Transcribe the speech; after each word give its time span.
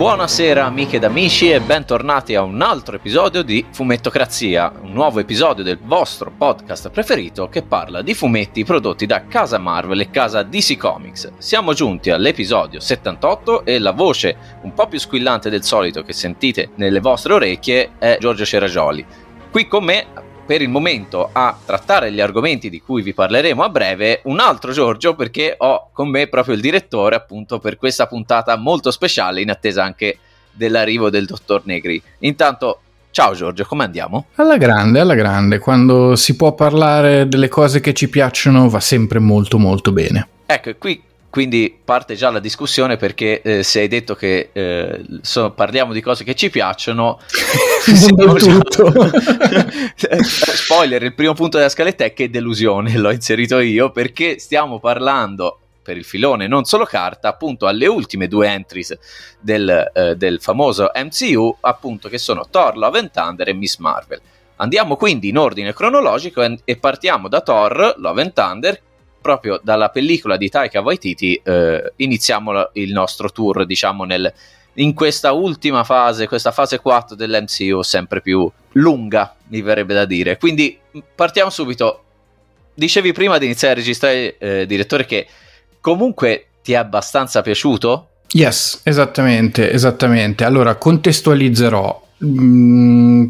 Buonasera 0.00 0.64
amiche 0.64 0.96
ed 0.96 1.04
amici 1.04 1.50
e 1.50 1.60
bentornati 1.60 2.34
a 2.34 2.40
un 2.40 2.62
altro 2.62 2.96
episodio 2.96 3.42
di 3.42 3.66
Fumettocrazia, 3.70 4.72
un 4.80 4.92
nuovo 4.92 5.20
episodio 5.20 5.62
del 5.62 5.78
vostro 5.78 6.32
podcast 6.34 6.88
preferito 6.88 7.50
che 7.50 7.60
parla 7.60 8.00
di 8.00 8.14
fumetti 8.14 8.64
prodotti 8.64 9.04
da 9.04 9.26
casa 9.26 9.58
Marvel 9.58 10.00
e 10.00 10.08
casa 10.08 10.42
DC 10.42 10.78
Comics. 10.78 11.32
Siamo 11.36 11.74
giunti 11.74 12.08
all'episodio 12.08 12.80
78 12.80 13.66
e 13.66 13.78
la 13.78 13.92
voce 13.92 14.34
un 14.62 14.72
po' 14.72 14.88
più 14.88 14.98
squillante 14.98 15.50
del 15.50 15.64
solito 15.64 16.02
che 16.02 16.14
sentite 16.14 16.70
nelle 16.76 17.00
vostre 17.00 17.34
orecchie 17.34 17.90
è 17.98 18.16
Giorgio 18.18 18.46
Ceragioli. 18.46 19.04
Qui 19.50 19.68
con 19.68 19.84
me 19.84 20.06
per 20.50 20.62
il 20.62 20.68
momento 20.68 21.30
a 21.30 21.56
trattare 21.64 22.10
gli 22.10 22.20
argomenti 22.20 22.70
di 22.70 22.82
cui 22.82 23.02
vi 23.02 23.14
parleremo 23.14 23.62
a 23.62 23.68
breve 23.68 24.20
un 24.24 24.40
altro 24.40 24.72
Giorgio 24.72 25.14
perché 25.14 25.54
ho 25.56 25.90
con 25.92 26.08
me 26.08 26.26
proprio 26.26 26.56
il 26.56 26.60
direttore 26.60 27.14
appunto 27.14 27.60
per 27.60 27.76
questa 27.76 28.08
puntata 28.08 28.56
molto 28.56 28.90
speciale 28.90 29.42
in 29.42 29.50
attesa 29.50 29.84
anche 29.84 30.18
dell'arrivo 30.50 31.08
del 31.08 31.26
dottor 31.26 31.62
Negri. 31.66 32.02
Intanto 32.20 32.80
Ciao 33.12 33.32
Giorgio, 33.34 33.64
come 33.64 33.84
andiamo? 33.84 34.26
Alla 34.36 34.56
grande, 34.56 34.98
alla 34.98 35.14
grande, 35.14 35.60
quando 35.60 36.16
si 36.16 36.34
può 36.34 36.52
parlare 36.52 37.28
delle 37.28 37.48
cose 37.48 37.78
che 37.78 37.92
ci 37.92 38.08
piacciono 38.08 38.68
va 38.68 38.80
sempre 38.80 39.20
molto 39.20 39.56
molto 39.56 39.92
bene. 39.92 40.26
Ecco, 40.46 40.74
qui 40.78 41.00
quindi 41.30 41.78
parte 41.84 42.16
già 42.16 42.28
la 42.28 42.40
discussione 42.40 42.96
perché 42.96 43.40
eh, 43.40 43.62
se 43.62 43.80
hai 43.80 43.88
detto 43.88 44.16
che 44.16 44.50
eh, 44.52 45.04
so, 45.22 45.52
parliamo 45.52 45.92
di 45.92 46.00
cose 46.00 46.24
che 46.24 46.34
ci 46.34 46.50
piacciono, 46.50 47.20
tutto. 48.38 48.92
spoiler, 50.24 51.02
il 51.02 51.14
primo 51.14 51.34
punto 51.34 51.56
della 51.56 51.68
scaletta 51.68 52.04
è 52.04 52.12
che 52.12 52.30
delusione, 52.30 52.96
l'ho 52.96 53.10
inserito 53.10 53.58
io 53.60 53.90
perché 53.90 54.38
stiamo 54.38 54.78
parlando 54.78 55.58
per 55.82 55.96
il 55.96 56.04
filone 56.04 56.46
non 56.46 56.64
solo 56.64 56.84
carta, 56.84 57.28
appunto 57.28 57.66
alle 57.66 57.86
ultime 57.86 58.28
due 58.28 58.48
entries 58.48 58.96
del, 59.40 59.90
eh, 59.92 60.14
del 60.14 60.40
famoso 60.40 60.90
MCU, 60.94 61.56
appunto 61.60 62.08
che 62.08 62.18
sono 62.18 62.46
Thor, 62.48 62.76
Love 62.76 62.98
and 62.98 63.10
Thunder 63.10 63.48
e 63.48 63.54
Miss 63.54 63.78
Marvel. 63.78 64.20
Andiamo 64.56 64.96
quindi 64.96 65.30
in 65.30 65.38
ordine 65.38 65.72
cronologico 65.72 66.42
e, 66.42 66.60
e 66.64 66.76
partiamo 66.76 67.28
da 67.28 67.40
Thor, 67.40 67.94
Love 67.96 68.22
and 68.22 68.32
Thunder, 68.32 68.80
proprio 69.20 69.60
dalla 69.62 69.88
pellicola 69.90 70.36
di 70.36 70.48
Taika 70.48 70.80
Waititi 70.80 71.40
eh, 71.42 71.92
iniziamo 71.96 72.70
il 72.74 72.92
nostro 72.92 73.30
tour, 73.30 73.66
diciamo, 73.66 74.04
nel, 74.04 74.32
in 74.80 74.94
questa 74.94 75.32
ultima 75.32 75.84
fase, 75.84 76.26
questa 76.26 76.52
fase 76.52 76.80
4 76.80 77.14
dell'MCU, 77.14 77.82
sempre 77.82 78.20
più 78.20 78.50
lunga, 78.72 79.34
mi 79.48 79.60
verrebbe 79.62 79.94
da 79.94 80.04
dire. 80.04 80.38
Quindi 80.38 80.78
partiamo 81.14 81.50
subito. 81.50 82.04
Dicevi 82.74 83.12
prima 83.12 83.36
di 83.38 83.44
iniziare 83.44 83.74
a 83.74 83.76
registrare, 83.76 84.38
eh, 84.38 84.66
direttore, 84.66 85.04
che 85.04 85.26
comunque 85.80 86.46
ti 86.62 86.72
è 86.72 86.76
abbastanza 86.76 87.42
piaciuto? 87.42 88.08
Yes, 88.32 88.80
esattamente, 88.84 89.70
esattamente. 89.70 90.44
Allora, 90.44 90.76
contestualizzerò. 90.76 92.08
Mm, 92.24 93.26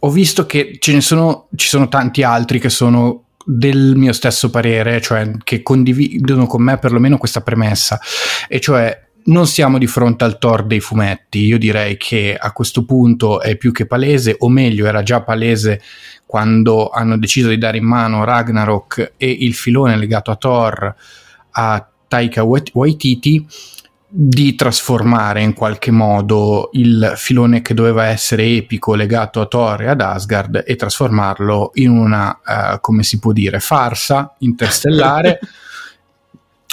ho 0.00 0.10
visto 0.10 0.46
che 0.46 0.78
ce 0.80 0.92
ne 0.92 1.00
sono, 1.00 1.46
ci 1.54 1.68
sono 1.68 1.88
tanti 1.88 2.22
altri 2.22 2.58
che 2.58 2.70
sono 2.70 3.24
del 3.44 3.94
mio 3.94 4.12
stesso 4.12 4.50
parere, 4.50 5.00
cioè 5.00 5.30
che 5.44 5.62
condividono 5.62 6.46
con 6.46 6.62
me 6.62 6.76
perlomeno 6.78 7.18
questa 7.18 7.40
premessa, 7.40 8.00
e 8.48 8.60
cioè 8.60 9.07
non 9.24 9.46
siamo 9.46 9.78
di 9.78 9.86
fronte 9.86 10.24
al 10.24 10.38
Thor 10.38 10.64
dei 10.64 10.80
fumetti, 10.80 11.44
io 11.44 11.58
direi 11.58 11.96
che 11.96 12.36
a 12.38 12.52
questo 12.52 12.84
punto 12.84 13.40
è 13.40 13.56
più 13.56 13.72
che 13.72 13.86
palese, 13.86 14.36
o 14.38 14.48
meglio 14.48 14.86
era 14.86 15.02
già 15.02 15.22
palese 15.22 15.80
quando 16.24 16.90
hanno 16.90 17.18
deciso 17.18 17.48
di 17.48 17.58
dare 17.58 17.78
in 17.78 17.84
mano 17.84 18.24
Ragnarok 18.24 19.12
e 19.16 19.30
il 19.30 19.54
filone 19.54 19.96
legato 19.96 20.30
a 20.30 20.36
Thor 20.36 20.94
a 21.50 21.88
Taika 22.06 22.42
Waititi 22.44 23.46
di 24.10 24.54
trasformare 24.54 25.42
in 25.42 25.52
qualche 25.52 25.90
modo 25.90 26.70
il 26.72 27.12
filone 27.16 27.60
che 27.60 27.74
doveva 27.74 28.06
essere 28.06 28.44
epico 28.44 28.94
legato 28.94 29.40
a 29.40 29.46
Thor 29.46 29.82
e 29.82 29.88
ad 29.88 30.00
Asgard 30.00 30.64
e 30.66 30.76
trasformarlo 30.76 31.72
in 31.74 31.90
una, 31.90 32.40
uh, 32.44 32.80
come 32.80 33.02
si 33.02 33.18
può 33.18 33.32
dire, 33.32 33.60
farsa 33.60 34.34
interstellare 34.40 35.40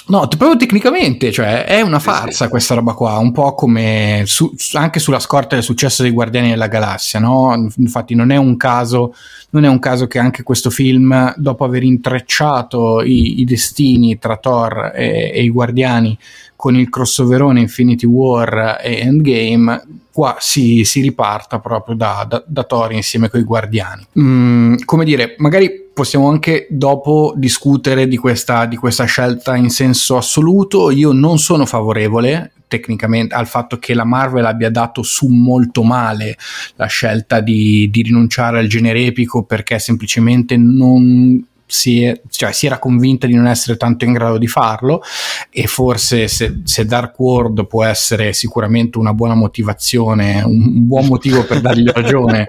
No, 0.08 0.28
proprio 0.28 0.56
tecnicamente, 0.56 1.32
cioè 1.32 1.64
è 1.66 1.82
una 1.82 1.98
farsa 1.98 2.48
questa 2.48 2.76
roba 2.76 2.94
qua, 2.94 3.18
un 3.18 3.32
po' 3.32 3.56
come 3.56 4.22
su, 4.26 4.54
anche 4.74 5.00
sulla 5.00 5.20
scorta 5.20 5.56
del 5.56 5.64
successo 5.64 6.04
dei 6.04 6.12
Guardiani 6.12 6.50
della 6.50 6.68
Galassia, 6.68 7.20
no? 7.20 7.70
Infatti 7.78 8.14
non 8.14 8.30
è 8.30 8.38
un 8.38 8.56
caso, 8.56 9.16
non 9.50 9.66
è 9.66 9.68
un 9.68 9.80
caso 9.80 10.06
che 10.06 10.20
anche 10.20 10.44
questo 10.44 10.70
film, 10.70 11.34
dopo 11.38 11.64
aver 11.64 11.82
intrecciato 11.82 13.02
i, 13.02 13.40
i 13.40 13.46
destini 13.46 14.20
tra 14.20 14.38
Thor 14.38 14.92
e, 14.94 15.32
e, 15.34 15.44
i 15.44 15.50
Guardiani 15.50 16.16
con 16.56 16.76
il 16.76 16.88
crossoverone 16.90 17.62
Infinity 17.62 18.06
War 18.06 18.80
e 18.84 19.00
Endgame, 19.00 19.82
qua 20.16 20.38
si, 20.40 20.86
si 20.86 21.02
riparta 21.02 21.59
proprio 21.59 21.94
da, 21.94 22.26
da, 22.26 22.42
da 22.48 22.64
Thor 22.64 22.94
insieme 22.94 23.30
con 23.30 23.42
i 23.42 23.44
Guardiani. 23.44 24.08
Mm, 24.18 24.76
come 24.86 25.03
dire, 25.03 25.36
magari 25.40 25.90
possiamo 25.94 26.30
anche 26.30 26.68
dopo 26.70 27.34
discutere 27.35 28.08
di 28.08 28.16
questa, 28.16 28.66
di 28.66 28.78
questa 28.78 29.03
scelta 29.03 29.58
in 29.58 29.70
senso 29.70 30.16
assoluto. 30.16 30.90
Io 30.90 31.12
non 31.12 31.38
sono 31.38 31.66
favorevole 31.66 32.53
tecnicamente 32.70 33.35
al 33.35 33.46
fatto 33.46 33.78
che 33.78 33.94
la 33.94 34.06
Marvel 34.06 34.46
abbia 34.46 34.70
dato 34.72 35.02
su 35.02 35.28
molto 35.28 35.84
male 35.84 36.38
la 36.76 36.85
scelta 36.85 37.41
di, 37.41 37.90
di 37.91 38.02
rinunciare 38.02 38.59
al 38.59 38.67
genere 38.67 39.03
epico 39.03 39.44
perché 39.44 39.79
semplicemente 39.79 40.56
non 40.56 41.46
si, 41.66 42.03
è, 42.03 42.22
cioè, 42.29 42.52
si, 42.52 42.67
era 42.67 42.78
convinta 42.78 43.26
di 43.28 43.34
non 43.34 43.47
essere 43.47 43.78
tanto 43.78 44.06
in 44.06 44.14
grado 44.14 44.38
di 44.38 44.47
farlo 44.47 45.02
e 45.50 45.66
forse 45.67 46.28
se, 46.28 46.62
se, 46.64 46.85
Dark 46.85 47.20
World 47.20 47.66
può 47.66 47.84
essere 47.84 48.34
sicuramente 48.34 48.97
una 48.97 49.14
buona 49.14 49.34
motivazione, 49.34 50.44
un 50.44 50.85
buon 50.85 51.08
motivo 51.08 51.44
per 51.44 51.62
dargli 51.62 51.90
ragione, 51.91 52.47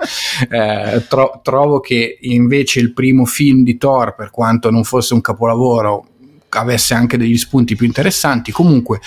eh, 0.50 1.04
tro- 1.08 1.40
trovo 1.42 1.80
che 1.80 2.18
invece 2.22 2.80
il 2.80 2.92
primo 2.92 3.24
film 3.24 3.62
di 3.62 3.78
Thor, 3.78 4.14
per 4.14 4.30
quanto 4.30 4.70
non 4.70 4.84
fosse 4.84 5.14
un 5.14 5.20
capolavoro, 5.20 6.06
avesse 6.50 6.94
anche 6.94 7.16
degli 7.16 7.36
spunti 7.36 7.74
più 7.74 7.86
interessanti. 7.86 8.52
Comunque, 8.52 9.00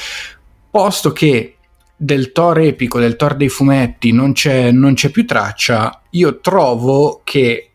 posto 0.69 1.11
che 1.11 1.55
del 1.95 2.31
Thor 2.31 2.59
epico, 2.59 2.99
del 2.99 3.15
Thor 3.15 3.35
dei 3.35 3.49
fumetti 3.49 4.11
non 4.11 4.33
c'è, 4.33 4.71
non 4.71 4.93
c'è 4.93 5.09
più 5.09 5.25
traccia, 5.25 6.01
io 6.11 6.39
trovo 6.39 7.21
che 7.23 7.71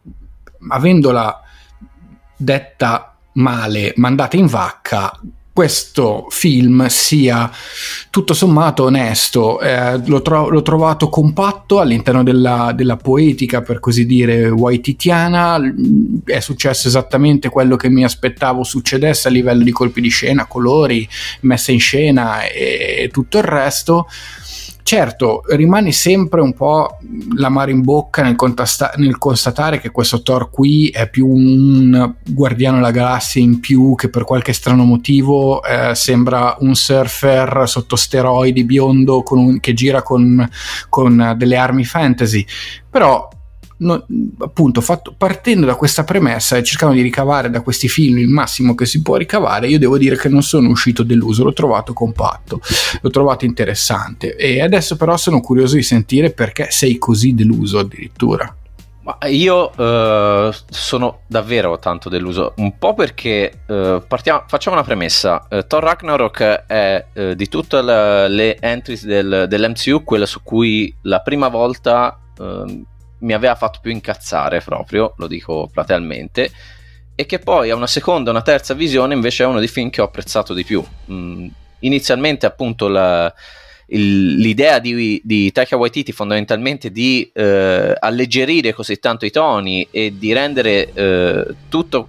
avendola 0.68 1.43
detta 2.36 3.16
male, 3.32 3.92
mandata 3.96 4.36
in 4.36 4.46
vacca, 4.46 5.18
questo 5.54 6.26
film 6.30 6.84
sia 6.88 7.48
tutto 8.10 8.34
sommato 8.34 8.82
onesto. 8.82 9.60
Eh, 9.60 10.00
l'ho, 10.04 10.20
tro- 10.20 10.48
l'ho, 10.48 10.62
trovato 10.62 11.08
compatto 11.08 11.78
all'interno 11.78 12.24
della, 12.24 12.72
della, 12.74 12.96
poetica, 12.96 13.62
per 13.62 13.78
così 13.78 14.04
dire, 14.04 14.48
waititiana. 14.48 15.60
È 16.24 16.40
successo 16.40 16.88
esattamente 16.88 17.50
quello 17.50 17.76
che 17.76 17.88
mi 17.88 18.02
aspettavo 18.02 18.64
succedesse 18.64 19.28
a 19.28 19.30
livello 19.30 19.62
di 19.62 19.70
colpi 19.70 20.00
di 20.00 20.08
scena, 20.08 20.46
colori, 20.46 21.08
messa 21.42 21.70
in 21.70 21.78
scena 21.78 22.42
e 22.48 23.08
tutto 23.12 23.38
il 23.38 23.44
resto. 23.44 24.08
Certo, 24.84 25.44
rimane 25.48 25.92
sempre 25.92 26.42
un 26.42 26.52
po' 26.52 26.98
l'amaro 27.36 27.70
in 27.70 27.80
bocca 27.80 28.22
nel, 28.22 28.36
contasta- 28.36 28.92
nel, 28.96 29.16
constatare 29.16 29.80
che 29.80 29.90
questo 29.90 30.20
Thor 30.20 30.50
qui 30.50 30.88
è 30.88 31.08
più 31.08 31.26
un 31.26 32.14
guardiano 32.22 32.76
della 32.76 32.90
galassia 32.90 33.40
in 33.40 33.60
più 33.60 33.94
che 33.94 34.10
per 34.10 34.24
qualche 34.24 34.52
strano 34.52 34.84
motivo 34.84 35.62
eh, 35.64 35.94
sembra 35.94 36.56
un 36.58 36.74
surfer 36.74 37.62
sotto 37.64 37.96
steroidi 37.96 38.62
biondo 38.64 39.22
un- 39.30 39.58
che 39.58 39.72
gira 39.72 40.02
con, 40.02 40.46
con 40.90 41.34
delle 41.34 41.56
armi 41.56 41.86
fantasy. 41.86 42.44
Però 42.90 43.26
No, 43.84 44.06
appunto 44.38 44.80
fatto, 44.80 45.14
partendo 45.14 45.66
da 45.66 45.74
questa 45.74 46.04
premessa 46.04 46.56
e 46.56 46.62
cercando 46.62 46.94
di 46.94 47.02
ricavare 47.02 47.50
da 47.50 47.60
questi 47.60 47.86
film 47.86 48.16
il 48.16 48.28
massimo 48.28 48.74
che 48.74 48.86
si 48.86 49.02
può 49.02 49.16
ricavare, 49.16 49.68
io 49.68 49.78
devo 49.78 49.98
dire 49.98 50.16
che 50.16 50.30
non 50.30 50.42
sono 50.42 50.70
uscito 50.70 51.02
deluso, 51.02 51.44
l'ho 51.44 51.52
trovato 51.52 51.92
compatto, 51.92 52.60
l'ho 53.02 53.10
trovato 53.10 53.44
interessante 53.44 54.36
e 54.36 54.62
adesso 54.62 54.96
però 54.96 55.18
sono 55.18 55.42
curioso 55.42 55.76
di 55.76 55.82
sentire 55.82 56.30
perché 56.30 56.68
sei 56.70 56.96
così 56.96 57.34
deluso 57.34 57.78
addirittura. 57.78 58.56
Io 59.28 59.70
uh, 59.76 60.50
sono 60.70 61.20
davvero 61.26 61.78
tanto 61.78 62.08
deluso, 62.08 62.54
un 62.56 62.78
po' 62.78 62.94
perché 62.94 63.64
uh, 63.66 64.02
partiamo, 64.08 64.44
facciamo 64.46 64.76
una 64.76 64.84
premessa. 64.84 65.46
Uh, 65.50 65.66
Thor 65.66 65.82
Ragnarok 65.82 66.64
è 66.66 67.04
di 67.36 67.48
tutte 67.48 67.82
le, 67.82 68.28
le 68.28 68.58
entries 68.60 69.04
del, 69.04 69.44
dell'MCU 69.46 70.04
quella 70.04 70.24
su 70.24 70.42
cui 70.42 70.94
la 71.02 71.20
prima 71.20 71.48
volta 71.48 72.18
ehm, 72.38 72.84
mi 73.24 73.32
aveva 73.32 73.54
fatto 73.54 73.78
più 73.80 73.90
incazzare 73.90 74.60
proprio, 74.60 75.14
lo 75.16 75.26
dico 75.26 75.68
platealmente, 75.72 76.50
e 77.14 77.26
che 77.26 77.38
poi 77.38 77.70
a 77.70 77.74
una 77.74 77.86
seconda, 77.86 78.30
una 78.30 78.42
terza 78.42 78.74
visione 78.74 79.14
invece 79.14 79.44
è 79.44 79.46
uno 79.46 79.58
dei 79.58 79.68
film 79.68 79.90
che 79.90 80.00
ho 80.00 80.04
apprezzato 80.04 80.52
di 80.52 80.64
più. 80.64 80.84
Mm, 81.10 81.46
inizialmente 81.80 82.44
appunto 82.46 82.88
la, 82.88 83.32
il, 83.86 84.36
l'idea 84.36 84.78
di, 84.78 85.20
di 85.24 85.52
Taika 85.52 85.76
Waititi 85.76 86.12
fondamentalmente 86.12 86.90
di 86.90 87.30
eh, 87.32 87.94
alleggerire 87.98 88.72
così 88.72 88.98
tanto 88.98 89.24
i 89.24 89.30
toni 89.30 89.86
e 89.90 90.14
di 90.16 90.32
rendere 90.32 90.92
eh, 90.92 91.54
tutto, 91.68 92.08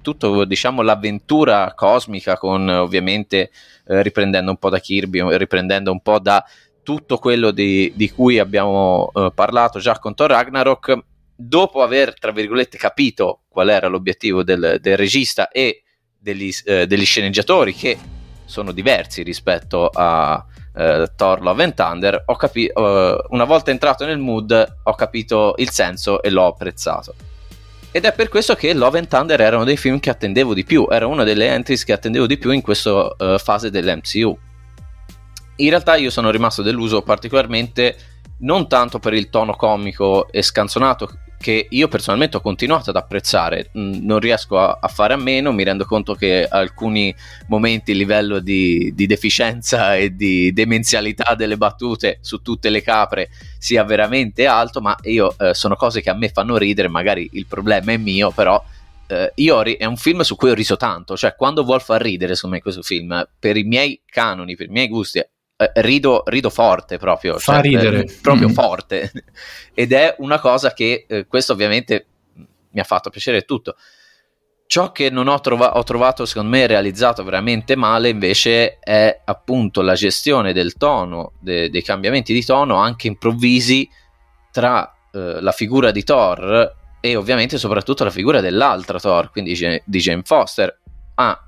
tutto 0.00 0.44
diciamo 0.44 0.82
l'avventura 0.82 1.72
cosmica 1.74 2.36
con 2.36 2.68
ovviamente 2.68 3.50
eh, 3.86 4.02
riprendendo 4.02 4.50
un 4.50 4.58
po' 4.58 4.70
da 4.70 4.78
Kirby, 4.78 5.36
riprendendo 5.36 5.90
un 5.90 6.00
po' 6.00 6.18
da 6.18 6.44
tutto 6.90 7.18
quello 7.18 7.52
di, 7.52 7.92
di 7.94 8.10
cui 8.10 8.40
abbiamo 8.40 9.12
eh, 9.14 9.30
parlato 9.32 9.78
già 9.78 9.96
con 10.00 10.12
Thor 10.12 10.30
Ragnarok, 10.30 10.98
dopo 11.36 11.82
aver, 11.82 12.18
tra 12.18 12.32
virgolette, 12.32 12.76
capito 12.78 13.42
qual 13.48 13.68
era 13.68 13.86
l'obiettivo 13.86 14.42
del, 14.42 14.78
del 14.80 14.96
regista 14.96 15.50
e 15.50 15.84
degli, 16.18 16.50
eh, 16.64 16.88
degli, 16.88 17.04
sceneggiatori, 17.04 17.74
che 17.74 17.96
sono 18.44 18.72
diversi 18.72 19.22
rispetto 19.22 19.86
a 19.86 20.44
eh, 20.74 21.12
Thor 21.14 21.42
Love 21.42 21.62
and 21.62 21.74
Thunder, 21.74 22.24
capi- 22.36 22.66
eh, 22.66 23.16
una 23.28 23.44
volta 23.44 23.70
entrato 23.70 24.04
nel 24.04 24.18
mood 24.18 24.78
ho 24.82 24.94
capito 24.96 25.54
il 25.58 25.70
senso 25.70 26.20
e 26.22 26.30
l'ho 26.30 26.46
apprezzato. 26.46 27.14
Ed 27.92 28.04
è 28.04 28.12
per 28.12 28.28
questo 28.28 28.56
che 28.56 28.74
Love 28.74 28.98
and 28.98 29.06
Thunder 29.06 29.40
era 29.40 29.54
uno 29.54 29.64
dei 29.64 29.76
film 29.76 30.00
che 30.00 30.10
attendevo 30.10 30.54
di 30.54 30.64
più, 30.64 30.88
era 30.90 31.06
una 31.06 31.22
delle 31.22 31.46
entries 31.46 31.84
che 31.84 31.92
attendevo 31.92 32.26
di 32.26 32.36
più 32.36 32.50
in 32.50 32.62
questa 32.62 33.14
uh, 33.16 33.38
fase 33.38 33.70
dell'MCU 33.70 34.36
in 35.62 35.70
realtà 35.70 35.96
io 35.96 36.10
sono 36.10 36.30
rimasto 36.30 36.62
deluso 36.62 37.02
particolarmente 37.02 37.96
non 38.40 38.68
tanto 38.68 38.98
per 38.98 39.14
il 39.14 39.28
tono 39.28 39.54
comico 39.54 40.30
e 40.30 40.42
scanzonato 40.42 41.10
che 41.40 41.68
io 41.70 41.88
personalmente 41.88 42.36
ho 42.36 42.42
continuato 42.42 42.90
ad 42.90 42.96
apprezzare, 42.96 43.70
mm, 43.76 44.04
non 44.04 44.18
riesco 44.18 44.58
a, 44.58 44.78
a 44.78 44.88
fare 44.88 45.14
a 45.14 45.16
meno, 45.16 45.52
mi 45.52 45.64
rendo 45.64 45.86
conto 45.86 46.14
che 46.14 46.46
alcuni 46.46 47.14
momenti 47.46 47.92
il 47.92 47.96
livello 47.96 48.40
di, 48.40 48.92
di, 48.94 49.06
deficienza 49.06 49.96
e 49.96 50.14
di 50.14 50.52
demenzialità 50.52 51.34
delle 51.34 51.56
battute 51.56 52.18
su 52.20 52.42
tutte 52.42 52.68
le 52.68 52.82
capre 52.82 53.30
sia 53.58 53.82
veramente 53.84 54.44
alto, 54.44 54.82
ma 54.82 54.94
io 55.04 55.34
eh, 55.38 55.54
sono 55.54 55.76
cose 55.76 56.02
che 56.02 56.10
a 56.10 56.14
me 56.14 56.28
fanno 56.28 56.58
ridere, 56.58 56.88
magari 56.88 57.30
il 57.32 57.46
problema 57.46 57.92
è 57.92 57.96
mio, 57.96 58.30
però 58.32 58.62
eh, 59.06 59.32
ri- 59.34 59.76
è 59.78 59.86
un 59.86 59.96
film 59.96 60.20
su 60.20 60.36
cui 60.36 60.50
ho 60.50 60.54
riso 60.54 60.76
tanto, 60.76 61.16
cioè 61.16 61.34
quando 61.36 61.64
vuol 61.64 61.80
far 61.80 62.02
ridere 62.02 62.34
su 62.34 62.48
me 62.48 62.60
questo 62.60 62.82
film, 62.82 63.26
per 63.38 63.56
i 63.56 63.62
miei 63.62 64.02
canoni, 64.04 64.56
per 64.56 64.66
i 64.66 64.72
miei 64.72 64.88
gusti, 64.88 65.22
rido, 65.74 66.22
rido, 66.26 66.50
forte 66.50 66.98
proprio. 66.98 67.38
Fa 67.38 67.54
cioè, 67.54 67.62
ridere. 67.62 68.04
Eh, 68.04 68.18
proprio 68.20 68.48
mm. 68.48 68.52
forte. 68.52 69.12
Ed 69.74 69.92
è 69.92 70.14
una 70.18 70.40
cosa 70.40 70.72
che 70.72 71.04
eh, 71.08 71.26
questo 71.26 71.52
ovviamente 71.52 72.06
mi 72.70 72.80
ha 72.80 72.84
fatto 72.84 73.10
piacere 73.10 73.42
tutto. 73.42 73.76
Ciò 74.66 74.92
che 74.92 75.10
non 75.10 75.26
ho, 75.26 75.40
trova- 75.40 75.76
ho, 75.76 75.82
trovato, 75.82 76.24
secondo 76.24 76.50
me, 76.50 76.66
realizzato 76.66 77.24
veramente 77.24 77.74
male, 77.74 78.08
invece, 78.08 78.78
è 78.78 79.20
appunto 79.24 79.82
la 79.82 79.94
gestione 79.94 80.52
del 80.52 80.74
tono, 80.74 81.32
de- 81.40 81.70
dei 81.70 81.82
cambiamenti 81.82 82.32
di 82.32 82.44
tono, 82.44 82.76
anche 82.76 83.08
improvvisi, 83.08 83.88
tra 84.52 84.94
eh, 85.12 85.40
la 85.40 85.52
figura 85.52 85.90
di 85.90 86.04
Thor 86.04 86.76
e 87.00 87.16
ovviamente 87.16 87.58
soprattutto 87.58 88.04
la 88.04 88.10
figura 88.10 88.40
dell'altra 88.40 89.00
Thor, 89.00 89.30
quindi 89.30 89.54
di 89.84 89.98
Jane 89.98 90.22
Foster. 90.24 90.78
Ah, 91.14 91.38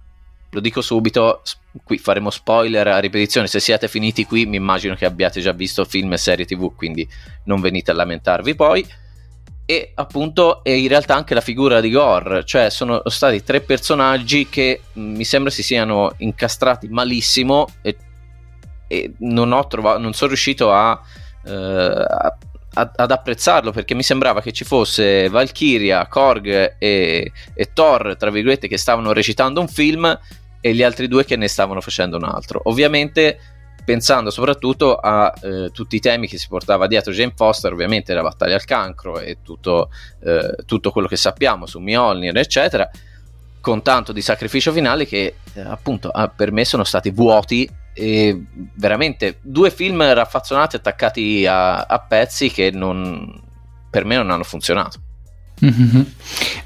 lo 0.50 0.60
dico 0.60 0.80
subito, 0.80 1.42
qui 1.84 1.98
faremo 1.98 2.30
spoiler 2.30 2.86
a 2.88 2.98
ripetizione, 2.98 3.46
se 3.46 3.60
siete 3.60 3.88
finiti 3.88 4.26
qui 4.26 4.46
mi 4.46 4.56
immagino 4.56 4.94
che 4.94 5.06
abbiate 5.06 5.40
già 5.40 5.52
visto 5.52 5.84
film 5.84 6.12
e 6.12 6.18
serie 6.18 6.44
tv, 6.44 6.74
quindi 6.74 7.08
non 7.44 7.60
venite 7.60 7.90
a 7.90 7.94
lamentarvi 7.94 8.54
poi. 8.54 8.86
E 9.64 9.92
appunto 9.94 10.64
e 10.64 10.76
in 10.76 10.88
realtà 10.88 11.14
anche 11.14 11.34
la 11.34 11.40
figura 11.40 11.80
di 11.80 11.90
Gore, 11.90 12.44
cioè 12.44 12.68
sono 12.68 13.00
stati 13.06 13.42
tre 13.42 13.60
personaggi 13.60 14.48
che 14.48 14.82
mm, 14.98 15.16
mi 15.16 15.24
sembra 15.24 15.50
si 15.50 15.62
siano 15.62 16.12
incastrati 16.18 16.88
malissimo 16.88 17.68
e, 17.80 17.96
e 18.88 19.12
non, 19.20 19.52
ho 19.52 19.66
trovato, 19.68 19.98
non 19.98 20.12
sono 20.12 20.30
riuscito 20.30 20.72
a, 20.72 21.00
uh, 21.44 21.50
a 21.50 22.36
ad, 22.74 23.10
apprezzarlo 23.10 23.70
perché 23.70 23.94
mi 23.94 24.02
sembrava 24.02 24.40
che 24.40 24.52
ci 24.52 24.64
fosse 24.64 25.28
Valkyria, 25.28 26.06
Korg 26.06 26.76
e, 26.78 27.32
e 27.54 27.72
Thor, 27.72 28.16
tra 28.18 28.30
virgolette, 28.30 28.68
che 28.68 28.78
stavano 28.78 29.12
recitando 29.12 29.60
un 29.60 29.68
film 29.68 30.18
e 30.62 30.72
gli 30.72 30.82
altri 30.82 31.08
due 31.08 31.24
che 31.24 31.36
ne 31.36 31.48
stavano 31.48 31.82
facendo 31.82 32.16
un 32.16 32.24
altro. 32.24 32.60
Ovviamente 32.64 33.38
pensando 33.84 34.30
soprattutto 34.30 34.94
a 34.94 35.34
eh, 35.42 35.70
tutti 35.72 35.96
i 35.96 36.00
temi 36.00 36.28
che 36.28 36.38
si 36.38 36.46
portava 36.46 36.86
dietro 36.86 37.12
Jane 37.12 37.32
Foster, 37.34 37.72
ovviamente 37.72 38.14
la 38.14 38.22
battaglia 38.22 38.54
al 38.54 38.64
cancro 38.64 39.18
e 39.18 39.38
tutto, 39.42 39.90
eh, 40.22 40.54
tutto 40.64 40.92
quello 40.92 41.08
che 41.08 41.16
sappiamo 41.16 41.66
su 41.66 41.80
Mjolnir, 41.80 42.36
eccetera, 42.38 42.88
con 43.60 43.82
tanto 43.82 44.12
di 44.12 44.22
sacrificio 44.22 44.72
finale 44.72 45.04
che 45.04 45.34
eh, 45.52 45.60
appunto 45.60 46.12
per 46.36 46.52
me 46.52 46.64
sono 46.64 46.84
stati 46.84 47.10
vuoti 47.10 47.68
e 47.92 48.44
veramente 48.74 49.38
due 49.42 49.70
film 49.70 50.00
raffazzonati 50.00 50.76
attaccati 50.76 51.44
a, 51.44 51.80
a 51.82 51.98
pezzi 51.98 52.50
che 52.50 52.70
non, 52.70 53.40
per 53.90 54.04
me 54.04 54.16
non 54.16 54.30
hanno 54.30 54.44
funzionato. 54.44 55.00
Mm-hmm. 55.64 56.02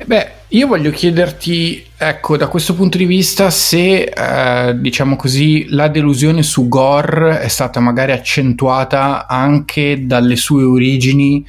Beh, 0.06 0.32
io 0.48 0.66
voglio 0.66 0.90
chiederti, 0.90 1.84
ecco, 1.96 2.36
da 2.36 2.48
questo 2.48 2.74
punto 2.74 2.96
di 2.96 3.04
vista, 3.04 3.50
se 3.50 4.04
eh, 4.04 4.80
diciamo 4.80 5.16
così 5.16 5.66
la 5.70 5.88
delusione 5.88 6.42
su 6.42 6.68
Gore 6.68 7.40
è 7.40 7.48
stata 7.48 7.80
magari 7.80 8.12
accentuata 8.12 9.26
anche 9.26 10.06
dalle 10.06 10.36
sue 10.36 10.62
origini, 10.62 11.44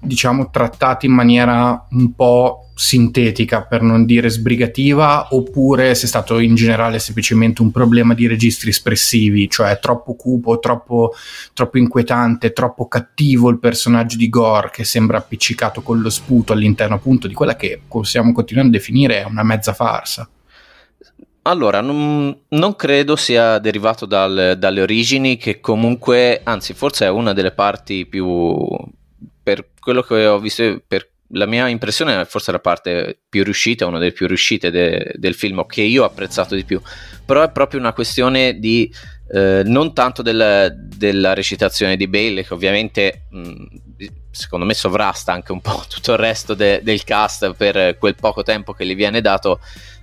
diciamo, 0.00 0.50
trattate 0.50 1.06
in 1.06 1.12
maniera 1.12 1.86
un 1.90 2.14
po' 2.14 2.67
sintetica 2.78 3.62
per 3.62 3.82
non 3.82 4.04
dire 4.04 4.30
sbrigativa 4.30 5.26
oppure 5.32 5.96
se 5.96 6.04
è 6.04 6.08
stato 6.08 6.38
in 6.38 6.54
generale 6.54 7.00
semplicemente 7.00 7.60
un 7.60 7.72
problema 7.72 8.14
di 8.14 8.28
registri 8.28 8.70
espressivi 8.70 9.50
cioè 9.50 9.80
troppo 9.80 10.14
cupo, 10.14 10.60
troppo, 10.60 11.12
troppo 11.54 11.76
inquietante, 11.76 12.52
troppo 12.52 12.86
cattivo 12.86 13.50
il 13.50 13.58
personaggio 13.58 14.16
di 14.16 14.28
Gore 14.28 14.70
che 14.70 14.84
sembra 14.84 15.18
appiccicato 15.18 15.82
con 15.82 16.00
lo 16.00 16.08
sputo 16.08 16.52
all'interno 16.52 16.94
appunto 16.94 17.26
di 17.26 17.34
quella 17.34 17.56
che 17.56 17.80
possiamo 17.88 18.30
continuare 18.32 18.68
a 18.68 18.70
definire 18.70 19.26
una 19.28 19.42
mezza 19.42 19.72
farsa 19.72 20.28
allora, 21.42 21.80
non, 21.80 22.42
non, 22.46 22.76
credo 22.76 23.16
sia 23.16 23.58
derivato 23.58 24.04
dal, 24.04 24.56
dalle 24.58 24.82
origini, 24.82 25.38
che 25.38 25.60
comunque, 25.60 26.42
anzi, 26.44 26.74
forse 26.74 27.06
è 27.06 27.08
una 27.08 27.32
delle 27.32 27.52
parti 27.52 28.04
più. 28.04 28.68
Per 29.42 29.70
quello 29.80 30.02
che 30.02 30.26
ho 30.26 30.38
visto, 30.38 30.82
per 30.86 31.08
la 31.32 31.46
mia 31.46 31.68
impressione 31.68 32.20
è 32.20 32.24
forse 32.24 32.52
la 32.52 32.60
parte 32.60 33.18
più 33.28 33.44
riuscita, 33.44 33.86
una 33.86 33.98
delle 33.98 34.12
più 34.12 34.26
riuscite 34.26 34.70
de, 34.70 35.12
del 35.16 35.34
film, 35.34 35.66
che 35.66 35.82
io 35.82 36.02
ho 36.02 36.06
apprezzato 36.06 36.54
di 36.54 36.64
più, 36.64 36.80
però 37.24 37.42
è 37.42 37.50
proprio 37.50 37.80
una 37.80 37.92
questione 37.92 38.58
di 38.58 38.90
eh, 39.30 39.62
non 39.64 39.92
tanto 39.92 40.22
del, 40.22 40.74
della 40.96 41.34
recitazione 41.34 41.96
di 41.96 42.08
Bale, 42.08 42.44
che 42.44 42.54
ovviamente 42.54 43.26
mh, 43.30 43.64
secondo 44.30 44.64
me 44.64 44.72
sovrasta 44.72 45.32
anche 45.32 45.52
un 45.52 45.60
po' 45.60 45.84
tutto 45.88 46.12
il 46.12 46.18
resto 46.18 46.54
de- 46.54 46.80
del 46.82 47.04
cast 47.04 47.52
per 47.52 47.98
quel 47.98 48.14
poco 48.14 48.42
tempo 48.42 48.72
che 48.72 48.86
gli 48.86 48.94
viene 48.94 49.20
dato, 49.20 49.60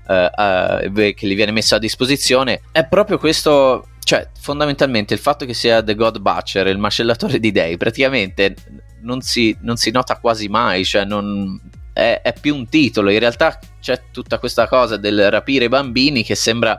uh, 0.08 0.14
uh, 0.14 0.92
che 0.92 1.28
gli 1.28 1.36
viene 1.36 1.52
messo 1.52 1.76
a 1.76 1.80
disposizione, 1.80 2.62
è 2.72 2.86
proprio 2.86 3.18
questo, 3.18 3.88
cioè 4.04 4.30
fondamentalmente 4.40 5.16
il 5.16 5.20
fatto 5.20 5.46
che 5.46 5.56
sia 5.56 5.82
The 5.82 5.96
God 5.96 6.20
Butcher, 6.20 6.68
il 6.68 6.78
macellatore 6.78 7.40
di 7.40 7.52
dei, 7.52 7.78
praticamente 7.78 8.54
non 9.06 9.22
si, 9.22 9.56
non 9.62 9.78
si 9.78 9.92
nota 9.92 10.18
quasi 10.18 10.48
mai, 10.48 10.84
cioè 10.84 11.06
non, 11.06 11.60
è, 11.94 12.20
è 12.22 12.34
più 12.40 12.56
un 12.56 12.68
titolo, 12.68 13.10
in 13.10 13.20
realtà 13.20 13.58
c'è 13.80 14.04
tutta 14.12 14.40
questa 14.40 14.68
cosa 14.68 14.98
del 14.98 15.30
rapire 15.32 15.66
i 15.66 15.70
bambini 15.70 16.24
che 16.24 16.36
sembra 16.36 16.78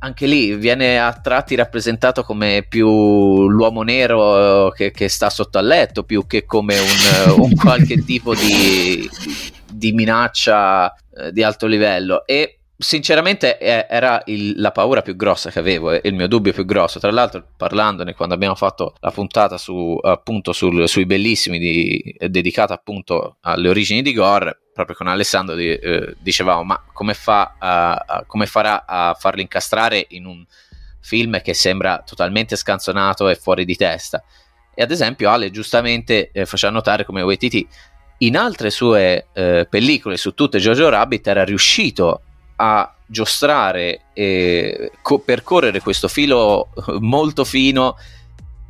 anche 0.00 0.26
lì 0.26 0.54
viene 0.54 1.00
a 1.00 1.12
tratti 1.12 1.56
rappresentato 1.56 2.22
come 2.22 2.64
più 2.68 3.48
l'uomo 3.48 3.82
nero 3.82 4.70
che, 4.70 4.92
che 4.92 5.08
sta 5.08 5.28
sotto 5.28 5.58
al 5.58 5.66
letto 5.66 6.04
più 6.04 6.24
che 6.26 6.44
come 6.44 6.76
un, 6.78 7.40
un 7.40 7.54
qualche 7.56 8.04
tipo 8.04 8.32
di, 8.34 9.08
di 9.72 9.92
minaccia 9.92 10.94
eh, 11.16 11.32
di 11.32 11.42
alto 11.42 11.66
livello. 11.66 12.24
E 12.26 12.57
sinceramente 12.78 13.58
era 13.58 14.22
il, 14.26 14.60
la 14.60 14.70
paura 14.70 15.02
più 15.02 15.16
grossa 15.16 15.50
che 15.50 15.58
avevo 15.58 15.90
e 15.90 16.00
il 16.04 16.14
mio 16.14 16.28
dubbio 16.28 16.52
più 16.52 16.64
grosso. 16.64 17.00
Tra 17.00 17.10
l'altro, 17.10 17.44
parlandone 17.56 18.14
quando 18.14 18.34
abbiamo 18.34 18.54
fatto 18.54 18.94
la 19.00 19.10
puntata 19.10 19.58
su, 19.58 19.98
appunto 20.00 20.52
sul, 20.52 20.88
sui 20.88 21.04
bellissimi 21.04 21.58
di, 21.58 22.16
dedicata 22.28 22.74
appunto 22.74 23.38
alle 23.40 23.68
origini 23.68 24.00
di 24.00 24.12
Gore, 24.12 24.60
proprio 24.72 24.94
con 24.94 25.08
Alessandro 25.08 25.56
di, 25.56 25.68
eh, 25.68 26.14
dicevamo 26.20 26.62
ma 26.62 26.80
come, 26.92 27.14
fa 27.14 27.56
a, 27.58 28.24
come 28.26 28.46
farà 28.46 28.86
a 28.86 29.14
farli 29.18 29.42
incastrare 29.42 30.06
in 30.10 30.24
un 30.24 30.44
film 31.00 31.40
che 31.42 31.54
sembra 31.54 32.02
totalmente 32.06 32.54
scanzonato 32.54 33.28
e 33.28 33.34
fuori 33.34 33.64
di 33.64 33.74
testa 33.74 34.22
e 34.74 34.82
ad 34.82 34.90
esempio 34.92 35.30
Ale 35.30 35.50
giustamente 35.50 36.30
eh, 36.32 36.46
faceva 36.46 36.72
notare 36.72 37.04
come 37.04 37.22
WTT 37.22 37.66
in 38.18 38.36
altre 38.36 38.70
sue 38.70 39.26
eh, 39.32 39.66
pellicole 39.68 40.16
su 40.16 40.34
tutte 40.34 40.58
Jojo 40.58 40.88
Rabbit 40.88 41.26
era 41.26 41.44
riuscito 41.44 42.22
a 42.60 42.92
giostrare 43.06 44.02
e 44.12 44.92
co- 45.02 45.20
percorrere 45.20 45.80
questo 45.80 46.08
filo 46.08 46.68
molto 47.00 47.44
fino 47.44 47.96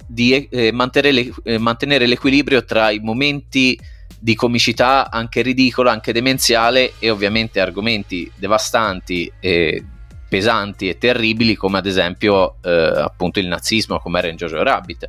di 0.06 0.48
eh, 0.48 0.72
mantenere, 0.72 1.32
eh, 1.42 1.58
mantenere 1.58 2.06
l'equilibrio 2.06 2.64
tra 2.64 2.90
i 2.90 2.98
momenti 2.98 3.78
di 4.18 4.34
comicità 4.34 5.10
anche 5.10 5.42
ridicola, 5.42 5.92
anche 5.92 6.12
demenziale 6.12 6.94
e 6.98 7.10
ovviamente 7.10 7.60
argomenti 7.60 8.30
devastanti 8.34 9.30
e 9.38 9.84
pesanti 10.28 10.88
e 10.88 10.98
terribili 10.98 11.54
come 11.54 11.78
ad 11.78 11.86
esempio 11.86 12.56
eh, 12.62 12.70
appunto 12.70 13.38
il 13.38 13.46
nazismo 13.46 13.98
come 13.98 14.18
era 14.18 14.28
in 14.28 14.36
Jojo 14.36 14.62
Rabbit. 14.62 15.08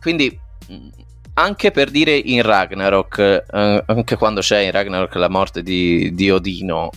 Quindi 0.00 0.38
anche 1.38 1.70
per 1.70 1.90
dire 1.90 2.16
in 2.16 2.42
Ragnarok, 2.42 3.18
eh, 3.18 3.84
anche 3.86 4.16
quando 4.16 4.40
c'è 4.40 4.60
in 4.60 4.70
Ragnarok 4.70 5.14
la 5.16 5.28
morte 5.28 5.62
di, 5.62 6.14
di 6.14 6.30
Odino, 6.30 6.90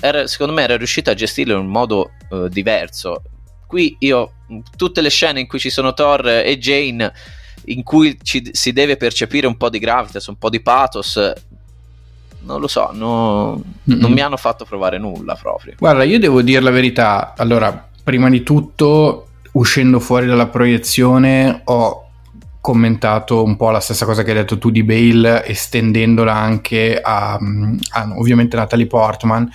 era, 0.00 0.26
secondo 0.26 0.52
me 0.52 0.62
era 0.62 0.76
riuscito 0.76 1.10
a 1.10 1.14
gestirlo 1.14 1.54
in 1.54 1.60
un 1.60 1.70
modo 1.70 2.10
eh, 2.30 2.48
diverso. 2.48 3.22
Qui 3.66 3.96
io, 4.00 4.32
tutte 4.76 5.00
le 5.00 5.10
scene 5.10 5.40
in 5.40 5.46
cui 5.46 5.58
ci 5.58 5.70
sono 5.70 5.92
Thor 5.92 6.28
e 6.28 6.58
Jane 6.58 7.12
in 7.66 7.82
cui 7.82 8.16
ci, 8.22 8.50
si 8.52 8.72
deve 8.72 8.96
percepire 8.96 9.46
un 9.46 9.56
po' 9.56 9.70
di 9.70 9.78
gravitas, 9.78 10.26
un 10.26 10.36
po' 10.36 10.50
di 10.50 10.60
pathos, 10.60 11.32
non 12.40 12.60
lo 12.60 12.68
so, 12.68 12.90
no, 12.92 13.60
non 13.84 14.12
mi 14.12 14.20
hanno 14.20 14.36
fatto 14.36 14.64
provare 14.64 14.98
nulla 14.98 15.34
proprio. 15.34 15.74
Guarda, 15.78 16.04
io 16.04 16.18
devo 16.18 16.42
dire 16.42 16.60
la 16.60 16.70
verità. 16.70 17.34
Allora, 17.36 17.88
prima 18.02 18.30
di 18.30 18.42
tutto, 18.42 19.28
uscendo 19.52 19.98
fuori 19.98 20.26
dalla 20.26 20.46
proiezione, 20.46 21.62
ho 21.64 22.05
commentato 22.66 23.44
un 23.44 23.54
po' 23.54 23.70
la 23.70 23.78
stessa 23.78 24.04
cosa 24.04 24.24
che 24.24 24.30
hai 24.30 24.38
detto 24.38 24.58
tu 24.58 24.70
di 24.70 24.82
Bale, 24.82 25.46
estendendola 25.46 26.34
anche 26.34 27.00
a, 27.00 27.34
a 27.34 28.12
ovviamente 28.16 28.56
Natalie 28.56 28.88
Portman. 28.88 29.48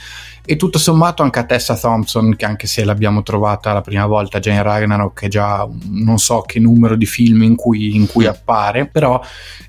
E 0.46 0.56
tutto 0.56 0.80
sommato 0.80 1.22
anche 1.22 1.40
a 1.40 1.44
Tessa 1.44 1.78
Thompson 1.78 2.38
che 2.38 2.46
anche 2.46 2.68
se 2.68 2.86
l'abbiamo 2.86 3.22
trovata 3.22 3.74
la 3.74 3.82
prima 3.82 4.06
volta 4.06 4.40
già 4.40 4.54
in 4.54 4.64
Ragnarok 4.64 5.24
è 5.24 5.28
già 5.28 5.68
non 5.90 6.20
so 6.20 6.42
che 6.42 6.60
numero 6.62 6.96
di 6.96 7.06
film 7.06 7.44
in 7.44 7.56
cui, 7.56 7.96
in 7.96 8.08
cui 8.08 8.26
appare 8.26 8.88
però 8.88 9.22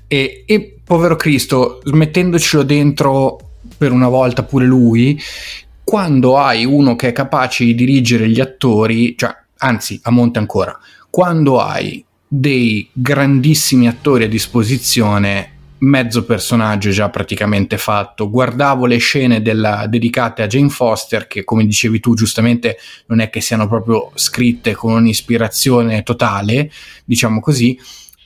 e, 0.07 0.43
e 0.47 0.77
povero 0.81 1.17
Cristo 1.17 1.81
smettendocelo 1.83 2.63
dentro 2.63 3.37
per 3.77 3.91
una 3.91 4.07
volta 4.07 4.43
pure 4.43 4.65
lui 4.65 5.19
quando 5.83 6.37
hai 6.37 6.65
uno 6.65 6.95
che 6.95 7.09
è 7.09 7.11
capace 7.11 7.65
di 7.65 7.75
dirigere 7.75 8.27
gli 8.27 8.39
attori 8.39 9.15
cioè 9.15 9.35
anzi 9.59 9.99
a 10.03 10.11
monte 10.11 10.39
ancora 10.39 10.77
quando 11.09 11.59
hai 11.61 12.03
dei 12.35 12.89
grandissimi 12.91 13.87
attori 13.87 14.23
a 14.23 14.27
disposizione 14.27 15.51
mezzo 15.83 16.25
personaggio 16.25 16.89
già 16.89 17.07
praticamente 17.09 17.77
fatto. 17.77 18.27
Guardavo 18.27 18.87
le 18.87 18.97
scene 18.97 19.43
della, 19.43 19.85
dedicate 19.85 20.41
a 20.41 20.47
Jane 20.47 20.69
Foster, 20.69 21.27
che 21.27 21.43
come 21.43 21.63
dicevi 21.63 21.99
tu 21.99 22.15
giustamente 22.15 22.77
non 23.05 23.19
è 23.19 23.29
che 23.29 23.39
siano 23.39 23.67
proprio 23.67 24.09
scritte 24.15 24.73
con 24.73 24.93
un'ispirazione 24.93 26.01
totale, 26.01 26.71
diciamo 27.05 27.39
così. 27.39 27.79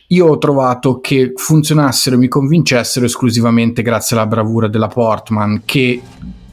Io 0.08 0.28
ho 0.28 0.38
trovato 0.38 1.02
che 1.02 1.34
funzionassero 1.36 2.16
e 2.16 2.20
mi 2.20 2.30
convincessero 2.30 3.06
esclusivamente 3.06 3.82
grazie 3.82 4.16
alla 4.16 4.26
bravura 4.26 4.70
della 4.70 4.88
Portman, 4.88 5.64
che 5.66 6.02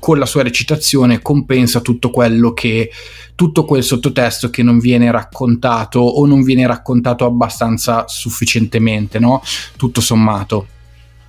con 0.04 0.18
la 0.18 0.26
sua 0.26 0.42
recitazione 0.42 1.23
compensa 1.23 1.80
tutto 1.80 2.11
quello 2.11 2.52
che 2.52 2.90
tutto 3.34 3.64
quel 3.64 3.82
sottotesto 3.82 4.50
che 4.50 4.62
non 4.62 4.78
viene 4.78 5.11
raccontato 5.11 5.99
o 5.99 6.26
non 6.26 6.42
viene 6.42 6.66
raccontato 6.66 7.25
abbastanza 7.25 8.06
sufficientemente, 8.06 9.18
no? 9.18 9.40
Tutto 9.78 10.02
sommato. 10.02 10.66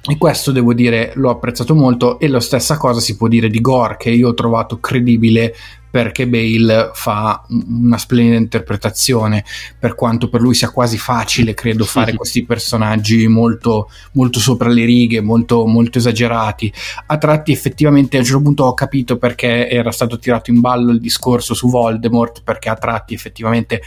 E 0.05 0.17
questo 0.17 0.51
devo 0.51 0.73
dire 0.73 1.13
l'ho 1.15 1.29
apprezzato 1.29 1.73
molto 1.73 2.19
e 2.19 2.27
la 2.27 2.41
stessa 2.41 2.75
cosa 2.75 2.99
si 2.99 3.15
può 3.15 3.29
dire 3.29 3.47
di 3.47 3.61
Gore 3.61 3.95
che 3.95 4.09
io 4.09 4.27
ho 4.27 4.33
trovato 4.33 4.81
credibile 4.81 5.55
perché 5.95 6.27
Bale 6.27 6.91
fa 6.93 7.45
una 7.47 7.97
splendida 7.97 8.35
interpretazione, 8.35 9.45
per 9.79 9.95
quanto 9.95 10.27
per 10.27 10.41
lui 10.41 10.53
sia 10.53 10.69
quasi 10.69 10.97
facile, 10.97 11.53
credo, 11.53 11.85
fare 11.85 12.13
questi 12.15 12.43
personaggi 12.43 13.29
molto, 13.29 13.89
molto 14.11 14.41
sopra 14.41 14.67
le 14.67 14.83
righe, 14.83 15.21
molto, 15.21 15.65
molto 15.65 15.99
esagerati. 15.99 16.69
A 17.05 17.17
tratti 17.17 17.53
effettivamente 17.53 18.17
a 18.17 18.19
un 18.19 18.25
certo 18.25 18.41
punto 18.41 18.65
ho 18.65 18.73
capito 18.73 19.17
perché 19.17 19.69
era 19.69 19.89
stato 19.91 20.19
tirato 20.19 20.51
in 20.51 20.59
ballo 20.59 20.91
il 20.91 20.99
discorso 20.99 21.53
su 21.53 21.69
Voldemort, 21.69 22.41
perché 22.43 22.67
a 22.67 22.75
tratti 22.75 23.13
effettivamente 23.13 23.81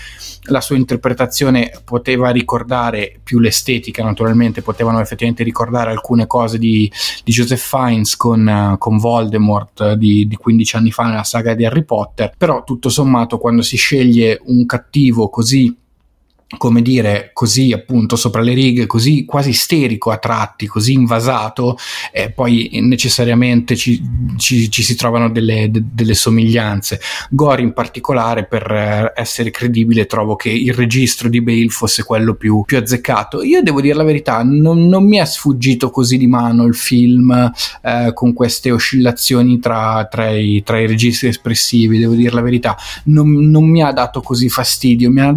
la 0.45 0.62
sua 0.62 0.77
interpretazione 0.77 1.73
poteva 1.85 2.31
ricordare 2.31 3.21
più 3.23 3.38
l'estetica, 3.38 4.03
naturalmente, 4.03 4.62
potevano 4.62 4.99
effettivamente 5.00 5.45
ricordare 5.45 5.91
alcune 5.91 6.27
cose 6.27 6.57
di, 6.57 6.91
di 7.23 7.33
Joseph 7.33 7.61
Fiennes 7.61 8.17
con, 8.17 8.77
con 8.79 8.97
Voldemort 8.97 9.93
di, 9.93 10.27
di 10.27 10.37
15 10.37 10.77
anni 10.77 10.91
fa 10.91 11.05
nella 11.05 11.25
saga 11.25 11.53
di 11.53 11.67
Harry 11.67 11.83
Potter 11.83 11.97
Potter, 11.99 12.33
però 12.38 12.62
tutto 12.62 12.90
sommato 12.90 13.38
quando 13.38 13.62
si 13.62 13.76
sceglie 13.76 14.40
un 14.45 14.64
cattivo 14.67 15.28
così 15.28 15.76
come 16.57 16.81
dire, 16.81 17.31
così 17.35 17.73
appunto 17.73 18.17
sopra 18.17 18.40
le 18.40 18.55
righe, 18.55 18.87
così 18.87 19.26
quasi 19.26 19.50
isterico 19.50 20.11
a 20.11 20.17
tratti, 20.17 20.67
così 20.67 20.95
invasato, 20.95 21.76
e 22.11 22.31
poi 22.31 22.71
necessariamente 22.81 23.76
ci, 23.76 24.00
ci, 24.38 24.71
ci 24.71 24.83
si 24.83 24.97
trovano 24.97 25.28
delle, 25.28 25.71
de, 25.71 25.83
delle, 25.93 26.14
somiglianze. 26.14 27.00
Gore 27.28 27.61
in 27.61 27.75
particolare, 27.75 28.47
per 28.47 28.71
eh, 28.71 29.12
essere 29.14 29.50
credibile, 29.50 30.07
trovo 30.07 30.37
che 30.37 30.49
il 30.49 30.73
registro 30.73 31.28
di 31.28 31.43
Bale 31.43 31.69
fosse 31.69 32.02
quello 32.02 32.35
più, 32.35 32.62
più 32.64 32.78
azzeccato. 32.78 33.43
Io 33.43 33.62
devo 33.62 33.83
dire 33.83 33.95
la 33.95 34.05
verità, 34.05 34.43
non, 34.43 34.87
non, 34.88 35.07
mi 35.07 35.19
è 35.19 35.26
sfuggito 35.26 35.90
così 35.90 36.17
di 36.17 36.26
mano 36.26 36.64
il 36.64 36.75
film 36.75 37.52
eh, 37.83 38.12
con 38.14 38.33
queste 38.33 38.71
oscillazioni 38.71 39.59
tra, 39.59 40.07
tra, 40.11 40.31
i, 40.31 40.62
tra, 40.64 40.81
i, 40.81 40.87
registri 40.87 41.28
espressivi, 41.28 41.99
devo 41.99 42.14
dire 42.14 42.31
la 42.31 42.40
verità, 42.40 42.75
non, 43.05 43.50
non 43.50 43.69
mi 43.69 43.83
ha 43.83 43.93
dato 43.93 44.23
così 44.23 44.49
fastidio. 44.49 45.12
Ha, 45.19 45.37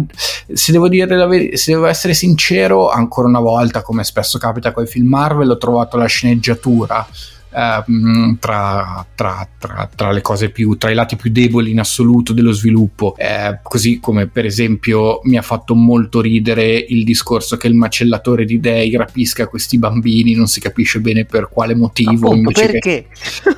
se 0.52 0.72
devo 0.72 0.88
dire 0.88 1.01
dire 1.04 1.16
la 1.16 1.26
verità, 1.26 1.56
se 1.56 1.72
devo 1.72 1.86
essere 1.86 2.14
sincero, 2.14 2.88
ancora 2.90 3.28
una 3.28 3.40
volta, 3.40 3.82
come 3.82 4.04
spesso 4.04 4.38
capita 4.38 4.72
con 4.72 4.84
i 4.84 4.86
film 4.86 5.08
Marvel, 5.08 5.50
ho 5.50 5.58
trovato 5.58 5.96
la 5.96 6.06
sceneggiatura 6.06 7.06
Ehm, 7.54 8.38
tra, 8.38 9.06
tra, 9.14 9.46
tra, 9.58 9.88
tra, 9.94 10.10
le 10.10 10.22
cose 10.22 10.50
più, 10.50 10.76
tra 10.76 10.90
i 10.90 10.94
lati 10.94 11.16
più 11.16 11.30
deboli 11.30 11.70
in 11.70 11.80
assoluto 11.80 12.32
dello 12.32 12.52
sviluppo, 12.52 13.14
eh, 13.16 13.58
così 13.62 14.00
come 14.00 14.26
per 14.26 14.46
esempio 14.46 15.20
mi 15.24 15.36
ha 15.36 15.42
fatto 15.42 15.74
molto 15.74 16.20
ridere 16.20 16.74
il 16.76 17.04
discorso 17.04 17.56
che 17.56 17.68
il 17.68 17.74
macellatore 17.74 18.44
di 18.44 18.58
dei 18.58 18.96
rapisca 18.96 19.46
questi 19.46 19.78
bambini, 19.78 20.34
non 20.34 20.46
si 20.46 20.60
capisce 20.60 21.00
bene 21.00 21.24
per 21.26 21.48
quale 21.50 21.74
motivo. 21.74 22.30
Appunto, 22.30 22.52
perché? 22.52 22.78
Che, 22.78 23.06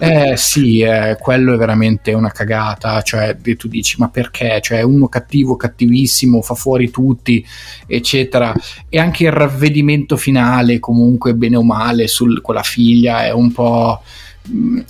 eh 0.33 0.37
sì, 0.37 0.81
eh, 0.81 1.17
quello 1.21 1.55
è 1.55 1.57
veramente 1.57 2.13
una 2.13 2.31
cagata, 2.31 3.01
cioè 3.03 3.37
tu 3.57 3.69
dici 3.69 3.97
ma 3.99 4.09
perché? 4.09 4.59
Cioè 4.61 4.83
uno 4.83 5.07
cattivo, 5.09 5.57
cattivissimo, 5.57 6.43
fa 6.43 6.55
fuori 6.55 6.91
tutti, 6.91 7.45
eccetera. 7.87 8.53
E 8.89 8.99
anche 8.99 9.25
il 9.25 9.33
ravvedimento 9.33 10.17
finale 10.17 10.81
comunque 10.81 11.35
bene 11.35 11.57
o 11.57 11.63
male 11.63 12.07
con 12.41 12.55
la 12.55 12.63
figlia 12.63 13.25
è 13.27 13.33
un 13.33 13.53
po' 13.53 13.84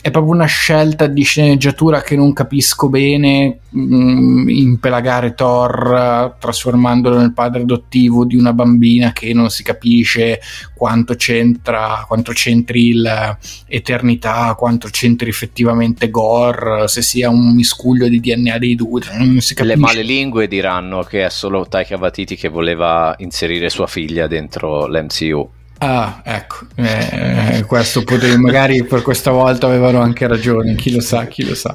è 0.00 0.10
proprio 0.10 0.32
una 0.32 0.46
scelta 0.46 1.06
di 1.06 1.22
sceneggiatura 1.22 2.02
che 2.02 2.16
non 2.16 2.32
capisco 2.32 2.88
bene, 2.88 3.60
mh, 3.68 4.48
impelagare 4.48 5.34
Thor 5.34 6.34
trasformandolo 6.40 7.18
nel 7.18 7.32
padre 7.32 7.62
adottivo 7.62 8.24
di 8.24 8.34
una 8.34 8.52
bambina 8.52 9.12
che 9.12 9.32
non 9.32 9.50
si 9.50 9.62
capisce 9.62 10.40
quanto 10.74 11.14
c'entra, 11.14 12.04
quanto 12.06 12.32
c'entri 12.32 12.94
l'eternità, 12.94 14.56
quanto 14.58 14.88
c'entri 14.90 15.28
effettivamente 15.28 16.10
Gore, 16.10 16.88
se 16.88 17.02
sia 17.02 17.30
un 17.30 17.54
miscuglio 17.54 18.08
di 18.08 18.18
DNA 18.18 18.58
dei 18.58 18.74
due, 18.74 19.02
non 19.16 19.40
si 19.40 19.54
capisce. 19.54 19.76
Le 19.76 19.76
male 19.76 20.02
lingue 20.02 20.48
diranno 20.48 21.04
che 21.04 21.24
è 21.24 21.30
solo 21.30 21.64
Taika 21.68 21.96
Waititi 21.96 22.34
che 22.34 22.48
voleva 22.48 23.14
inserire 23.18 23.68
sua 23.68 23.86
figlia 23.86 24.26
dentro 24.26 24.88
l'MCU. 24.88 25.48
Ah, 25.78 26.23
ecco, 26.25 26.66
eh, 26.76 27.64
questo 27.66 28.04
potevi, 28.04 28.37
magari 28.37 28.85
per 28.85 29.02
questa 29.02 29.33
volta 29.33 29.66
avevano 29.66 30.00
anche 30.00 30.26
ragione, 30.26 30.76
chi 30.76 30.93
lo 30.93 31.00
sa, 31.00 31.26
chi 31.26 31.45
lo 31.45 31.54
sa. 31.54 31.75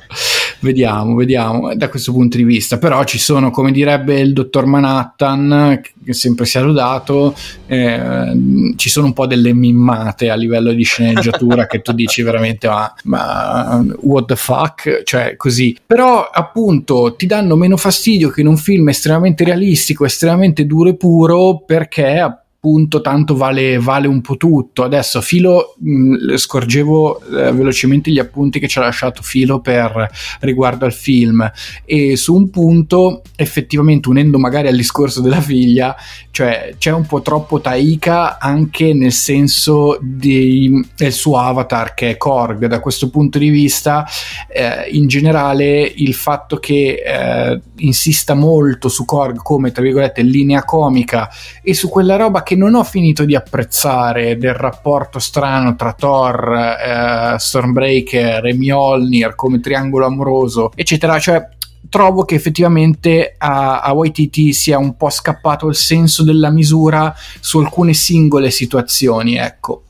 Vediamo, 0.61 1.15
vediamo 1.15 1.73
da 1.75 1.89
questo 1.89 2.11
punto 2.11 2.35
di 2.37 2.43
vista. 2.43 2.77
Però 2.77 3.03
ci 3.03 3.19
sono, 3.19 3.51
come 3.51 3.71
direbbe 3.71 4.19
il 4.19 4.33
dottor 4.33 4.65
Manhattan, 4.65 5.81
che 6.03 6.13
sempre 6.13 6.45
si 6.45 6.57
è 6.57 6.61
lodato, 6.61 7.35
eh, 7.67 8.73
ci 8.75 8.89
sono 8.89 9.05
un 9.05 9.13
po' 9.13 9.27
delle 9.27 9.53
mimmate 9.53 10.29
a 10.29 10.35
livello 10.35 10.71
di 10.71 10.83
sceneggiatura 10.83 11.67
che 11.67 11.81
tu 11.81 11.91
dici 11.93 12.21
veramente, 12.23 12.67
ma, 12.67 12.93
ma 13.03 13.85
what 14.01 14.25
the 14.25 14.35
fuck? 14.35 15.03
Cioè, 15.03 15.35
così. 15.35 15.77
Però, 15.85 16.29
appunto, 16.29 17.15
ti 17.15 17.25
danno 17.25 17.55
meno 17.55 17.77
fastidio 17.77 18.29
che 18.29 18.41
in 18.41 18.47
un 18.47 18.57
film 18.57 18.89
estremamente 18.89 19.43
realistico, 19.43 20.05
estremamente 20.05 20.65
duro 20.65 20.89
e 20.89 20.95
puro, 20.95 21.63
perché 21.65 22.17
appunto 22.17 22.47
tanto 23.01 23.35
vale, 23.35 23.79
vale, 23.79 24.07
un 24.07 24.19
po' 24.19 24.35
tutto. 24.35 24.83
Adesso 24.83 25.21
Filo, 25.21 25.75
mh, 25.77 26.35
scorgevo 26.35 27.21
eh, 27.21 27.51
velocemente 27.53 28.11
gli 28.11 28.19
appunti 28.19 28.59
che 28.59 28.67
ci 28.67 28.79
ha 28.79 28.81
lasciato 28.81 29.21
Filo 29.21 29.61
per 29.61 30.09
riguardo 30.41 30.83
al 30.83 30.91
film 30.91 31.49
e 31.85 32.17
su 32.17 32.35
un 32.35 32.49
punto 32.49 33.21
effettivamente 33.37 34.09
unendo 34.09 34.37
magari 34.37 34.67
al 34.67 34.75
discorso 34.75 35.21
della 35.21 35.39
figlia, 35.39 35.95
cioè 36.31 36.75
c'è 36.77 36.91
un 36.91 37.05
po' 37.05 37.21
troppo 37.21 37.61
Taika 37.61 38.37
anche 38.39 38.93
nel 38.93 39.13
senso 39.13 39.97
di, 40.01 40.85
del 40.97 41.13
suo 41.13 41.37
avatar 41.37 41.93
che 41.93 42.11
è 42.11 42.17
Korg. 42.17 42.65
Da 42.65 42.81
questo 42.81 43.09
punto 43.09 43.37
di 43.37 43.49
vista, 43.49 44.05
eh, 44.49 44.89
in 44.91 45.07
generale, 45.07 45.81
il 45.95 46.13
fatto 46.13 46.57
che 46.57 47.01
eh, 47.05 47.61
insista 47.77 48.33
molto 48.33 48.89
su 48.89 49.05
Korg 49.05 49.37
come 49.37 49.71
tra 49.71 49.81
virgolette 49.81 50.21
linea 50.21 50.65
comica 50.65 51.29
e 51.63 51.73
su 51.73 51.87
quella 51.87 52.17
roba 52.17 52.43
che 52.43 52.48
non 52.55 52.75
ho 52.75 52.83
finito 52.83 53.25
di 53.25 53.35
apprezzare 53.35 54.37
del 54.37 54.53
rapporto 54.53 55.19
strano 55.19 55.75
tra 55.75 55.93
Thor, 55.93 56.53
eh, 56.53 57.35
Stormbreaker 57.37 58.45
e 58.45 58.53
Mjolnir 58.53 59.35
come 59.35 59.59
triangolo 59.59 60.05
amoroso, 60.05 60.71
eccetera. 60.75 61.19
Cioè, 61.19 61.47
trovo 61.89 62.23
che 62.23 62.35
effettivamente 62.35 63.35
a, 63.37 63.81
a 63.81 63.91
Waititi 63.93 64.53
sia 64.53 64.77
un 64.77 64.95
po' 64.95 65.09
scappato 65.09 65.67
il 65.67 65.75
senso 65.75 66.23
della 66.23 66.49
misura 66.49 67.13
su 67.39 67.59
alcune 67.59 67.93
singole 67.93 68.51
situazioni, 68.51 69.37
ecco. 69.37 69.83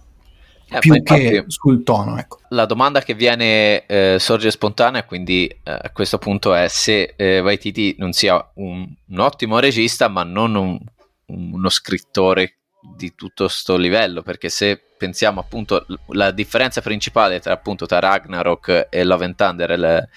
Eh, 0.71 0.79
più 0.79 1.01
che 1.01 1.45
sul 1.47 1.83
tono. 1.83 2.19
Ecco. 2.19 2.39
La 2.49 2.65
domanda 2.65 3.01
che 3.01 3.15
viene 3.15 3.85
eh, 3.87 4.17
sorge 4.19 4.51
spontanea, 4.51 5.03
quindi 5.03 5.47
eh, 5.47 5.57
a 5.63 5.89
questo 5.91 6.19
punto 6.19 6.53
è 6.53 6.67
se 6.67 7.13
eh, 7.15 7.39
Waititi 7.39 7.95
non 7.97 8.13
sia 8.13 8.51
un, 8.55 8.87
un, 9.07 9.19
ottimo 9.19 9.57
regista, 9.57 10.07
ma 10.09 10.23
non 10.23 10.53
un 10.55 10.79
uno 11.29 11.69
scrittore 11.69 12.55
di 12.95 13.13
tutto 13.15 13.47
sto 13.47 13.75
livello 13.75 14.21
perché 14.21 14.49
se 14.49 14.81
pensiamo 14.97 15.39
appunto 15.39 15.85
la 16.09 16.31
differenza 16.31 16.81
principale 16.81 17.39
tra 17.39 17.53
appunto 17.53 17.85
tra 17.85 17.99
Ragnarok 17.99 18.87
e 18.89 19.03
Love 19.03 19.25
and 19.25 19.35
Thunder 19.35 19.77
le, 19.77 20.09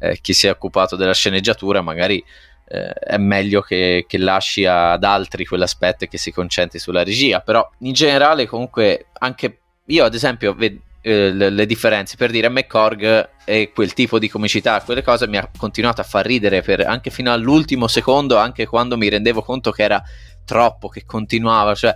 eh, 0.00 0.18
chi 0.20 0.32
si 0.32 0.46
è 0.46 0.50
occupato 0.50 0.96
della 0.96 1.14
sceneggiatura 1.14 1.80
magari 1.80 2.22
eh, 2.68 2.92
è 2.92 3.16
meglio 3.16 3.62
che, 3.62 4.04
che, 4.06 4.18
lasci 4.18 4.66
ad 4.66 5.02
altri 5.02 5.46
quell'aspetto 5.46 6.04
e 6.04 6.08
che 6.08 6.18
si 6.18 6.30
concentri 6.30 6.78
sulla 6.78 7.02
regia. 7.02 7.40
Però 7.40 7.68
in 7.80 7.94
generale 7.94 8.46
comunque 8.46 9.06
anche 9.18 9.60
io 9.86 10.04
ad 10.04 10.14
esempio 10.14 10.52
ved- 10.54 10.80
eh, 11.00 11.32
le, 11.32 11.48
le, 11.48 11.64
differenze 11.64 12.16
per 12.16 12.30
dire 12.30 12.50
McCorg 12.50 13.30
e 13.44 13.70
quel 13.72 13.94
tipo 13.94 14.18
di 14.18 14.28
comicità 14.28 14.82
quelle 14.82 15.02
cose 15.02 15.28
mi 15.28 15.38
ha 15.38 15.48
continuato 15.56 16.00
a 16.00 16.04
far 16.04 16.26
ridere 16.26 16.60
per, 16.60 16.80
anche 16.80 17.10
fino 17.10 17.32
all'ultimo 17.32 17.86
secondo 17.86 18.36
anche 18.36 18.66
quando 18.66 18.96
mi 18.96 19.08
rendevo 19.08 19.40
conto 19.40 19.70
che 19.70 19.84
era 19.84 20.02
troppo 20.48 20.88
che 20.88 21.04
continuava, 21.04 21.74
cioè, 21.74 21.94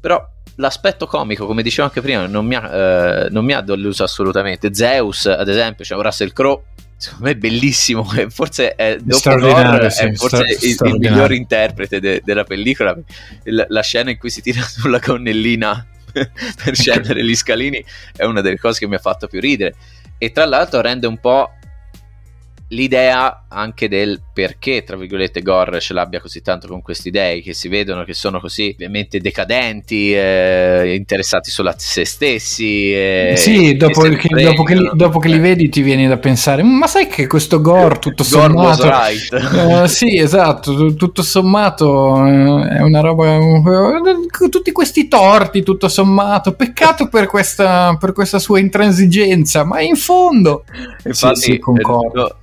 però 0.00 0.24
l'aspetto 0.56 1.06
comico, 1.06 1.46
come 1.46 1.62
dicevo 1.62 1.88
anche 1.88 2.00
prima, 2.00 2.26
non 2.26 2.46
mi 2.46 2.54
ha, 2.54 3.24
eh, 3.24 3.28
non 3.30 3.44
mi 3.44 3.52
ha 3.52 3.60
deluso 3.60 4.04
assolutamente. 4.04 4.72
Zeus, 4.72 5.26
ad 5.26 5.48
esempio, 5.48 5.84
cioè 5.84 6.00
Russell 6.00 6.32
Crowe, 6.32 6.62
secondo 6.96 7.24
me 7.24 7.30
è 7.32 7.34
bellissimo, 7.34 8.04
forse 8.30 8.76
è, 8.76 8.98
dopo 9.02 9.36
Thor, 9.38 9.90
sì, 9.90 10.04
è 10.04 10.14
forse 10.14 10.44
il, 10.60 10.76
il, 10.80 10.98
miglior 10.98 11.32
interprete 11.32 11.98
de, 11.98 12.22
della 12.24 12.44
pellicola. 12.44 12.96
La, 13.44 13.66
la 13.68 13.82
scena 13.82 14.10
in 14.10 14.18
cui 14.18 14.30
si 14.30 14.40
tira 14.40 14.62
sulla 14.64 14.98
gonnellina 14.98 15.84
per 16.12 16.76
scendere 16.76 17.24
gli 17.24 17.34
scalini 17.34 17.82
è 18.14 18.24
una 18.24 18.42
delle 18.42 18.58
cose 18.58 18.78
che 18.78 18.86
mi 18.86 18.94
ha 18.94 19.00
fatto 19.00 19.26
più 19.26 19.40
ridere. 19.40 19.74
E 20.18 20.30
tra 20.30 20.44
l'altro 20.44 20.80
rende 20.80 21.08
un 21.08 21.18
po' 21.18 21.54
l'idea 22.72 23.44
anche 23.48 23.88
del 23.88 24.20
perché, 24.32 24.82
tra 24.82 24.96
virgolette, 24.96 25.42
Gore 25.42 25.78
ce 25.78 25.92
l'abbia 25.92 26.20
così 26.20 26.40
tanto 26.40 26.66
con 26.66 26.80
questi 26.80 27.10
dei 27.10 27.42
che 27.42 27.52
si 27.52 27.68
vedono 27.68 28.02
che 28.02 28.14
sono 28.14 28.40
così 28.40 28.70
ovviamente 28.72 29.20
decadenti, 29.20 30.14
eh, 30.14 30.94
interessati 30.96 31.50
solo 31.50 31.68
a 31.68 31.74
se 31.76 32.06
stessi. 32.06 32.92
Eh, 32.92 33.34
sì, 33.36 33.76
dopo 33.76 34.00
che, 34.00 34.42
dopo, 34.42 34.62
che 34.62 34.74
li, 34.74 34.90
dopo 34.94 35.18
che, 35.18 35.28
li, 35.28 35.38
vedi 35.38 35.68
ti 35.68 35.82
viene 35.82 36.08
da 36.08 36.16
pensare, 36.16 36.62
ma 36.62 36.86
sai 36.86 37.08
che 37.08 37.26
questo 37.26 37.60
Gore 37.60 37.98
tutto 37.98 38.24
sommato... 38.24 38.88
right. 38.88 39.82
uh, 39.82 39.86
sì, 39.86 40.16
esatto, 40.16 40.94
tutto 40.94 41.22
sommato 41.22 42.12
uh, 42.12 42.62
è 42.64 42.80
una 42.80 43.00
roba... 43.00 43.36
Uh, 43.36 44.48
tutti 44.48 44.72
questi 44.72 45.08
torti, 45.08 45.62
tutto 45.62 45.88
sommato, 45.88 46.52
peccato 46.52 47.08
per 47.08 47.26
questa, 47.26 47.96
per 48.00 48.12
questa 48.12 48.38
sua 48.38 48.58
intransigenza, 48.58 49.64
ma 49.64 49.82
in 49.82 49.96
fondo... 49.96 50.64
Infatti, 51.04 51.40
sì, 51.40 51.52
sì, 51.52 51.58
concordo. 51.58 52.38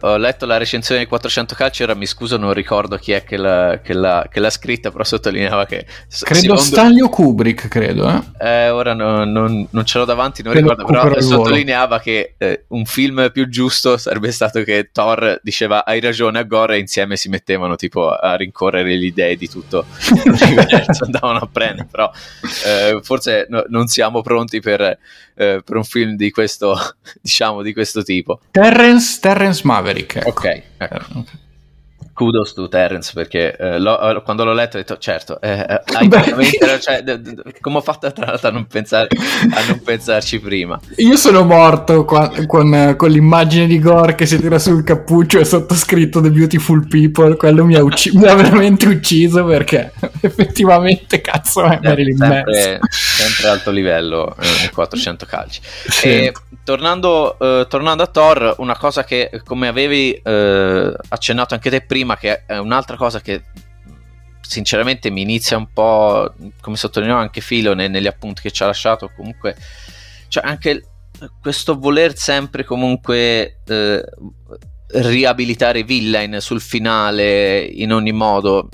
Ho 0.00 0.16
letto 0.16 0.46
la 0.46 0.56
recensione 0.56 1.00
di 1.00 1.06
400 1.06 1.32
400 1.34 1.54
calci, 1.54 1.82
ora 1.82 1.94
mi 1.94 2.06
scuso, 2.06 2.36
non 2.36 2.52
ricordo 2.52 2.96
chi 2.96 3.12
è 3.12 3.24
che 3.24 3.36
l'ha, 3.36 3.80
che 3.82 3.92
l'ha, 3.92 4.26
che 4.30 4.40
l'ha 4.40 4.50
scritta, 4.50 4.90
però 4.90 5.04
sottolineava 5.04 5.66
che... 5.66 5.84
Credo 5.84 6.56
secondo... 6.56 6.56
Stanley 6.56 7.02
o 7.02 7.08
Kubrick, 7.08 7.68
credo. 7.68 8.08
Eh? 8.08 8.46
Eh, 8.46 8.70
ora 8.70 8.94
no, 8.94 9.24
non, 9.24 9.66
non, 9.70 9.84
ce 9.84 9.98
l'ho 9.98 10.04
davanti, 10.04 10.42
non 10.42 10.52
credo 10.52 10.70
ricordo, 10.70 11.02
però 11.02 11.20
sottolineava 11.20 12.00
che 12.00 12.34
eh, 12.38 12.64
un 12.68 12.84
film 12.84 13.30
più 13.32 13.48
giusto 13.48 13.96
sarebbe 13.96 14.30
stato 14.32 14.62
che 14.62 14.90
Thor 14.92 15.40
diceva 15.42 15.84
hai 15.84 16.00
ragione 16.00 16.38
a 16.38 16.42
Gore 16.42 16.76
e 16.76 16.80
insieme 16.80 17.16
si 17.16 17.28
mettevano 17.28 17.76
tipo 17.76 18.10
a 18.10 18.34
rincorrere 18.36 18.96
le 18.96 19.06
idee 19.06 19.36
di 19.36 19.48
tutto 19.48 19.86
l'universo, 20.24 21.04
andavano 21.06 21.38
a 21.38 21.48
prendere, 21.50 21.88
però 21.90 22.10
eh, 22.66 23.00
forse 23.02 23.46
no, 23.48 23.64
non 23.68 23.86
siamo 23.86 24.22
pronti 24.22 24.60
per, 24.60 24.98
eh, 25.34 25.62
per, 25.64 25.76
un 25.76 25.84
film 25.84 26.16
di 26.16 26.30
questo, 26.30 26.76
diciamo, 27.20 27.62
di 27.62 27.72
questo 27.72 28.02
tipo. 28.02 28.40
Terrence, 28.50 29.18
Terrence 29.20 29.62
Maverick. 29.64 30.16
Ecco. 30.16 30.28
Ok, 30.28 30.62
ecco 30.78 31.42
kudos 32.14 32.54
to 32.54 32.68
Terence 32.68 33.10
perché 33.12 33.56
eh, 33.56 33.76
eh, 33.76 34.22
quando 34.24 34.44
l'ho 34.44 34.52
letto 34.52 34.76
ho 34.76 34.80
detto 34.80 34.96
certo 34.98 35.40
eh, 35.40 35.66
eh 35.68 35.82
hai 35.94 36.08
cioè, 36.80 37.02
d- 37.02 37.18
d- 37.18 37.60
come 37.60 37.78
ho 37.78 37.80
fatto 37.80 38.10
tra 38.12 38.26
l'altro 38.26 38.48
a 38.48 38.52
non, 38.52 38.66
pensare, 38.66 39.08
a 39.50 39.66
non 39.66 39.82
pensarci 39.82 40.40
prima? 40.40 40.80
Io 40.96 41.16
sono 41.16 41.42
morto 41.42 42.04
qua, 42.04 42.30
con, 42.46 42.94
con, 42.96 43.10
l'immagine 43.10 43.66
di 43.66 43.78
Gore 43.80 44.14
che 44.14 44.26
si 44.26 44.38
tira 44.40 44.58
sul 44.58 44.84
cappuccio 44.84 45.40
e 45.40 45.44
sottoscritto 45.44 46.20
The 46.20 46.30
Beautiful 46.30 46.86
People 46.86 47.36
quello 47.36 47.64
mi 47.64 47.74
ha, 47.74 47.82
ucc- 47.82 48.14
mi 48.14 48.26
ha 48.26 48.34
veramente 48.34 48.86
ucciso 48.86 49.44
perché 49.44 49.92
effettivamente 50.22 51.20
cazzo 51.20 51.64
è 51.64 51.80
Marilyn 51.82 52.16
sempre, 52.16 52.80
sempre 52.90 53.48
alto 53.48 53.70
livello 53.70 54.36
eh, 54.38 54.70
400 54.72 55.26
calci. 55.26 55.60
Sì. 55.88 56.08
e 56.08 56.32
tornando, 56.64 57.38
eh, 57.38 57.66
tornando, 57.68 58.02
a 58.02 58.06
Thor 58.06 58.54
una 58.58 58.76
cosa 58.76 59.04
che 59.04 59.30
come 59.44 59.68
avevi 59.68 60.12
eh, 60.12 60.92
accennato 61.08 61.54
anche 61.54 61.70
te 61.70 61.80
prima 61.82 62.03
prima, 62.04 62.16
che 62.16 62.44
è 62.46 62.58
un'altra 62.58 62.96
cosa 62.96 63.20
che 63.20 63.42
sinceramente 64.40 65.10
mi 65.10 65.22
inizia 65.22 65.56
un 65.56 65.72
po', 65.72 66.34
come 66.60 66.76
sottolineò 66.76 67.16
anche 67.16 67.40
Filo 67.40 67.72
ne, 67.74 67.88
negli 67.88 68.06
appunti 68.06 68.42
che 68.42 68.50
ci 68.50 68.62
ha 68.62 68.66
lasciato, 68.66 69.10
comunque, 69.16 69.56
cioè 70.28 70.44
anche 70.46 70.84
questo 71.40 71.78
voler 71.78 72.16
sempre 72.16 72.64
comunque 72.64 73.60
eh, 73.66 74.04
riabilitare 74.88 75.82
Villain 75.82 76.40
sul 76.40 76.60
finale 76.60 77.60
in 77.60 77.92
ogni 77.92 78.12
modo 78.12 78.68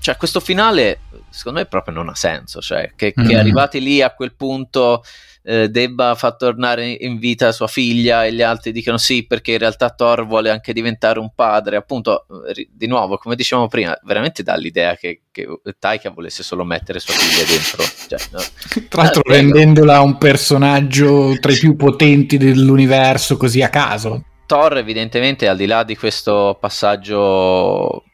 cioè, 0.00 0.16
questo 0.16 0.40
finale 0.40 1.00
secondo 1.30 1.60
me 1.60 1.66
proprio 1.66 1.94
non 1.94 2.08
ha 2.08 2.14
senso, 2.14 2.60
cioè 2.60 2.92
che, 2.96 3.14
Mm. 3.18 3.26
che 3.26 3.36
arrivati 3.36 3.80
lì 3.80 4.00
a 4.02 4.10
quel 4.10 4.34
punto 4.34 5.02
eh, 5.48 5.70
debba 5.70 6.14
far 6.14 6.36
tornare 6.36 6.90
in 6.90 7.18
vita 7.18 7.52
sua 7.52 7.68
figlia 7.68 8.26
e 8.26 8.34
gli 8.34 8.42
altri 8.42 8.70
dicono 8.70 8.98
sì 8.98 9.24
perché 9.26 9.52
in 9.52 9.58
realtà 9.58 9.88
Thor 9.88 10.26
vuole 10.26 10.50
anche 10.50 10.74
diventare 10.74 11.18
un 11.18 11.32
padre, 11.34 11.76
appunto 11.76 12.26
eh, 12.54 12.68
di 12.70 12.86
nuovo 12.86 13.16
come 13.16 13.34
dicevamo 13.34 13.66
prima, 13.66 13.98
veramente 14.04 14.42
dà 14.42 14.54
l'idea 14.56 14.94
che, 14.94 15.22
che 15.30 15.48
Taika 15.78 16.10
volesse 16.10 16.42
solo 16.42 16.64
mettere 16.64 17.00
sua 17.00 17.14
figlia 17.14 17.46
dentro, 17.46 17.82
cioè, 18.08 18.18
no? 18.30 18.40
Tra 18.90 19.02
l'altro 19.02 19.22
Ah, 19.24 19.32
rendendola 19.32 20.00
un 20.02 20.18
personaggio 20.18 21.34
tra 21.40 21.50
i 21.50 21.56
più 21.56 21.76
potenti 21.76 22.36
dell'universo 22.36 23.38
così 23.38 23.62
a 23.62 23.70
caso. 23.70 24.24
Thor 24.44 24.76
evidentemente 24.76 25.48
al 25.48 25.56
di 25.56 25.66
là 25.66 25.82
di 25.82 25.96
questo 25.96 26.58
passaggio 26.60 28.04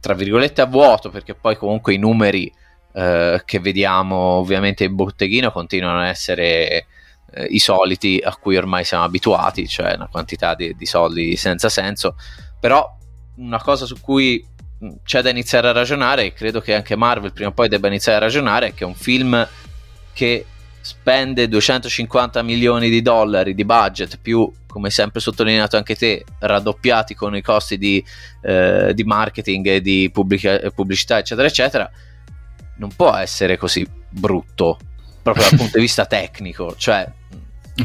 tra 0.00 0.14
virgolette 0.14 0.62
a 0.62 0.66
vuoto 0.66 1.10
perché 1.10 1.34
poi 1.34 1.56
comunque 1.56 1.92
i 1.92 1.98
numeri 1.98 2.50
eh, 2.92 3.42
che 3.44 3.58
vediamo 3.58 4.16
ovviamente 4.16 4.84
in 4.84 4.94
botteghino 4.94 5.50
continuano 5.50 6.00
a 6.00 6.08
essere 6.08 6.86
eh, 7.32 7.44
i 7.50 7.58
soliti 7.58 8.20
a 8.22 8.36
cui 8.36 8.56
ormai 8.56 8.84
siamo 8.84 9.04
abituati 9.04 9.66
cioè 9.66 9.94
una 9.94 10.08
quantità 10.08 10.54
di, 10.54 10.74
di 10.76 10.86
soldi 10.86 11.36
senza 11.36 11.68
senso. 11.68 12.16
Però 12.60 12.98
una 13.36 13.60
cosa 13.60 13.86
su 13.86 14.00
cui 14.00 14.44
mh, 14.78 14.88
c'è 15.04 15.22
da 15.22 15.30
iniziare 15.30 15.68
a 15.68 15.72
ragionare 15.72 16.24
e 16.24 16.32
credo 16.32 16.60
che 16.60 16.74
anche 16.74 16.96
Marvel 16.96 17.32
prima 17.32 17.50
o 17.50 17.52
poi 17.52 17.68
debba 17.68 17.88
iniziare 17.88 18.18
a 18.18 18.20
ragionare 18.20 18.68
è 18.68 18.74
che 18.74 18.84
un 18.84 18.94
film 18.94 19.48
che 20.12 20.46
spende 20.82 21.48
250 21.48 22.42
milioni 22.42 22.90
di 22.90 23.02
dollari 23.02 23.54
di 23.54 23.64
budget 23.64 24.18
più 24.20 24.52
come 24.66 24.90
sempre 24.90 25.20
sottolineato 25.20 25.76
anche 25.76 25.94
te 25.94 26.24
raddoppiati 26.40 27.14
con 27.14 27.36
i 27.36 27.40
costi 27.40 27.78
di, 27.78 28.04
eh, 28.42 28.92
di 28.92 29.04
marketing 29.04 29.66
e 29.66 29.80
di 29.80 30.10
pubblica- 30.12 30.58
pubblicità 30.74 31.18
eccetera 31.18 31.46
eccetera 31.46 31.90
non 32.82 32.90
può 32.94 33.14
essere 33.14 33.56
così 33.56 33.86
brutto 34.10 34.76
proprio 35.22 35.44
dal 35.48 35.58
punto 35.58 35.76
di 35.76 35.84
vista 35.84 36.04
tecnico 36.04 36.74
cioè 36.76 37.08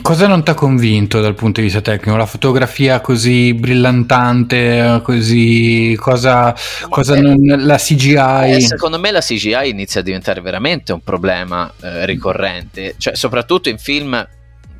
Cosa 0.01 0.27
non 0.27 0.43
ti 0.43 0.49
ha 0.49 0.53
convinto 0.53 1.21
dal 1.21 1.33
punto 1.33 1.61
di 1.61 1.67
vista 1.67 1.79
tecnico? 1.79 2.17
La 2.17 2.25
fotografia 2.25 2.99
così 2.99 3.53
brillantante, 3.53 4.99
così 5.01 5.95
cosa, 5.97 6.53
cosa 6.89 7.15
eh, 7.15 7.21
non, 7.21 7.37
la 7.39 7.77
CGI? 7.77 8.51
Eh, 8.51 8.59
secondo 8.59 8.99
me 8.99 9.11
la 9.11 9.21
CGI 9.21 9.69
inizia 9.69 10.01
a 10.01 10.03
diventare 10.03 10.41
veramente 10.41 10.91
un 10.91 10.99
problema 10.99 11.71
eh, 11.81 12.05
ricorrente, 12.05 12.95
cioè 12.97 13.15
soprattutto 13.15 13.69
in 13.69 13.77
film 13.77 14.27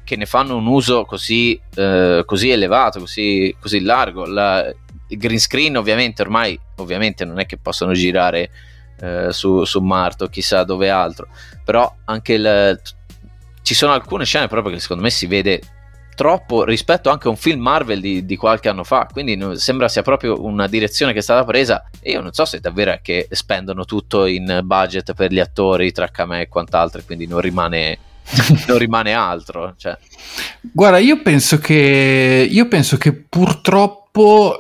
che 0.04 0.18
ne 0.18 0.26
fanno 0.26 0.58
un 0.58 0.68
uso 0.68 1.06
così, 1.06 1.58
eh, 1.76 2.24
così 2.26 2.50
elevato, 2.50 3.00
così, 3.00 3.56
così 3.62 3.80
largo. 3.80 4.26
La- 4.26 4.70
il 5.08 5.18
green 5.18 5.40
screen 5.40 5.78
ovviamente 5.78 6.22
ormai 6.22 6.60
ovviamente 6.76 7.24
non 7.24 7.40
è 7.40 7.46
che 7.46 7.58
possono 7.58 7.94
girare 7.94 8.50
eh, 9.00 9.32
su, 9.32 9.64
su 9.64 9.80
Marte 9.80 10.26
o 10.26 10.28
chissà 10.28 10.64
dove 10.64 10.90
altro, 10.90 11.28
però 11.64 11.94
anche 12.06 12.34
il, 12.34 12.82
ci 13.62 13.74
sono 13.74 13.94
alcune 13.94 14.26
scene 14.26 14.48
proprio 14.48 14.74
che 14.74 14.80
secondo 14.80 15.04
me 15.04 15.10
si 15.10 15.28
vede 15.28 15.62
troppo 16.18 16.64
rispetto 16.64 17.12
anche 17.12 17.28
a 17.28 17.30
un 17.30 17.38
film 17.38 17.62
Marvel 17.62 18.02
di, 18.02 18.26
di 18.26 18.36
qualche 18.36 18.70
anno 18.70 18.84
fa. 18.84 19.08
Quindi 19.12 19.38
sembra 19.58 19.88
sia 19.88 20.02
proprio 20.02 20.44
una 20.44 20.68
direzione 20.68 21.14
che 21.14 21.20
è 21.20 21.22
stata 21.22 21.46
presa. 21.46 21.88
E 22.02 22.12
io 22.12 22.22
non 22.22 22.34
so 22.34 22.44
se 22.44 22.60
davvero 22.60 22.92
è 22.92 23.02
che 23.04 23.28
spendono 23.30 23.86
tutto 23.86 24.26
in 24.26 24.62
budget 24.64 25.14
per 25.14 25.32
gli 25.32 25.40
attori 25.40 25.92
tra 25.92 26.08
camè 26.08 26.42
e 26.42 26.48
quant'altro 26.48 27.04
quindi 27.06 27.28
non 27.28 27.40
rimane, 27.40 28.00
non 28.68 28.78
rimane 28.80 29.14
altro 29.14 29.76
cioè, 29.78 29.96
Guarda, 30.62 30.98
io 30.98 31.22
penso 31.22 31.60
che, 31.60 32.48
io 32.50 32.68
penso 32.68 32.98
che 32.98 33.14
purtroppo 33.14 33.97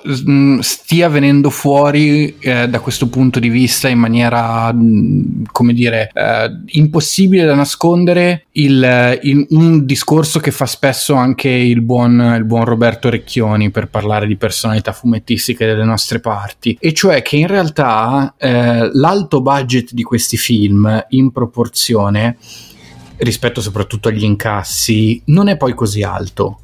mh, 0.04 0.60
stia 0.60 1.10
venendo 1.10 1.50
fuori 1.50 2.38
eh, 2.40 2.68
da 2.68 2.80
questo 2.80 3.08
punto 3.08 3.40
di 3.40 3.50
vista 3.50 3.88
in 3.88 4.00
maniera, 4.00 4.72
mh, 4.72 5.44
come 5.52 5.74
dire, 5.74 6.10
eh, 6.14 6.50
impossibile 6.78 7.46
da 7.46 7.56
nascondere 7.56 8.46
il, 8.54 9.20
il- 9.24 9.46
un 9.50 9.86
discorso 9.86 10.40
che 10.40 10.52
fa 10.52 10.66
spesso 10.66 11.14
anche 11.16 11.50
il 11.50 11.82
buon, 11.82 12.36
il 12.38 12.46
buon 12.46 12.66
Roberto 12.66 13.10
Recchioni 13.10 13.72
per 13.72 13.88
parlare 13.90 14.28
di 14.28 14.36
personalità 14.36 14.92
fumettistiche 14.92 15.66
delle 15.66 15.84
nostre 15.84 16.20
parti, 16.20 16.78
e 16.80 16.94
cioè 16.94 17.22
che 17.22 17.38
in 17.38 17.48
realtà 17.48 18.36
eh, 18.38 18.90
l'alto 18.94 19.42
budget 19.42 19.94
di 19.94 20.04
questi 20.04 20.38
film 20.38 21.06
in 21.10 21.32
proporzione 21.32 22.38
rispetto 23.18 23.62
soprattutto 23.62 24.10
agli 24.10 24.24
incassi, 24.24 25.22
non 25.26 25.48
è 25.48 25.58
poi 25.58 25.74
così 25.74 26.04
alto. 26.04 26.60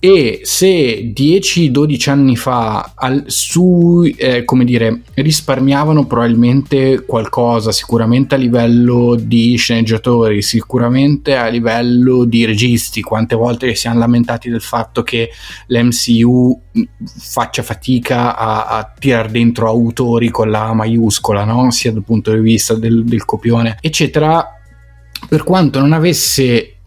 E 0.00 0.42
se 0.44 1.12
10-12 1.12 2.08
anni 2.08 2.36
fa 2.36 2.92
al- 2.94 3.24
su, 3.26 4.08
eh, 4.16 4.44
come 4.44 4.64
dire, 4.64 5.02
risparmiavano 5.14 6.06
probabilmente 6.06 7.04
qualcosa, 7.04 7.72
sicuramente 7.72 8.36
a 8.36 8.38
livello 8.38 9.16
di 9.20 9.56
sceneggiatori, 9.56 10.40
sicuramente 10.40 11.34
a 11.34 11.48
livello 11.48 12.24
di 12.24 12.44
registi, 12.44 13.02
quante 13.02 13.34
volte 13.34 13.74
si 13.74 13.88
hanno 13.88 13.98
lamentati 13.98 14.48
del 14.48 14.62
fatto 14.62 15.02
che 15.02 15.30
l'MCU 15.66 16.60
mh, 16.70 16.82
faccia 17.18 17.64
fatica 17.64 18.36
a, 18.36 18.66
a 18.66 18.94
tirar 18.96 19.28
dentro 19.28 19.66
autori 19.66 20.30
con 20.30 20.48
la 20.48 20.72
maiuscola, 20.74 21.42
no? 21.42 21.72
sia 21.72 21.90
dal 21.90 22.04
punto 22.04 22.32
di 22.32 22.38
vista 22.38 22.74
del, 22.74 23.04
del 23.04 23.24
copione, 23.24 23.78
eccetera 23.80 24.52
per 25.26 25.42
quanto 25.42 25.80
non 25.80 25.92
avesse 25.92 26.77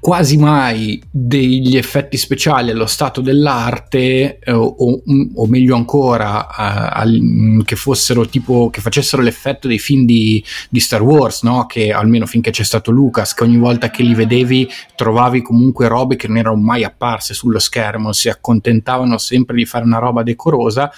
quasi 0.00 0.36
mai 0.36 1.02
degli 1.10 1.76
effetti 1.76 2.16
speciali 2.16 2.70
allo 2.70 2.86
stato 2.86 3.20
dell'arte 3.20 4.38
eh, 4.38 4.52
o, 4.52 5.02
o 5.34 5.46
meglio 5.46 5.76
ancora 5.76 6.46
eh, 6.46 6.98
al- 7.00 7.62
che 7.64 7.76
fossero 7.76 8.26
tipo 8.26 8.70
che 8.70 8.80
facessero 8.80 9.22
l'effetto 9.22 9.68
dei 9.68 9.78
film 9.78 10.04
di, 10.04 10.42
di 10.68 10.80
Star 10.80 11.02
Wars 11.02 11.42
no? 11.42 11.66
che 11.66 11.92
almeno 11.92 12.26
finché 12.26 12.50
c'è 12.50 12.64
stato 12.64 12.90
Lucas 12.90 13.34
che 13.34 13.44
ogni 13.44 13.58
volta 13.58 13.90
che 13.90 14.02
li 14.02 14.14
vedevi 14.14 14.68
trovavi 14.94 15.42
comunque 15.42 15.88
robe 15.88 16.16
che 16.16 16.28
non 16.28 16.38
erano 16.38 16.56
mai 16.56 16.84
apparse 16.84 17.34
sullo 17.34 17.58
schermo 17.58 18.12
si 18.12 18.28
accontentavano 18.28 19.18
sempre 19.18 19.56
di 19.56 19.64
fare 19.64 19.84
una 19.84 19.98
roba 19.98 20.22
decorosa 20.22 20.90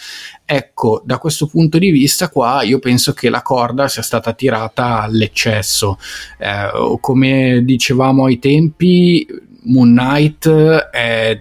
ecco 0.46 1.02
da 1.04 1.18
questo 1.18 1.48
punto 1.48 1.76
di 1.76 1.90
vista 1.90 2.30
qua 2.30 2.62
io 2.62 2.78
penso 2.78 3.12
che 3.12 3.28
la 3.28 3.42
corda 3.42 3.88
sia 3.88 4.02
stata 4.02 4.32
tirata 4.32 5.00
all'eccesso. 5.02 5.98
Eh, 6.38 6.98
come 7.00 7.62
dicevamo 7.64 8.24
ai 8.24 8.38
tempi 8.38 9.26
Moon 9.64 9.90
Knight 9.90 10.48
è 10.48 11.40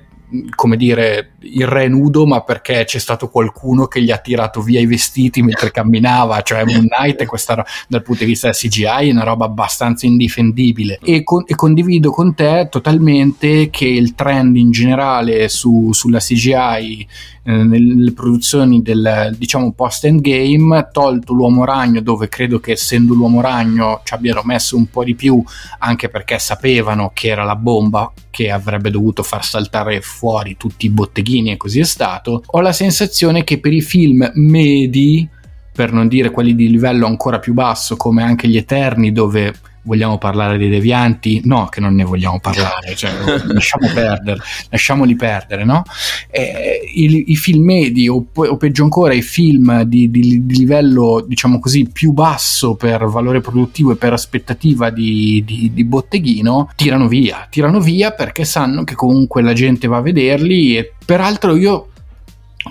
come 0.55 0.75
dire 0.75 1.33
il 1.41 1.67
re 1.67 1.87
nudo 1.87 2.25
ma 2.25 2.41
perché 2.41 2.83
c'è 2.85 2.97
stato 2.97 3.29
qualcuno 3.29 3.85
che 3.85 4.01
gli 4.01 4.11
ha 4.11 4.17
tirato 4.17 4.61
via 4.61 4.79
i 4.79 4.85
vestiti 4.85 5.41
mentre 5.41 5.71
camminava. 5.71 6.41
Cioè 6.41 6.63
Moon 6.65 6.87
Knight 6.87 7.25
questa 7.25 7.63
dal 7.87 8.01
punto 8.01 8.23
di 8.23 8.29
vista 8.29 8.47
del 8.47 8.55
CGI 8.55 9.09
è 9.09 9.11
una 9.11 9.23
roba 9.23 9.45
abbastanza 9.45 10.05
indifendibile. 10.05 10.99
E, 11.01 11.23
con- 11.23 11.43
e 11.45 11.55
condivido 11.55 12.09
con 12.09 12.33
te 12.33 12.67
totalmente 12.69 13.69
che 13.69 13.87
il 13.87 14.15
trend 14.15 14.55
in 14.57 14.71
generale 14.71 15.47
su- 15.47 15.93
sulla 15.93 16.19
CGI 16.19 17.07
eh, 17.47 17.63
nelle 17.63 18.12
produzioni 18.12 18.81
del 18.81 19.36
diciamo 19.38 19.71
post 19.73 20.05
endgame 20.05 20.89
tolto 20.91 21.31
l'uomo 21.31 21.63
ragno 21.63 22.01
dove 22.01 22.27
credo 22.27 22.60
che 22.60 22.71
essendo 22.71 23.13
l'uomo 23.13 23.39
ragno 23.39 24.01
ci 24.03 24.15
abbiano 24.15 24.41
messo 24.43 24.75
un 24.75 24.89
po' 24.89 25.03
di 25.03 25.13
più 25.13 25.43
anche 25.77 26.10
perché 26.10 26.39
sapevano 26.39 27.12
che 27.13 27.27
era 27.27 27.43
la 27.43 27.55
bomba 27.55 28.12
che 28.31 28.49
avrebbe 28.49 28.89
dovuto 28.89 29.21
far 29.21 29.45
saltare 29.45 30.01
fuori 30.01 30.58
tutti 30.58 30.88
i 30.88 30.89
botteghini 30.89 31.51
e 31.51 31.58
così 31.58 31.81
è 31.81 31.86
stato 31.86 32.41
ho 32.43 32.62
la 32.62 32.73
sensazione 32.73 33.43
che 33.43 33.60
per 33.60 33.73
i 33.73 33.81
film 33.81 34.27
medi 34.34 35.29
per 35.71 35.91
non 35.91 36.08
dire 36.08 36.31
quelli 36.31 36.55
di 36.55 36.67
livello 36.67 37.05
ancora 37.05 37.38
più 37.38 37.53
basso 37.53 37.95
come 37.95 38.23
anche 38.23 38.47
gli 38.47 38.58
Eterni 38.58 39.12
dove 39.12 39.53
vogliamo 39.85 40.17
parlare 40.17 40.57
dei 40.57 40.67
devianti 40.69 41.41
no 41.45 41.67
che 41.67 41.79
non 41.79 41.93
ne 41.95 42.03
vogliamo 42.03 42.39
parlare 42.39 42.95
cioè, 42.95 43.11
lasciamo 43.47 43.87
perdere 43.93 44.39
lasciamoli 44.69 45.15
perdere 45.15 45.63
no 45.63 45.83
eh, 46.29 46.81
i, 46.93 47.31
i 47.31 47.35
film 47.35 47.63
medi 47.65 48.07
o, 48.09 48.25
o 48.33 48.57
peggio 48.57 48.83
ancora 48.83 49.13
i 49.13 49.21
film 49.21 49.83
di, 49.83 50.09
di- 50.09 50.45
di 50.45 50.57
livello 50.57 51.23
diciamo 51.27 51.59
così 51.59 51.87
più 51.91 52.11
basso 52.11 52.75
per 52.75 53.05
valore 53.05 53.41
produttivo 53.41 53.91
e 53.91 53.95
per 53.95 54.11
aspettativa 54.13 54.89
di, 54.89 55.43
di- 55.45 55.71
di 55.73 55.83
botteghino 55.85 56.71
tirano 56.75 57.07
via 57.07 57.47
tirano 57.49 57.79
via 57.79 58.11
perché 58.11 58.43
sanno 58.43 58.83
che 58.83 58.95
comunque 58.95 59.41
la 59.43 59.53
gente 59.53 59.87
va 59.87 59.97
a 59.97 60.01
vederli 60.01 60.77
e 60.77 60.93
peraltro 61.05 61.55
io 61.55 61.89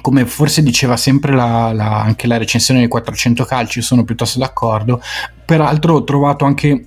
come 0.00 0.26
forse 0.26 0.60
diceva 0.64 0.96
sempre 0.96 1.32
la- 1.32 1.72
la- 1.72 2.00
anche 2.02 2.26
la 2.26 2.36
recensione 2.36 2.80
dei 2.80 2.88
400 2.88 3.44
calci, 3.44 3.80
sono 3.80 4.02
piuttosto 4.02 4.40
d'accordo. 4.40 5.00
Peraltro 5.44 5.94
ho 5.94 6.02
trovato 6.02 6.44
anche 6.44 6.86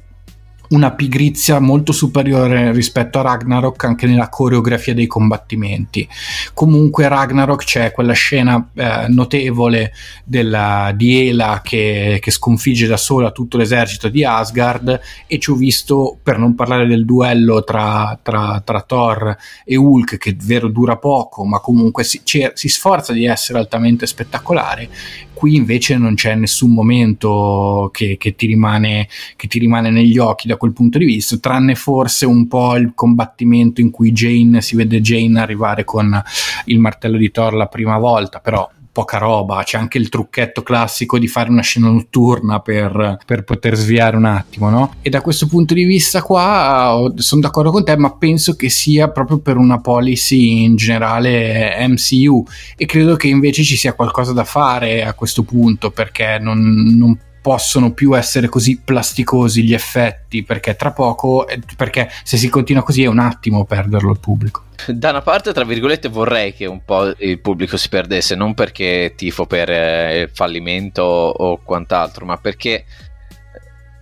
una 0.70 0.92
pigrizia 0.92 1.60
molto 1.60 1.92
superiore 1.92 2.72
rispetto 2.72 3.20
a 3.20 3.22
Ragnarok 3.22 3.84
anche 3.84 4.06
nella 4.08 4.30
coreografia 4.30 4.94
dei 4.94 5.08
combattimenti. 5.08 6.08
Comunque 6.54 7.08
Ragnarok 7.08 7.64
c'è 7.64 7.92
quella 7.92 8.14
scena 8.14 8.70
eh, 8.74 9.06
notevole 9.08 9.94
della, 10.24 10.92
di 10.96 11.30
Ela 11.30 11.62
che, 11.64 12.20
che 12.22 12.32
sconfigge 12.32 12.88
da 12.88 12.98
sola 12.98 13.32
tutto 13.32 13.58
l'esercito 13.58 14.10
di 14.10 14.24
Asgard 14.24 15.00
e 15.26 15.40
ci 15.40 15.52
ho 15.52 15.56
visto, 15.56 16.18
per 16.22 16.38
non 16.38 16.56
parlare 16.56 16.88
del 16.88 17.06
duello 17.06 17.64
tra, 17.64 18.18
tra, 18.22 18.62
tra 18.64 18.82
Thor 18.82 19.36
e 19.64 19.76
Hulk 19.76 20.18
che 20.18 20.32
è 20.32 20.36
vero 20.36 20.68
dura 20.68 20.98
poco 20.98 21.46
ma 21.46 21.60
comunque 21.60 22.04
si, 22.04 22.22
si 22.24 22.70
sforza 22.70 23.14
di 23.14 23.26
essere 23.26 23.60
altamente 23.60 24.06
spettacolare 24.06 24.90
qui 25.38 25.56
invece 25.56 25.98
non 25.98 26.16
c'è 26.16 26.34
nessun 26.34 26.74
momento 26.74 27.92
che, 27.94 28.18
che, 28.18 28.36
ti 28.36 28.48
rimane, 28.48 29.08
che 29.36 29.48
ti 29.48 29.60
rimane 29.60 29.92
negli 29.92 30.18
occhi 30.18 30.48
da 30.48 30.58
quel 30.58 30.74
punto 30.74 30.98
di 30.98 31.06
vista, 31.06 31.38
tranne 31.38 31.76
forse 31.76 32.26
un 32.26 32.48
po' 32.48 32.76
il 32.76 32.94
combattimento 32.96 33.80
in 33.80 33.92
cui 33.92 34.12
Jane 34.12 34.62
si 34.62 34.76
vede 34.76 35.00
Jane 35.00 35.40
arrivare 35.40 35.84
con 35.84 36.20
il 36.66 36.80
martello 36.80 37.18
di 37.18 37.30
Thor 37.30 37.54
la 37.54 37.68
prima 37.68 38.00
volta, 38.00 38.40
però 38.40 38.68
poca 38.98 39.20
roba, 39.20 39.62
c'è 39.62 39.78
anche 39.78 40.00
il 40.00 40.10
trucchetto 40.10 40.64
classico 40.64 41.20
di 41.20 41.28
fare 41.28 41.52
una 41.52 41.62
scena 41.62 41.88
notturna 41.88 42.62
per, 42.62 43.20
per 43.28 43.44
poter 43.44 43.76
sviare 43.76 44.18
un 44.18 44.26
attimo, 44.26 44.72
no? 44.72 44.96
E 45.04 45.12
da 45.12 45.22
questo 45.22 45.46
punto 45.46 45.76
di 45.76 45.84
vista 45.84 46.24
qua 46.24 47.14
sono 47.18 47.42
d'accordo 47.42 47.70
con 47.70 47.86
te, 47.86 47.96
ma 47.96 48.16
penso 48.16 48.56
che 48.56 48.70
sia 48.70 49.12
proprio 49.12 49.38
per 49.38 49.58
una 49.58 49.80
policy 49.80 50.64
in 50.64 50.76
generale 50.78 51.76
MCU 51.88 52.44
e 52.76 52.88
credo 52.88 53.16
che 53.16 53.28
invece 53.28 53.62
ci 53.62 53.76
sia 53.78 53.94
qualcosa 53.94 54.34
da 54.34 54.44
fare 54.44 55.06
a 55.06 55.14
questo 55.14 55.44
punto 55.44 55.92
perché 55.92 56.40
non, 56.40 56.60
non 56.98 57.16
possono 57.48 57.94
più 57.94 58.14
essere 58.14 58.50
così 58.50 58.78
plasticosi 58.84 59.64
gli 59.64 59.74
effetti 59.74 60.44
perché 60.44 60.76
tra 60.76 60.92
poco 60.92 61.48
perché 61.78 62.12
se 62.24 62.36
si 62.36 62.50
continua 62.50 62.84
così 62.84 63.04
è 63.04 63.08
un 63.08 63.20
attimo 63.20 63.64
perderlo 63.64 64.12
il 64.12 64.20
pubblico. 64.20 64.64
Da 64.88 65.12
una 65.12 65.22
parte 65.22 65.54
tra 65.54 65.64
virgolette 65.64 66.10
vorrei 66.10 66.54
che 66.54 66.66
un 66.66 66.84
po' 66.84 67.14
il 67.20 67.40
pubblico 67.40 67.78
si 67.78 67.88
perdesse 67.88 68.36
non 68.36 68.54
perché 68.54 69.14
tifo 69.16 69.46
per 69.46 69.70
eh, 69.70 70.30
fallimento 70.34 71.04
o 71.04 71.62
quant'altro 71.64 72.26
ma 72.26 72.36
perché 72.36 72.84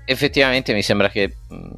effettivamente 0.05 0.73
mi 0.73 0.81
sembra 0.81 1.09
che 1.09 1.35
mm, 1.53 1.71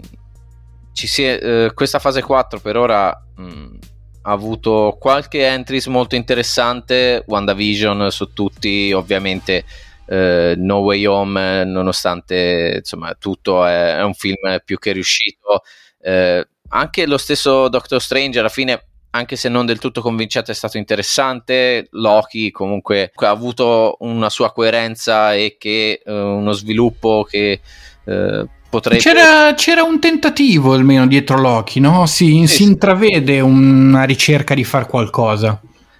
ci 0.94 1.06
sia 1.06 1.38
eh, 1.38 1.72
questa 1.74 2.00
fase 2.00 2.22
4 2.22 2.62
per 2.62 2.78
ora 2.78 3.26
mh, 3.36 3.44
mm, 3.44 3.76
ha 4.22 4.32
avuto 4.32 4.96
qualche 4.98 5.46
entries 5.46 5.88
molto 5.88 6.16
interessante 6.16 7.26
WandaVision 7.28 8.10
su 8.10 8.32
tutti 8.32 8.94
ovviamente 8.94 9.66
eh, 10.08 10.56
No 10.58 10.78
Way 10.78 11.06
Home, 11.06 11.64
nonostante 11.66 12.76
insomma 12.78 13.14
tutto 13.16 13.66
è, 13.66 13.98
è 13.98 14.04
un 14.04 14.14
film 14.14 14.60
più 14.64 14.78
che 14.80 14.92
riuscito. 14.92 15.62
Eh, 16.02 16.48
anche 16.70 17.06
lo 17.06 17.18
stesso 17.18 17.70
Doctor 17.70 18.02
Strange 18.02 18.40
alla 18.40 18.50
fine 18.50 18.82
anche 19.12 19.36
se 19.36 19.50
non 19.50 19.66
del 19.66 19.80
tutto 19.80 20.02
convincente, 20.02 20.52
è 20.52 20.56
stato 20.56 20.78
interessante. 20.78 21.88
Loki 21.92 22.52
comunque 22.52 23.12
ha 23.16 23.30
avuto 23.30 23.98
una 24.00 24.30
sua 24.30 24.52
coerenza 24.52 25.34
e 25.34 25.56
che 25.58 26.02
uh, 26.06 26.12
uno 26.12 26.52
sviluppo 26.52 27.26
che 27.28 27.60
uh, 28.04 28.48
potrebbe. 28.70 29.02
C'era, 29.02 29.54
c'era, 29.56 29.84
un 29.84 30.00
tentativo 30.00 30.74
almeno 30.74 31.08
dietro 31.08 31.40
Loki, 31.40 31.80
no? 31.80 32.06
Si, 32.06 32.46
sì, 32.46 32.48
si 32.48 32.64
intravede 32.64 33.40
una 33.40 34.04
ricerca 34.04 34.54
di 34.54 34.64
far 34.64 34.88
qualcosa. 34.88 35.60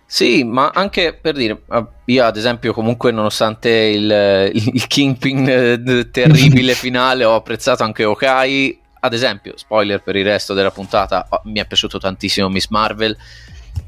Sì, 0.10 0.46
ma 0.46 0.72
anche 0.74 1.14
per 1.14 1.34
dire, 1.34 1.64
ah, 1.68 1.86
io 2.06 2.24
ad 2.24 2.38
esempio 2.38 2.72
comunque 2.72 3.12
nonostante 3.12 3.70
il, 3.70 4.52
il 4.54 4.88
Kingpin 4.88 5.46
eh, 5.50 6.10
terribile 6.10 6.74
finale 6.76 7.26
ho 7.26 7.36
apprezzato 7.36 7.84
anche 7.84 8.06
Okai, 8.06 8.80
ad 9.02 9.14
esempio, 9.14 9.58
spoiler 9.58 10.02
per 10.02 10.16
il 10.16 10.24
resto 10.24 10.54
della 10.54 10.72
puntata, 10.72 11.28
oh, 11.30 11.42
mi 11.44 11.60
è 11.60 11.68
piaciuto 11.68 11.98
tantissimo 12.00 12.48
Miss 12.48 12.70
Marvel, 12.70 13.18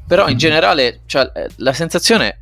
però 0.06 0.28
in 0.28 0.36
generale 0.36 1.00
cioè, 1.06 1.30
eh, 1.34 1.48
la 1.56 1.72
sensazione 1.72 2.40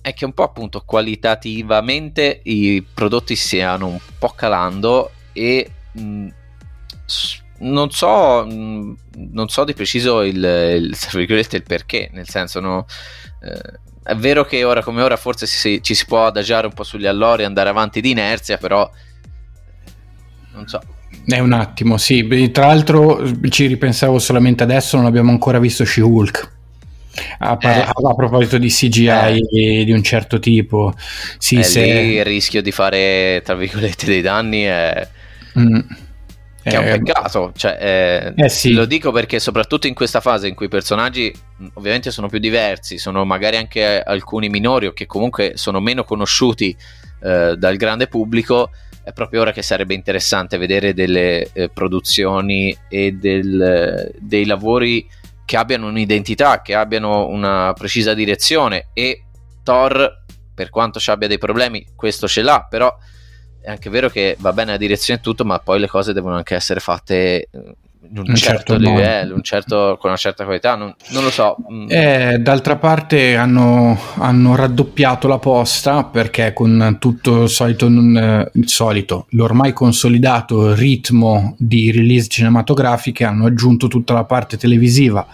è 0.00 0.14
che 0.14 0.24
un 0.24 0.32
po' 0.32 0.44
appunto 0.44 0.82
qualitativamente 0.86 2.40
i 2.44 2.86
prodotti 2.94 3.34
stiano 3.34 3.88
un 3.88 3.98
po' 4.20 4.28
calando 4.28 5.10
e 5.32 5.68
mh, 5.92 6.28
non 7.60 7.90
so, 7.90 8.46
mm, 8.46 8.92
non 9.32 9.48
so 9.48 9.64
di 9.64 9.74
preciso 9.74 10.22
il, 10.22 10.36
il, 10.36 10.96
il 11.12 11.62
perché, 11.62 12.10
nel 12.12 12.28
senso, 12.28 12.60
no, 12.60 12.86
eh, 13.42 13.78
è 14.02 14.14
vero 14.14 14.44
che 14.44 14.64
ora 14.64 14.82
come 14.82 15.02
ora 15.02 15.16
forse 15.16 15.46
si, 15.46 15.82
ci 15.82 15.94
si 15.94 16.04
può 16.06 16.26
adagiare 16.26 16.66
un 16.66 16.72
po' 16.72 16.84
sugli 16.84 17.06
allori 17.06 17.42
e 17.42 17.46
andare 17.46 17.68
avanti 17.68 18.00
di 18.00 18.10
inerzia, 18.10 18.56
però 18.56 18.88
non 20.54 20.66
so. 20.66 20.80
È 21.26 21.38
un 21.38 21.52
attimo, 21.52 21.96
sì. 21.96 22.26
Tra 22.50 22.66
l'altro 22.66 23.22
ci 23.48 23.66
ripensavo 23.66 24.18
solamente 24.18 24.62
adesso, 24.62 24.96
non 24.96 25.06
abbiamo 25.06 25.30
ancora 25.30 25.58
visto 25.58 25.84
She-Hulk. 25.84 26.58
A, 27.38 27.56
parla- 27.56 27.86
eh. 27.86 27.90
a, 27.90 28.14
proposito 28.14 28.56
di 28.56 28.68
CGI 28.68 29.08
eh. 29.08 29.84
di 29.84 29.92
un 29.92 30.02
certo 30.02 30.38
tipo, 30.38 30.94
sì, 31.38 31.56
eh, 31.56 31.62
se... 31.64 31.82
il 31.82 32.24
rischio 32.24 32.62
di 32.62 32.70
fare 32.70 33.42
tra 33.44 33.54
virgolette 33.54 34.06
dei 34.06 34.22
danni 34.22 34.62
è. 34.62 35.08
Mm 35.58 35.80
che 36.62 36.70
è 36.70 36.76
un 36.76 36.86
eh, 36.86 36.98
peccato, 36.98 37.52
cioè, 37.56 37.78
eh, 37.80 38.44
eh 38.44 38.48
sì. 38.48 38.72
lo 38.72 38.84
dico 38.84 39.12
perché 39.12 39.38
soprattutto 39.38 39.86
in 39.86 39.94
questa 39.94 40.20
fase 40.20 40.48
in 40.48 40.54
cui 40.54 40.66
i 40.66 40.68
personaggi 40.70 41.32
ovviamente 41.74 42.10
sono 42.10 42.28
più 42.28 42.38
diversi, 42.38 42.98
sono 42.98 43.24
magari 43.24 43.56
anche 43.56 44.00
alcuni 44.00 44.48
minori 44.48 44.86
o 44.86 44.92
che 44.92 45.06
comunque 45.06 45.52
sono 45.54 45.80
meno 45.80 46.04
conosciuti 46.04 46.76
eh, 47.22 47.54
dal 47.56 47.76
grande 47.76 48.08
pubblico, 48.08 48.70
è 49.02 49.12
proprio 49.12 49.40
ora 49.40 49.52
che 49.52 49.62
sarebbe 49.62 49.94
interessante 49.94 50.58
vedere 50.58 50.92
delle 50.92 51.48
eh, 51.52 51.68
produzioni 51.70 52.76
e 52.88 53.12
del, 53.12 54.12
dei 54.18 54.44
lavori 54.44 55.08
che 55.44 55.56
abbiano 55.56 55.88
un'identità, 55.88 56.62
che 56.62 56.74
abbiano 56.74 57.26
una 57.26 57.72
precisa 57.72 58.14
direzione 58.14 58.88
e 58.92 59.24
Thor, 59.62 60.24
per 60.54 60.70
quanto 60.70 61.00
ci 61.00 61.10
abbia 61.10 61.26
dei 61.26 61.38
problemi, 61.38 61.86
questo 61.96 62.28
ce 62.28 62.42
l'ha, 62.42 62.66
però 62.68 62.94
è 63.60 63.70
anche 63.70 63.90
vero 63.90 64.08
che 64.08 64.36
va 64.38 64.52
bene 64.52 64.72
la 64.72 64.76
direzione 64.76 65.20
e 65.20 65.22
tutto, 65.22 65.44
ma 65.44 65.58
poi 65.58 65.80
le 65.80 65.88
cose 65.88 66.12
devono 66.12 66.36
anche 66.36 66.54
essere 66.54 66.80
fatte 66.80 67.48
eh, 67.50 67.74
in 68.10 68.18
un, 68.18 68.24
un 68.28 68.34
certo, 68.34 68.74
certo 68.74 68.76
livello, 68.76 69.34
un 69.34 69.42
certo, 69.42 69.96
con 70.00 70.10
una 70.10 70.18
certa 70.18 70.44
qualità, 70.44 70.74
non, 70.74 70.94
non 71.10 71.22
lo 71.22 71.30
so. 71.30 71.56
Mm. 71.70 71.86
Eh, 71.88 72.38
d'altra 72.40 72.76
parte 72.76 73.36
hanno, 73.36 73.98
hanno, 74.16 74.54
raddoppiato 74.56 75.28
la 75.28 75.38
posta 75.38 76.04
perché 76.04 76.52
con 76.52 76.96
tutto 76.98 77.42
il 77.42 77.48
solito, 77.48 77.86
eh, 77.86 78.50
il 78.52 78.68
solito, 78.68 79.26
l'ormai 79.30 79.72
consolidato 79.72 80.74
ritmo 80.74 81.54
di 81.58 81.92
release 81.92 82.28
cinematografiche 82.28 83.24
hanno 83.24 83.46
aggiunto 83.46 83.86
tutta 83.86 84.14
la 84.14 84.24
parte 84.24 84.56
televisiva 84.56 85.26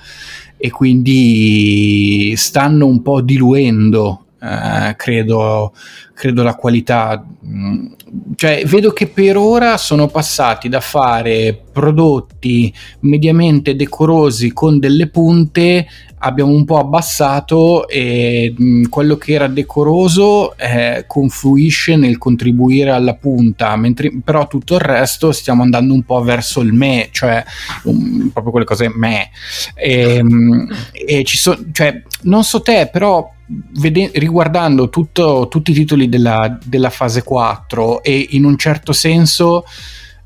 e 0.59 0.71
quindi 0.71 2.35
stanno 2.37 2.87
un 2.87 3.03
po' 3.03 3.21
diluendo 3.21 4.26
eh, 4.41 4.95
credo, 4.97 5.73
credo 6.15 6.43
la 6.43 6.55
qualità. 6.55 7.25
Mm, 7.45 7.87
cioè, 8.35 8.65
vedo 8.67 8.93
che 8.93 9.09
per 9.09 9.37
ora 9.37 9.77
sono 9.77 10.09
passati 10.09 10.69
da 10.69 10.81
fare 10.81 11.61
prodotti 11.73 12.73
mediamente 13.01 13.77
decorosi 13.77 14.53
con 14.53 14.79
delle 14.79 15.09
punte 15.09 15.87
abbiamo 16.27 16.53
un 16.53 16.65
po' 16.65 16.79
abbassato 16.79 17.89
e 17.89 18.53
mh, 18.57 18.65
mm, 18.65 18.85
quello 18.85 19.17
che 19.17 19.33
era 19.33 19.47
decoroso 19.47 20.57
eh, 20.57 21.05
confluisce 21.07 21.97
nel 21.97 22.19
contribuire 22.19 22.91
alla 22.91 23.15
punta, 23.15 23.75
mentre 23.77 24.13
però 24.23 24.47
tutto 24.47 24.75
il 24.75 24.81
resto 24.81 25.33
stiamo 25.33 25.63
andando 25.63 25.95
un 25.95 26.03
po' 26.03 26.23
verso 26.23 26.61
il 26.61 26.73
me, 26.73 27.09
cioè 27.13 27.45
um, 27.85 28.31
proprio 28.33 28.51
quelle 28.51 28.67
cose 28.67 28.93
me. 28.95 29.31
E, 29.75 30.21
um, 30.21 30.69
e 30.93 31.25
ci 31.25 31.37
sono, 31.37 31.59
cioè, 31.73 32.03
non 32.23 32.45
so 32.45 32.61
te, 32.61 32.89
però 32.93 33.33
Vede- 33.49 34.11
riguardando 34.15 34.89
tutto, 34.89 35.47
tutti 35.49 35.71
i 35.71 35.75
titoli 35.75 36.09
della, 36.09 36.59
della, 36.65 36.91
fase 36.91 37.23
4 37.23 38.03
e 38.03 38.27
in 38.31 38.45
un 38.45 38.57
certo 38.57 38.93
senso 38.93 39.65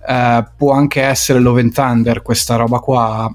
uh, 0.07 0.43
può 0.57 0.73
anche 0.73 1.03
essere 1.03 1.39
Love 1.39 1.61
and 1.61 1.75
Thunder 1.75 2.23
questa 2.23 2.57
roba 2.57 2.79
qua 2.79 3.31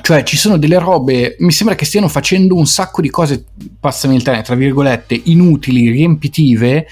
cioè 0.00 0.22
ci 0.22 0.36
sono 0.36 0.56
delle 0.58 0.78
robe, 0.78 1.36
mi 1.40 1.52
sembra 1.52 1.74
che 1.74 1.84
stiano 1.84 2.08
facendo 2.08 2.54
un 2.54 2.66
sacco 2.66 3.00
di 3.00 3.10
cose, 3.10 3.44
passami 3.78 4.14
il 4.16 4.22
termine, 4.22 4.44
tra 4.44 4.54
virgolette, 4.54 5.20
inutili, 5.24 5.90
riempitive, 5.90 6.86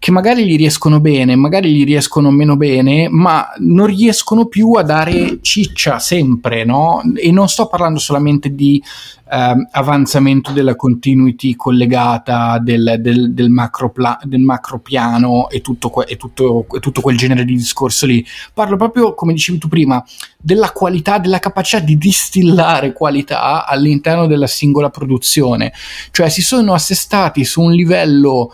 che 0.00 0.12
magari 0.12 0.46
gli 0.46 0.56
riescono 0.56 1.00
bene, 1.00 1.34
magari 1.34 1.74
gli 1.74 1.84
riescono 1.84 2.30
meno 2.30 2.56
bene, 2.56 3.08
ma 3.08 3.48
non 3.58 3.86
riescono 3.86 4.46
più 4.46 4.74
a 4.74 4.82
dare 4.82 5.38
ciccia 5.40 5.98
sempre, 5.98 6.64
no? 6.64 7.02
E 7.16 7.32
non 7.32 7.48
sto 7.48 7.66
parlando 7.66 7.98
solamente 7.98 8.54
di 8.54 8.80
eh, 9.28 9.66
avanzamento 9.72 10.52
della 10.52 10.76
continuity 10.76 11.56
collegata 11.56 12.60
del, 12.60 12.98
del, 13.00 13.32
del, 13.34 13.50
macro, 13.50 13.90
pla- 13.90 14.18
del 14.22 14.40
macro 14.40 14.78
piano 14.78 15.48
e 15.50 15.60
tutto, 15.60 15.90
que- 15.90 16.06
e, 16.06 16.16
tutto, 16.16 16.66
e 16.72 16.78
tutto 16.78 17.00
quel 17.00 17.16
genere 17.16 17.44
di 17.44 17.56
discorso 17.56 18.06
lì. 18.06 18.24
Parlo 18.54 18.76
proprio, 18.76 19.14
come 19.14 19.32
dicevi 19.32 19.58
tu 19.58 19.66
prima, 19.66 20.02
della 20.38 20.70
qualità, 20.70 21.18
della 21.18 21.40
capacità 21.40 21.82
di 21.82 21.98
distillare 21.98 22.92
qualità 22.92 23.66
all'interno 23.66 24.28
della 24.28 24.46
singola 24.46 24.90
produzione. 24.90 25.72
Cioè 26.12 26.28
si 26.28 26.40
sono 26.40 26.72
assestati 26.72 27.44
su 27.44 27.62
un 27.62 27.72
livello 27.72 28.52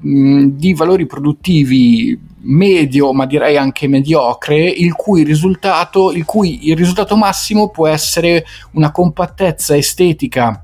di 0.00 0.74
valori 0.74 1.06
produttivi 1.06 2.18
medio, 2.40 3.12
ma 3.12 3.26
direi 3.26 3.56
anche 3.56 3.88
mediocre, 3.88 4.68
il 4.68 4.94
cui 4.94 5.22
risultato, 5.24 6.12
il 6.12 6.24
cui 6.24 6.68
il 6.68 6.76
risultato 6.76 7.16
massimo 7.16 7.68
può 7.68 7.86
essere 7.86 8.44
una 8.72 8.90
compattezza 8.90 9.76
estetica 9.76 10.62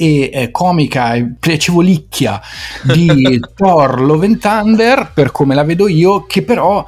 e 0.00 0.30
eh, 0.32 0.50
comica 0.50 1.12
e 1.12 1.34
piacevolicchia 1.38 2.40
di 2.84 3.38
Thor 3.54 4.00
Love 4.00 4.24
and 4.24 4.38
Thunder, 4.38 5.10
per 5.12 5.30
come 5.30 5.54
la 5.54 5.62
vedo 5.62 5.88
io, 5.88 6.24
che 6.24 6.42
però 6.42 6.86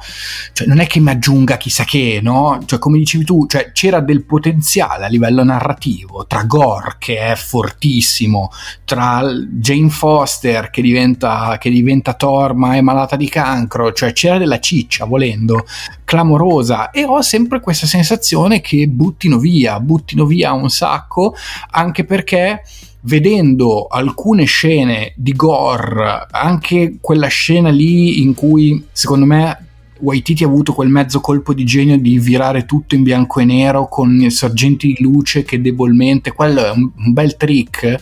cioè, 0.51 0.65
non 0.65 0.79
è 0.79 0.87
che 0.87 0.99
mi 0.99 1.11
aggiunga 1.11 1.57
chissà 1.57 1.83
che, 1.83 2.21
no? 2.23 2.59
Cioè, 2.65 2.79
come 2.79 2.97
dicevi 2.97 3.23
tu, 3.23 3.45
cioè, 3.45 3.71
c'era 3.71 3.99
del 3.99 4.23
potenziale 4.23 5.05
a 5.05 5.09
livello 5.09 5.43
narrativo 5.43 6.25
tra 6.25 6.43
Gore, 6.45 6.95
che 6.97 7.19
è 7.19 7.35
fortissimo, 7.35 8.49
tra 8.83 9.21
Jane 9.47 9.89
Foster, 9.89 10.71
che 10.71 10.81
diventa, 10.81 11.57
che 11.59 11.69
diventa 11.69 12.15
Thor 12.15 12.55
ma 12.55 12.73
è 12.75 12.81
malata 12.81 13.15
di 13.15 13.29
cancro, 13.29 13.93
cioè 13.93 14.11
c'era 14.13 14.39
della 14.39 14.59
ciccia, 14.59 15.05
volendo, 15.05 15.67
clamorosa, 16.13 16.91
e 16.91 17.05
ho 17.05 17.23
sempre 17.23 17.59
questa 17.59 17.87
sensazione 17.87 18.61
che 18.61 18.87
buttino 18.87 19.39
via, 19.39 19.79
buttino 19.79 20.27
via 20.27 20.53
un 20.53 20.69
sacco, 20.69 21.33
anche 21.71 22.05
perché 22.05 22.61
vedendo 23.01 23.87
alcune 23.87 24.43
scene 24.43 25.13
di 25.15 25.33
gore, 25.33 26.27
anche 26.29 26.97
quella 27.01 27.25
scena 27.25 27.69
lì 27.69 28.21
in 28.21 28.35
cui 28.35 28.85
secondo 28.91 29.25
me 29.25 29.65
Waititi 30.01 30.43
ha 30.43 30.47
avuto 30.47 30.73
quel 30.73 30.89
mezzo 30.89 31.19
colpo 31.19 31.51
di 31.51 31.63
genio 31.63 31.97
di 31.97 32.19
virare 32.19 32.65
tutto 32.65 32.93
in 32.93 33.01
bianco 33.01 33.39
e 33.39 33.45
nero 33.45 33.87
con 33.87 34.21
i 34.21 34.29
sorgenti 34.29 34.93
di 34.93 35.01
luce 35.01 35.41
che 35.41 35.61
debolmente, 35.61 36.31
quello 36.31 36.63
è 36.63 36.69
un, 36.69 36.91
un 36.95 37.13
bel 37.13 37.35
trick, 37.37 37.99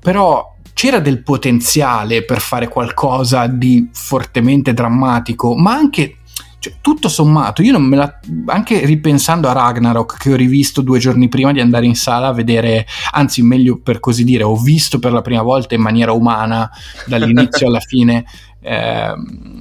però 0.00 0.56
c'era 0.72 0.98
del 0.98 1.22
potenziale 1.22 2.24
per 2.24 2.40
fare 2.40 2.66
qualcosa 2.66 3.46
di 3.46 3.88
fortemente 3.92 4.74
drammatico, 4.74 5.54
ma 5.54 5.74
anche 5.74 6.16
cioè, 6.64 6.74
tutto 6.80 7.08
sommato, 7.08 7.60
io 7.60 7.72
non 7.72 7.82
me 7.82 7.96
la. 7.96 8.20
anche 8.46 8.86
ripensando 8.86 9.48
a 9.48 9.52
Ragnarok 9.52 10.16
che 10.16 10.32
ho 10.32 10.36
rivisto 10.36 10.80
due 10.80 10.98
giorni 10.98 11.28
prima 11.28 11.52
di 11.52 11.60
andare 11.60 11.84
in 11.84 11.94
sala 11.94 12.28
a 12.28 12.32
vedere, 12.32 12.86
anzi, 13.12 13.42
meglio 13.42 13.78
per 13.78 14.00
così 14.00 14.24
dire, 14.24 14.44
ho 14.44 14.56
visto 14.56 14.98
per 14.98 15.12
la 15.12 15.20
prima 15.20 15.42
volta 15.42 15.74
in 15.74 15.82
maniera 15.82 16.12
umana 16.12 16.70
dall'inizio 17.06 17.66
alla 17.66 17.80
fine 17.80 18.24
eh, 18.64 19.14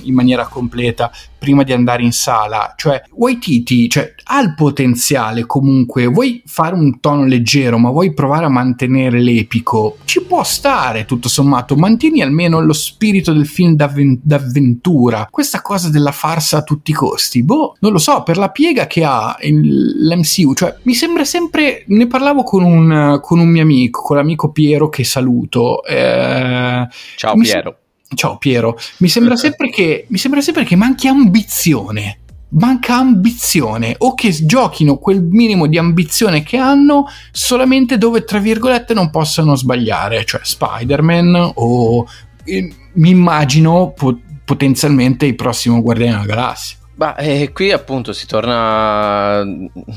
in 0.03 0.13
maniera 0.13 0.47
completa 0.47 1.11
prima 1.37 1.63
di 1.63 1.73
andare 1.73 2.03
in 2.03 2.13
sala. 2.13 2.73
Cioè, 2.77 3.03
Waititi 3.11 3.89
cioè, 3.89 4.13
ha 4.23 4.39
il 4.39 4.53
potenziale 4.55 5.45
comunque, 5.45 6.05
vuoi 6.05 6.41
fare 6.45 6.73
un 6.73 6.99
tono 7.01 7.25
leggero, 7.25 7.77
ma 7.77 7.89
vuoi 7.89 8.13
provare 8.13 8.45
a 8.45 8.49
mantenere 8.49 9.19
l'epico, 9.19 9.97
ci 10.05 10.23
può 10.23 10.43
stare 10.43 11.03
tutto 11.05 11.27
sommato, 11.27 11.75
mantieni 11.75 12.21
almeno 12.21 12.61
lo 12.61 12.73
spirito 12.73 13.33
del 13.33 13.45
film 13.45 13.75
d'avven- 13.75 14.19
d'avventura. 14.21 15.27
Questa 15.29 15.61
cosa 15.61 15.89
della 15.89 16.11
farsa 16.11 16.59
a 16.59 16.63
tutti 16.63 16.91
i 16.91 16.95
costi, 16.95 17.43
boh, 17.43 17.75
non 17.79 17.91
lo 17.91 17.99
so, 17.99 18.23
per 18.23 18.37
la 18.37 18.49
piega 18.49 18.87
che 18.87 19.03
ha 19.03 19.35
l'MCU, 19.41 20.53
cioè, 20.53 20.77
mi 20.83 20.93
sembra 20.93 21.25
sempre, 21.25 21.83
ne 21.87 22.07
parlavo 22.07 22.43
con 22.43 22.63
un, 22.63 23.19
con 23.21 23.39
un 23.39 23.47
mio 23.49 23.63
amico, 23.63 24.01
con 24.01 24.15
l'amico 24.15 24.51
Piero 24.51 24.87
che 24.87 25.03
saluto. 25.03 25.83
Eh, 25.83 26.87
Ciao 27.17 27.35
Piero. 27.35 27.77
Ciao 28.15 28.37
Piero, 28.37 28.77
mi 28.97 29.09
sembra 29.09 29.35
sempre 29.35 29.69
che, 29.69 30.05
mi 30.09 30.17
sembra 30.17 30.41
sempre 30.41 30.63
che 30.63 30.75
manchi 30.75 31.07
ambizione. 31.07 32.19
Manca 32.55 32.97
ambizione 32.97 33.95
o 33.97 34.13
che 34.13 34.29
giochino 34.31 34.97
quel 34.97 35.23
minimo 35.23 35.65
di 35.65 35.79
ambizione 35.79 36.43
che 36.43 36.57
hanno 36.57 37.07
solamente 37.31 37.97
dove, 37.97 38.23
tra 38.25 38.37
virgolette, 38.37 38.93
non 38.93 39.09
possano 39.09 39.55
sbagliare, 39.55 40.23
cioè 40.23 40.41
Spider-Man 40.43 41.53
o 41.55 42.05
eh, 42.43 42.75
mi 42.93 43.09
immagino 43.09 43.91
po- 43.95 44.19
potenzialmente 44.45 45.25
il 45.25 45.35
prossimo 45.35 45.81
Guardiano 45.81 46.21
della 46.21 46.35
Galassia. 46.35 46.77
Ma 46.95 47.15
eh, 47.15 47.51
qui 47.51 47.71
appunto 47.71 48.13
si 48.13 48.27
torna 48.27 49.43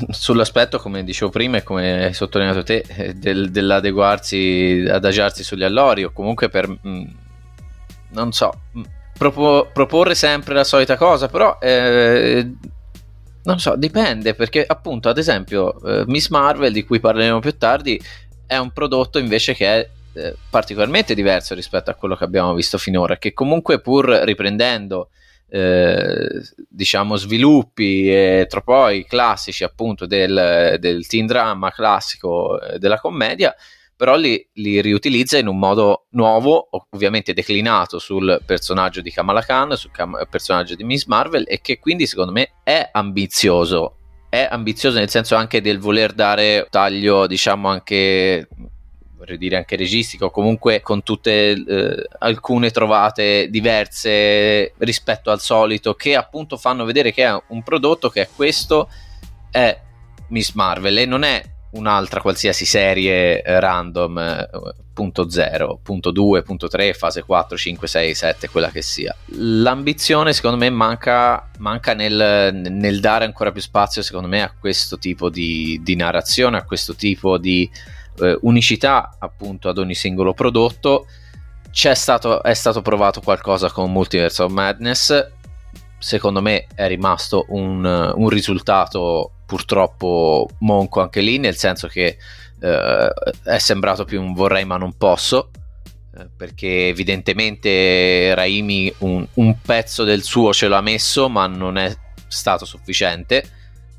sull'aspetto, 0.08 0.78
come 0.78 1.04
dicevo 1.04 1.30
prima 1.30 1.58
e 1.58 1.62
come 1.62 2.06
hai 2.06 2.14
sottolineato 2.14 2.62
te, 2.62 2.84
eh, 2.86 3.12
del, 3.12 3.50
dell'adeguarsi, 3.50 4.86
adagiarsi 4.88 5.44
sugli 5.44 5.64
allori 5.64 6.04
o 6.04 6.12
comunque 6.12 6.48
per... 6.48 6.68
Mh, 6.68 6.78
mm, 6.88 7.04
non 8.16 8.32
so, 8.32 8.50
propo- 9.16 9.68
proporre 9.72 10.14
sempre 10.14 10.54
la 10.54 10.64
solita 10.64 10.96
cosa, 10.96 11.28
però 11.28 11.58
eh, 11.60 12.50
non 13.44 13.60
so, 13.60 13.76
dipende 13.76 14.34
perché 14.34 14.64
appunto 14.66 15.08
ad 15.08 15.18
esempio 15.18 15.80
eh, 15.82 16.04
Miss 16.06 16.28
Marvel 16.28 16.72
di 16.72 16.84
cui 16.84 16.98
parleremo 16.98 17.38
più 17.40 17.56
tardi 17.56 18.00
è 18.46 18.56
un 18.56 18.72
prodotto 18.72 19.18
invece 19.18 19.54
che 19.54 19.66
è 19.66 19.88
eh, 20.14 20.34
particolarmente 20.48 21.14
diverso 21.14 21.54
rispetto 21.54 21.90
a 21.90 21.94
quello 21.94 22.16
che 22.16 22.24
abbiamo 22.24 22.54
visto 22.54 22.78
finora, 22.78 23.18
che 23.18 23.34
comunque 23.34 23.80
pur 23.80 24.06
riprendendo 24.08 25.10
eh, 25.48 26.42
diciamo 26.68 27.16
sviluppi 27.16 28.10
e 28.10 28.46
tropoi 28.48 29.04
classici 29.04 29.62
appunto 29.62 30.06
del, 30.06 30.76
del 30.80 31.06
teen 31.06 31.26
drama 31.26 31.70
classico 31.70 32.60
eh, 32.60 32.78
della 32.78 32.98
commedia 32.98 33.54
però 33.96 34.16
li, 34.16 34.46
li, 34.54 34.80
riutilizza 34.82 35.38
in 35.38 35.46
un 35.46 35.58
modo 35.58 36.06
nuovo, 36.10 36.68
ovviamente 36.90 37.32
declinato 37.32 37.98
sul 37.98 38.42
personaggio 38.44 39.00
di 39.00 39.10
Kamala 39.10 39.40
Khan, 39.40 39.74
sul 39.76 39.90
cam- 39.90 40.26
personaggio 40.28 40.74
di 40.74 40.84
Miss 40.84 41.06
Marvel 41.06 41.44
e 41.48 41.60
che 41.62 41.78
quindi 41.78 42.06
secondo 42.06 42.32
me 42.32 42.52
è 42.62 42.90
ambizioso. 42.92 43.94
È 44.28 44.46
ambizioso 44.50 44.98
nel 44.98 45.08
senso 45.08 45.34
anche 45.34 45.62
del 45.62 45.78
voler 45.78 46.12
dare 46.12 46.66
taglio, 46.68 47.26
diciamo 47.26 47.68
anche 47.68 48.48
vorrei 49.16 49.38
dire 49.38 49.56
anche 49.56 49.76
registico, 49.76 50.30
comunque 50.30 50.82
con 50.82 51.02
tutte 51.02 51.52
eh, 51.52 52.08
alcune 52.18 52.70
trovate 52.70 53.48
diverse 53.48 54.74
rispetto 54.76 55.30
al 55.30 55.40
solito 55.40 55.94
che 55.94 56.14
appunto 56.14 56.58
fanno 56.58 56.84
vedere 56.84 57.12
che 57.12 57.24
è 57.24 57.42
un 57.48 57.62
prodotto 57.62 58.10
che 58.10 58.22
è 58.22 58.28
questo 58.34 58.90
è 59.50 59.80
Miss 60.28 60.52
Marvel 60.52 60.98
e 60.98 61.06
non 61.06 61.22
è 61.22 61.42
un'altra 61.76 62.20
qualsiasi 62.20 62.64
serie 62.64 63.42
eh, 63.42 63.60
random, 63.60 64.18
eh, 64.18 64.48
punto 64.92 65.28
0, 65.28 65.80
punto 65.82 66.10
2, 66.10 66.42
punto 66.42 66.68
3, 66.68 66.94
fase 66.94 67.22
4, 67.22 67.56
5, 67.56 67.86
6, 67.86 68.14
7, 68.14 68.48
quella 68.48 68.70
che 68.70 68.82
sia. 68.82 69.14
L'ambizione 69.26 70.32
secondo 70.32 70.56
me 70.56 70.70
manca, 70.70 71.50
manca 71.58 71.94
nel, 71.94 72.54
nel, 72.54 73.00
dare 73.00 73.24
ancora 73.24 73.52
più 73.52 73.60
spazio 73.60 74.02
secondo 74.02 74.28
me 74.28 74.42
a 74.42 74.52
questo 74.58 74.98
tipo 74.98 75.28
di, 75.28 75.80
di 75.82 75.96
narrazione, 75.96 76.56
a 76.56 76.64
questo 76.64 76.94
tipo 76.94 77.36
di 77.36 77.70
eh, 78.20 78.38
unicità 78.42 79.16
appunto 79.18 79.68
ad 79.68 79.78
ogni 79.78 79.94
singolo 79.94 80.32
prodotto. 80.32 81.06
C'è 81.70 81.94
stato, 81.94 82.42
è 82.42 82.54
stato 82.54 82.80
provato 82.80 83.20
qualcosa 83.20 83.70
con 83.70 83.92
Multiverse 83.92 84.42
of 84.42 84.50
Madness, 84.50 85.28
secondo 85.98 86.40
me 86.40 86.66
è 86.74 86.86
rimasto 86.88 87.44
un, 87.48 87.84
un 87.84 88.28
risultato 88.30 89.32
purtroppo 89.46 90.48
monco 90.58 91.00
anche 91.00 91.20
lì, 91.20 91.38
nel 91.38 91.56
senso 91.56 91.86
che 91.86 92.18
eh, 92.60 93.12
è 93.44 93.58
sembrato 93.58 94.04
più 94.04 94.20
un 94.20 94.34
vorrei 94.34 94.64
ma 94.64 94.76
non 94.76 94.96
posso, 94.96 95.50
eh, 96.16 96.28
perché 96.36 96.88
evidentemente 96.88 98.34
Raimi 98.34 98.92
un, 98.98 99.26
un, 99.34 99.60
pezzo 99.60 100.04
del 100.04 100.22
suo 100.22 100.52
ce 100.52 100.68
l'ha 100.68 100.80
messo, 100.80 101.28
ma 101.28 101.46
non 101.46 101.78
è 101.78 101.94
stato 102.28 102.64
sufficiente 102.64 103.44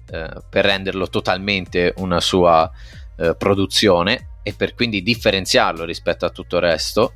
eh, 0.10 0.30
per 0.50 0.66
renderlo 0.66 1.08
totalmente 1.10 1.94
una 1.98 2.20
sua 2.20 2.70
eh, 3.18 3.36
produzione 3.36 4.40
e 4.44 4.54
per 4.54 4.74
quindi 4.76 5.02
differenziarlo 5.02 5.86
rispetto 5.86 6.26
a 6.26 6.30
tutto 6.30 6.58
il 6.58 6.62
resto. 6.64 7.14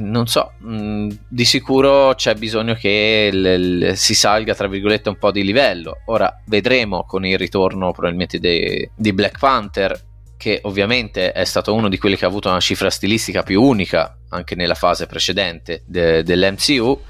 Non 0.00 0.26
so, 0.26 0.54
mh, 0.58 0.74
mm, 0.74 1.10
di 1.28 1.44
sicuro 1.44 2.14
c'è 2.14 2.34
bisogno 2.34 2.74
che 2.74 3.30
l- 3.32 3.88
l- 3.88 3.96
si 3.96 4.14
salga 4.14 4.54
tra 4.54 4.66
virgolette 4.66 5.08
un 5.08 5.18
po' 5.18 5.30
di 5.30 5.44
livello. 5.44 5.98
Ora 6.06 6.40
vedremo 6.46 7.04
con 7.04 7.24
il 7.24 7.38
ritorno 7.38 7.92
probabilmente 7.92 8.40
de- 8.40 8.90
di 8.96 9.12
Black 9.12 9.38
Panther, 9.38 10.00
che 10.36 10.58
ovviamente 10.64 11.30
è 11.30 11.44
stato 11.44 11.72
uno 11.72 11.88
di 11.88 11.98
quelli 11.98 12.16
che 12.16 12.24
ha 12.24 12.28
avuto 12.28 12.48
una 12.48 12.58
cifra 12.58 12.90
stilistica 12.90 13.44
più 13.44 13.62
unica 13.62 14.18
anche 14.30 14.56
nella 14.56 14.74
fase 14.74 15.06
precedente 15.06 15.84
de- 15.86 16.24
dell'MCU 16.24 17.00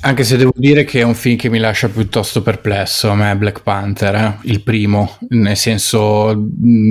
anche 0.00 0.24
se 0.24 0.36
devo 0.36 0.52
dire 0.54 0.84
che 0.84 1.00
è 1.00 1.02
un 1.02 1.14
film 1.14 1.36
che 1.36 1.48
mi 1.48 1.58
lascia 1.58 1.88
piuttosto 1.88 2.42
perplesso, 2.42 3.10
a 3.10 3.14
me 3.14 3.36
Black 3.36 3.62
Panther, 3.62 4.14
eh? 4.14 4.36
il 4.42 4.62
primo, 4.62 5.16
nel 5.30 5.56
senso 5.56 6.48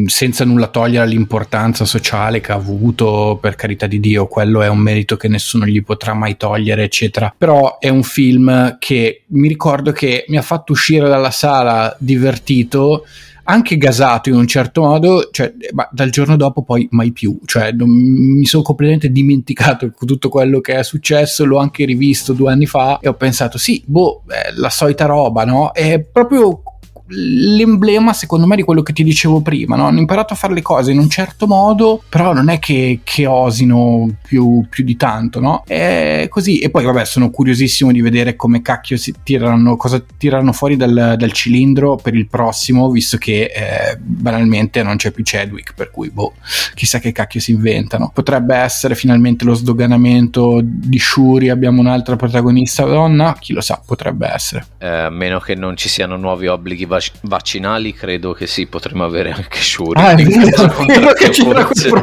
senza 0.08 0.44
nulla 0.44 0.68
togliere 0.68 1.08
l'importanza 1.08 1.86
sociale 1.86 2.42
che 2.42 2.52
ha 2.52 2.56
avuto, 2.56 3.38
per 3.40 3.56
carità 3.56 3.88
di 3.88 4.00
Dio, 4.00 4.28
quello 4.28 4.62
è 4.62 4.68
un 4.68 4.80
merito 4.80 5.18
che 5.18 5.28
nessuno 5.28 5.66
gli 5.66 5.84
potrà 5.84 6.14
mai 6.14 6.36
togliere, 6.36 6.84
eccetera. 6.84 7.34
Però 7.38 7.80
è 7.80 7.90
un 7.90 8.04
film 8.04 8.78
che 8.80 9.24
mi 9.28 9.48
ricordo 9.48 9.92
che 9.92 10.26
mi 10.28 10.38
ha 10.38 10.42
fatto 10.42 10.72
uscire 10.72 11.08
dalla 11.08 11.32
sala 11.32 11.96
divertito 12.00 13.06
anche 13.46 13.78
gasato 13.78 14.30
in 14.30 14.36
un 14.36 14.48
certo 14.48 14.82
modo, 14.82 15.30
cioè, 15.32 15.54
ma 15.74 15.88
dal 15.92 16.10
giorno 16.10 16.36
dopo 16.36 16.64
poi 16.64 16.88
mai 16.92 17.12
più, 17.12 17.40
cioè 17.46 17.72
non, 17.72 17.90
mi 17.90 18.46
sono 18.46 18.64
completamente 18.64 19.12
dimenticato 19.12 19.92
tutto 20.06 20.30
quello 20.30 20.62
che 20.62 20.76
è 20.76 20.84
successo, 20.84 21.46
l'ho 21.46 21.58
anche 21.58 21.86
rivisto 21.86 22.34
due 22.34 22.52
anni 22.52 22.66
fa 22.66 23.00
e 23.00 23.08
ho 23.08 23.14
pensato 23.14 23.58
sì, 23.58 23.84
boh, 23.86 24.24
è 24.28 24.52
la 24.56 24.70
solita 24.70 25.06
roba, 25.06 25.46
no? 25.46 25.72
È 25.74 26.00
proprio 26.00 26.62
l'emblema, 27.08 28.14
secondo 28.14 28.48
me, 28.48 28.56
di 28.56 28.64
quello 28.64 28.82
che 28.82 28.94
ti 28.94 29.04
dicevo 29.04 29.42
prima. 29.42 29.76
No? 29.76 29.86
Hanno 29.86 30.00
imparato 30.00 30.34
a 30.34 30.36
fare 30.36 30.54
le 30.54 30.62
cose 30.62 30.92
in 30.92 31.00
un 31.00 31.10
certo 31.10 31.48
modo, 31.48 32.02
però 32.08 32.34
non 32.34 32.50
è 32.50 32.60
che, 32.60 33.02
che 33.04 33.26
osino 33.26 34.10
più, 34.22 34.66
più, 34.70 34.84
di 34.84 34.96
tanto, 34.96 35.40
no? 35.40 35.64
È 35.68 36.28
così. 36.30 36.60
E 36.60 36.70
poi, 36.70 36.86
vabbè, 36.86 37.06
sono 37.06 37.30
curiosissimo 37.30 37.92
di 37.92 38.02
vedere 38.02 38.36
come 38.36 38.62
cacchio 38.62 38.98
si 38.98 39.14
tirano, 39.24 39.76
cosa 39.76 40.02
tirano 40.18 40.52
fuori 40.54 40.76
dal, 40.76 41.16
dal 41.18 41.32
cilindro 41.32 41.96
per 41.96 42.16
il 42.16 42.28
prossimo, 42.28 42.90
visto 42.90 43.18
che 43.18 43.52
eh, 43.54 43.98
banalmente 43.98 44.82
non 44.84 44.96
c'è 44.96 45.12
più 45.12 45.24
Chadwick, 45.26 45.74
per 45.74 45.92
cui, 45.92 46.10
boh, 46.10 46.34
chissà 46.74 47.00
che 47.00 47.12
cacchio 47.12 47.40
si 47.40 47.52
inventano. 47.52 48.12
Potrebbe 48.14 48.56
essere 48.56 48.96
finalmente 48.96 49.46
lo 49.46 49.54
sdoganamento 49.54 50.60
di 50.64 51.00
Shuri, 51.00 51.50
abbiamo 51.50 51.82
un'altra 51.82 52.16
protagonista 52.16 52.84
donna, 52.86 53.36
chi 53.40 53.54
lo 53.54 53.62
sa, 53.62 53.82
potrebbe 53.86 54.28
essere. 54.28 54.66
Eh, 54.78 54.88
a 54.88 55.10
meno 55.10 55.40
che 55.40 55.56
non 55.56 55.76
ci 55.76 55.90
siano 55.90 56.16
nuovi 56.16 56.48
obblighi 56.48 56.86
vac- 56.96 57.12
vaccinali, 57.22 57.94
credo 57.94 58.34
che 58.34 58.48
sì, 58.48 58.68
potremmo 58.68 59.04
avere 59.04 59.32
anche 59.32 59.60
Shuri. 59.60 60.00
Ah, 60.00 60.16
forse, 60.16 61.94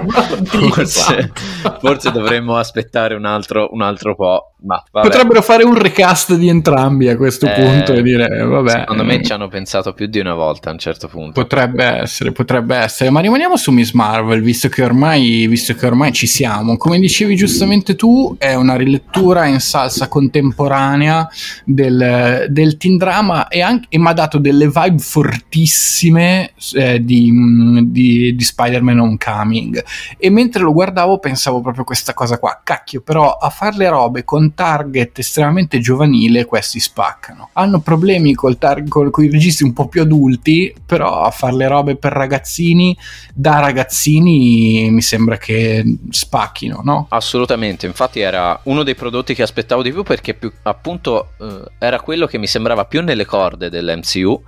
forse, 0.47 1.33
forse 1.81 2.13
dovremmo 2.13 2.57
aspettare 2.57 3.15
un 3.15 3.25
altro, 3.25 3.69
un 3.73 3.83
altro 3.83 4.15
po'. 4.15 4.47
Ma, 4.65 4.81
Potrebbero 4.89 5.43
fare 5.43 5.65
un 5.65 5.77
recast 5.77 6.35
di 6.35 6.49
entrambi 6.49 7.09
a 7.09 7.17
questo 7.17 7.47
eh, 7.47 7.53
punto 7.53 7.95
e 7.95 8.03
dire, 8.03 8.29
eh, 8.29 8.45
vabbè. 8.45 8.71
Secondo 8.71 9.05
me 9.05 9.21
ci 9.25 9.33
hanno 9.33 9.49
pensato 9.49 9.93
più 9.93 10.07
di 10.07 10.21
una 10.21 10.35
volta 10.35 10.71
a 10.71 10.73
un 10.73 10.79
certo 10.79 11.09
punto. 11.09 11.41
Potrebbe 11.41 11.85
essere, 11.85 12.31
potrebbe 12.31 12.77
essere. 12.77 13.11
Ma 13.11 13.21
rimaniamo 13.21 13.57
su 13.57 13.73
Miss 13.73 13.91
Marvel, 13.93 14.41
visto 14.41 14.69
che 14.69 14.85
ormai, 14.85 15.49
visto 15.49 15.75
che 15.75 15.85
ormai 15.87 16.13
ci 16.13 16.29
siamo. 16.29 16.77
Come 16.77 17.01
dicevi 17.01 17.35
giustamente 17.35 17.97
tu, 17.97 18.37
è 18.39 18.55
una 18.55 18.77
rilettura 18.77 19.47
in 19.47 19.59
salsa 19.59 20.07
contemporanea 20.07 21.29
del, 21.65 22.47
del 22.49 22.77
teen 22.77 22.99
drama 22.99 23.49
e, 23.49 23.63
anche, 23.63 23.87
e 23.89 23.99
mi 23.99 24.07
ha 24.07 24.13
dato 24.13 24.39
delle 24.39 24.69
vibe 24.83 24.99
fortissime 25.03 26.53
eh, 26.75 27.05
di, 27.05 27.31
di, 27.87 28.35
di 28.35 28.45
Spider-Man 28.45 28.99
Homecoming. 28.99 29.85
E 30.17 30.31
mentre 30.31 30.63
lo 30.63 30.73
guardavo 30.73 31.19
pensavo 31.19 31.61
proprio 31.61 31.85
questa 31.85 32.15
cosa 32.15 32.39
qua. 32.39 32.61
Cacchio, 32.63 33.01
però 33.01 33.33
a 33.33 33.51
fare 33.51 33.77
le 33.77 33.89
robe 33.89 34.25
con 34.25 34.55
target 34.55 35.19
estremamente 35.19 35.79
giovanile 35.81 36.45
questi 36.45 36.81
spaccano. 36.81 37.51
Hanno 37.55 37.81
problemi 37.81 38.35
col 38.35 38.59
tar- 38.59 38.87
col, 38.89 39.11
con 39.11 39.25
i 39.25 39.31
registi 39.31 39.63
un 39.63 39.73
po' 39.73 39.89
più 39.89 40.03
adulti, 40.03 40.75
però 40.85 41.23
a 41.23 41.31
fare 41.31 41.57
le 41.57 41.69
robe 41.69 41.97
per 41.97 42.13
ragazzini, 42.13 42.97
da 43.35 43.61
ragazzini 43.61 44.91
mi 44.91 45.03
sembra 45.03 45.37
che 45.37 45.99
spacchino, 46.11 46.81
no? 46.83 47.07
Assolutamente, 47.11 47.87
infatti 47.87 48.21
era 48.21 48.59
uno 48.65 48.83
dei 48.83 48.95
prodotti 48.95 49.35
che 49.35 49.43
aspettavo 49.43 49.83
di 49.83 49.93
più 49.93 50.03
perché 50.03 50.35
più, 50.35 50.53
appunto 50.63 51.33
eh, 51.41 51.63
era 51.79 52.01
quello 52.01 52.27
che 52.27 52.39
mi 52.39 52.47
sembrava 52.47 52.85
più 52.85 53.03
nelle 53.03 53.25
corde 53.25 53.71
dell'MCU 53.71 54.43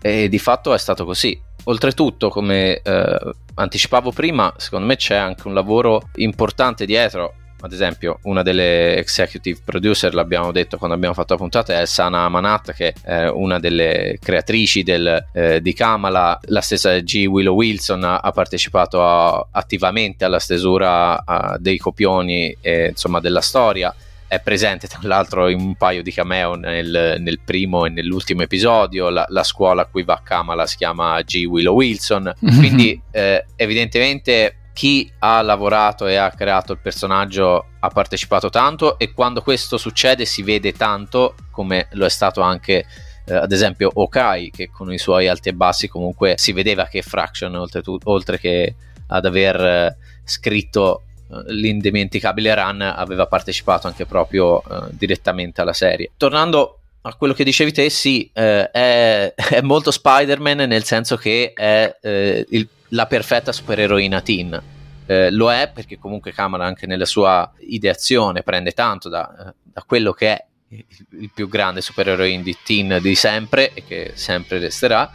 e 0.00 0.28
di 0.28 0.38
fatto 0.38 0.74
è 0.74 0.78
stato 0.78 1.04
così. 1.04 1.38
Oltretutto, 1.64 2.28
come 2.28 2.80
eh, 2.80 3.32
anticipavo 3.54 4.12
prima, 4.12 4.52
secondo 4.56 4.86
me 4.86 4.96
c'è 4.96 5.16
anche 5.16 5.48
un 5.48 5.54
lavoro 5.54 6.10
importante 6.16 6.86
dietro 6.86 7.34
ad 7.66 7.72
esempio 7.72 8.18
una 8.22 8.42
delle 8.42 8.96
executive 8.96 9.60
producer 9.64 10.14
l'abbiamo 10.14 10.52
detto 10.52 10.76
quando 10.76 10.94
abbiamo 10.94 11.14
fatto 11.14 11.32
la 11.32 11.38
puntata 11.38 11.80
è 11.80 11.86
Sana 11.86 12.28
Manat 12.28 12.72
che 12.72 12.94
è 13.02 13.26
una 13.28 13.58
delle 13.58 14.18
creatrici 14.20 14.82
del, 14.82 15.26
eh, 15.32 15.62
di 15.62 15.72
Kamala 15.72 16.38
la 16.44 16.60
stessa 16.60 16.98
G. 16.98 17.26
Willow 17.26 17.54
Wilson 17.54 18.04
ha, 18.04 18.18
ha 18.18 18.30
partecipato 18.30 19.02
a, 19.02 19.46
attivamente 19.50 20.24
alla 20.24 20.38
stesura 20.38 21.24
a, 21.24 21.56
dei 21.58 21.78
copioni 21.78 22.56
e, 22.60 22.88
insomma 22.88 23.20
della 23.20 23.40
storia 23.40 23.94
è 24.28 24.40
presente 24.40 24.88
tra 24.88 25.00
l'altro 25.02 25.48
in 25.48 25.60
un 25.60 25.74
paio 25.76 26.02
di 26.02 26.12
cameo 26.12 26.54
nel, 26.54 27.16
nel 27.18 27.40
primo 27.44 27.86
e 27.86 27.90
nell'ultimo 27.90 28.42
episodio 28.42 29.08
la, 29.08 29.24
la, 29.28 29.44
scuola 29.44 29.82
a 29.82 29.86
cui 29.86 30.02
va 30.02 30.20
Kamala 30.22 30.66
si 30.66 30.76
chiama 30.76 31.20
G. 31.22 31.44
Willow 31.46 31.74
Wilson 31.74 32.34
quindi 32.40 33.00
eh, 33.10 33.44
evidentemente 33.54 34.70
chi 34.72 35.10
ha 35.20 35.40
lavorato 35.42 36.06
e 36.06 36.16
ha 36.16 36.30
creato 36.30 36.72
il 36.72 36.78
personaggio 36.78 37.66
ha 37.78 37.88
partecipato 37.88 38.50
tanto 38.50 38.98
e 38.98 39.12
quando 39.12 39.42
questo 39.42 39.78
succede 39.78 40.24
si 40.24 40.42
vede 40.42 40.72
tanto 40.72 41.34
come 41.50 41.88
lo 41.92 42.04
è 42.04 42.10
stato 42.10 42.40
anche 42.40 42.84
eh, 43.26 43.34
ad 43.34 43.52
esempio 43.52 43.90
Okai 43.94 44.50
che 44.50 44.70
con 44.70 44.92
i 44.92 44.98
suoi 44.98 45.28
alti 45.28 45.48
e 45.48 45.54
bassi 45.54 45.88
comunque 45.88 46.34
si 46.36 46.52
vedeva 46.52 46.86
che 46.86 47.02
Fraction 47.02 47.64
oltre 48.04 48.38
che 48.38 48.74
ad 49.08 49.24
aver 49.24 49.60
eh, 49.60 49.96
scritto 50.24 51.05
l'indimenticabile 51.46 52.54
run 52.54 52.82
aveva 52.82 53.26
partecipato 53.26 53.86
anche 53.86 54.06
proprio 54.06 54.62
eh, 54.62 54.88
direttamente 54.90 55.60
alla 55.60 55.72
serie 55.72 56.12
tornando 56.16 56.80
a 57.02 57.14
quello 57.14 57.34
che 57.34 57.44
dicevi 57.44 57.70
te, 57.70 57.88
sì, 57.88 58.28
eh, 58.32 58.68
è, 58.68 59.32
è, 59.36 59.60
molto 59.60 59.92
Spider-Man 59.92 60.56
nel 60.68 60.82
senso 60.82 61.16
che 61.16 61.52
è 61.54 61.96
eh, 62.00 62.44
il 62.50 62.68
la 62.90 63.06
perfetta 63.06 63.52
supereroina 63.52 64.20
teen. 64.20 64.62
Eh, 65.06 65.30
lo 65.30 65.52
è 65.52 65.70
perché 65.72 65.98
comunque 65.98 66.32
Kamala 66.32 66.64
anche 66.64 66.86
nella 66.86 67.04
sua 67.04 67.50
ideazione 67.60 68.42
prende 68.42 68.72
tanto 68.72 69.08
da, 69.08 69.54
da 69.62 69.84
quello 69.86 70.12
che 70.12 70.28
è 70.32 70.44
il, 70.70 70.84
il 71.20 71.30
più 71.32 71.48
grande 71.48 71.80
supereroine 71.80 72.42
di 72.42 72.56
teen 72.64 72.98
di 73.00 73.14
sempre 73.14 73.72
e 73.72 73.84
che 73.84 74.12
sempre 74.14 74.58
resterà 74.58 75.08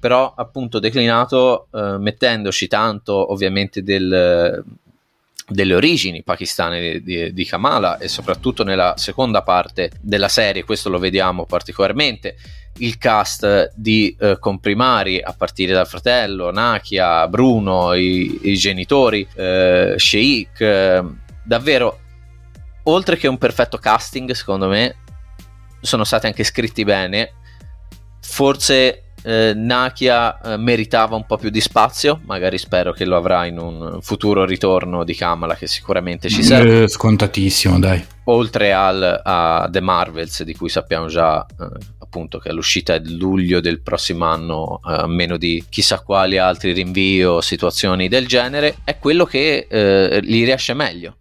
però 0.00 0.34
appunto 0.34 0.80
declinato 0.80 1.68
eh, 1.72 1.98
mettendoci 1.98 2.66
tanto 2.66 3.30
ovviamente 3.30 3.84
del, 3.84 4.64
delle 5.50 5.74
origini 5.74 6.22
pakistane 6.22 7.00
di, 7.00 7.32
di, 7.32 7.44
Kamala 7.44 7.98
e 7.98 8.08
soprattutto 8.08 8.62
nella 8.62 8.94
seconda 8.96 9.42
parte 9.42 9.90
della 10.00 10.28
serie 10.28 10.64
questo 10.64 10.88
lo 10.88 10.98
vediamo 10.98 11.44
particolarmente 11.44 12.36
il 12.78 12.96
cast 12.98 13.72
di 13.74 14.16
eh, 14.18 14.38
comprimari 14.38 15.20
a 15.20 15.34
partire 15.36 15.72
dal 15.72 15.88
fratello, 15.88 16.50
Nakia, 16.50 17.26
Bruno, 17.28 17.94
i, 17.94 18.38
i 18.42 18.54
genitori, 18.54 19.26
eh, 19.34 19.94
Sheik, 19.96 20.60
eh, 20.60 21.04
davvero 21.44 21.98
oltre 22.84 23.16
che 23.16 23.28
un 23.28 23.38
perfetto 23.38 23.76
casting 23.76 24.30
secondo 24.30 24.68
me 24.68 24.96
sono 25.80 26.04
stati 26.04 26.26
anche 26.26 26.44
scritti 26.44 26.84
bene. 26.84 27.32
Forse 28.20 29.09
eh, 29.22 29.52
Nakia 29.54 30.40
eh, 30.40 30.56
meritava 30.56 31.16
un 31.16 31.26
po' 31.26 31.36
più 31.36 31.50
di 31.50 31.60
spazio, 31.60 32.20
magari 32.24 32.58
spero 32.58 32.92
che 32.92 33.04
lo 33.04 33.16
avrà 33.16 33.46
in 33.46 33.58
un 33.58 33.98
futuro 34.00 34.44
ritorno 34.44 35.04
di 35.04 35.14
Kamala 35.14 35.54
che 35.54 35.66
sicuramente 35.66 36.28
ci 36.28 36.42
serve. 36.42 36.82
Eh, 36.84 36.88
scontatissimo, 36.88 37.78
dai. 37.78 38.04
Oltre 38.24 38.72
al, 38.72 39.20
a 39.22 39.68
The 39.70 39.80
Marvels 39.80 40.42
di 40.44 40.54
cui 40.54 40.68
sappiamo 40.68 41.06
già 41.06 41.44
eh, 41.44 41.66
appunto 41.98 42.38
che 42.38 42.52
l'uscita 42.52 42.94
è 42.94 43.00
luglio 43.02 43.60
del 43.60 43.80
prossimo 43.80 44.24
anno, 44.24 44.80
eh, 44.86 44.92
a 44.92 45.06
meno 45.06 45.36
di 45.36 45.64
chissà 45.68 46.00
quali 46.00 46.38
altri 46.38 46.72
rinvii 46.72 47.24
o 47.24 47.40
situazioni 47.40 48.08
del 48.08 48.26
genere, 48.26 48.76
è 48.84 48.98
quello 48.98 49.24
che 49.24 49.66
gli 50.22 50.44
riesce 50.44 50.74
meglio 50.74 51.16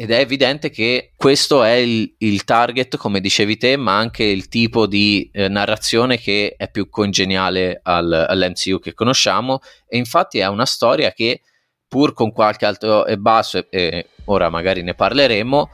ed 0.00 0.12
è 0.12 0.20
evidente 0.20 0.70
che 0.70 1.10
questo 1.16 1.64
è 1.64 1.72
il, 1.72 2.14
il, 2.18 2.44
target, 2.44 2.96
come 2.96 3.18
dicevi 3.18 3.56
te, 3.56 3.76
ma 3.76 3.98
anche 3.98 4.22
il 4.22 4.46
tipo 4.46 4.86
di 4.86 5.28
eh, 5.32 5.48
narrazione 5.48 6.18
che 6.18 6.54
è 6.56 6.70
più 6.70 6.88
congeniale 6.88 7.80
al, 7.82 8.12
all'MCU 8.28 8.78
che 8.78 8.94
conosciamo 8.94 9.58
e 9.88 9.96
infatti 9.96 10.38
è 10.38 10.46
una 10.46 10.66
storia 10.66 11.10
che 11.10 11.40
pur 11.88 12.12
con 12.12 12.30
qualche 12.30 12.64
alto 12.64 13.06
e 13.06 13.18
basso, 13.18 13.58
e, 13.58 13.66
e 13.70 14.06
ora 14.26 14.48
magari 14.50 14.84
ne 14.84 14.94
parleremo, 14.94 15.68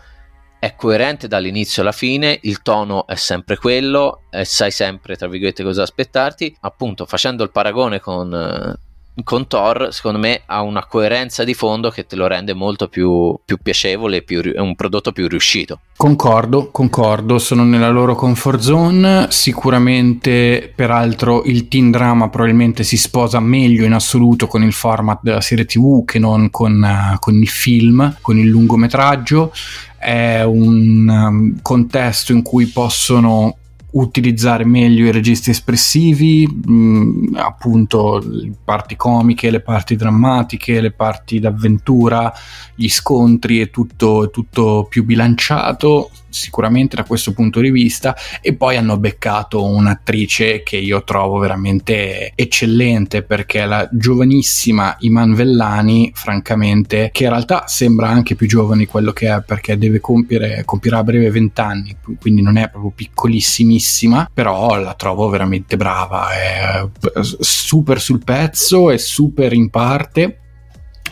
è 0.59 0.75
coerente 0.75 1.29
dall'inizio 1.29 1.83
alla 1.83 1.93
fine, 1.93 2.39
il 2.45 2.63
tono 2.63 3.07
è 3.07 3.17
sempre 3.17 3.59
quello, 3.59 4.23
e 4.31 4.47
sai 4.47 4.71
sempre, 4.71 5.17
tra 5.17 5.29
virgolette, 5.29 5.63
cosa 5.63 5.83
aspettarti. 5.83 6.57
Appunto, 6.61 7.05
facendo 7.05 7.45
il 7.45 7.51
paragone 7.51 8.01
con, 8.01 8.33
eh, 8.33 8.94
con 9.23 9.47
Thor, 9.47 9.89
secondo 9.93 10.19
me 10.19 10.43
ha 10.47 10.63
una 10.63 10.85
coerenza 10.87 11.45
di 11.45 11.55
fondo 11.55 11.91
che 11.91 12.07
te 12.07 12.17
lo 12.17 12.27
rende 12.27 12.53
molto 12.53 12.89
più, 12.89 13.39
più 13.45 13.59
piacevole, 13.63 14.23
più, 14.23 14.43
è 14.43 14.59
un 14.59 14.75
prodotto 14.75 15.13
più 15.13 15.29
riuscito. 15.29 15.81
Concordo, 15.97 16.71
concordo, 16.73 17.39
sono 17.39 17.63
nella 17.63 17.91
loro 17.91 18.17
comfort 18.17 18.59
zone, 18.59 19.29
sicuramente 19.31 20.73
peraltro 20.75 21.45
il 21.45 21.69
teen 21.69 21.93
drama 21.93 22.29
probabilmente 22.29 22.83
si 22.83 22.97
sposa 22.97 23.39
meglio 23.39 23.85
in 23.85 23.93
assoluto 23.93 24.49
con 24.49 24.65
il 24.65 24.73
format 24.73 25.21
della 25.23 25.41
serie 25.41 25.65
tv 25.65 26.05
che 26.05 26.19
non 26.19 26.51
con, 26.51 26.83
uh, 26.83 27.19
con 27.21 27.35
il 27.35 27.49
film, 27.49 28.17
con 28.21 28.39
il 28.39 28.49
lungometraggio, 28.49 29.53
è 29.97 30.43
un 30.43 31.09
um, 31.09 31.63
contesto 31.63 32.33
in 32.33 32.43
cui 32.43 32.67
possono 32.67 33.57
utilizzare 33.95 34.65
meglio 34.65 35.07
i 35.07 35.13
registri 35.13 35.51
espressivi, 35.51 36.47
mh, 36.47 36.73
mm, 36.73 37.35
appunto 37.37 38.19
le 38.19 38.53
parti 38.65 38.97
comiche, 38.97 39.51
le 39.51 39.61
parti 39.61 39.97
drammatiche, 39.97 40.81
le 40.81 40.91
parti 40.91 41.39
d'avventura, 41.39 42.33
gli 42.75 42.89
scontri, 42.89 43.61
è 43.61 43.71
tutto, 43.71 44.31
tutto 44.31 44.87
più 44.89 45.05
bilanciato. 45.05 46.11
Sicuramente 46.35 46.97
da 46.97 47.05
questo 47.05 47.33
punto 47.33 47.61
di 47.61 47.71
vista 47.71 48.17
e 48.41 48.55
poi 48.55 48.77
hanno 48.77 48.99
beccato 48.99 49.65
un'attrice 49.65 50.63
che 50.63 50.77
io 50.77 51.05
trovo 51.05 51.39
veramente 51.39 52.33
eccellente 52.35 53.23
perché 53.23 53.65
la 53.65 53.89
giovanissima 53.91 54.97
Iman 55.01 55.35
Vellani 55.35 56.11
francamente 56.15 57.11
che 57.13 57.25
in 57.25 57.31
realtà 57.31 57.67
sembra 57.67 58.09
anche 58.09 58.35
più 58.35 58.47
giovane 58.47 58.81
di 58.81 58.87
quello 58.87 59.13
che 59.13 59.33
è 59.33 59.43
perché 59.43 59.79
deve 59.79 60.01
compiere 60.01 60.63
compirà 60.65 60.99
a 60.99 61.05
breve 61.05 61.31
20 61.31 61.61
anni 61.61 61.97
quindi 62.21 62.43
non 62.43 62.57
è 62.57 62.69
proprio 62.69 62.93
piccolissimissima 62.95 64.31
però 64.33 64.77
la 64.77 64.95
trovo 64.95 65.29
veramente 65.29 65.77
brava 65.77 66.31
è 66.33 66.89
super 67.21 68.01
sul 68.01 68.23
pezzo 68.25 68.91
e 68.91 68.99
super 68.99 69.53
in 69.53 69.71
parte 69.71 70.39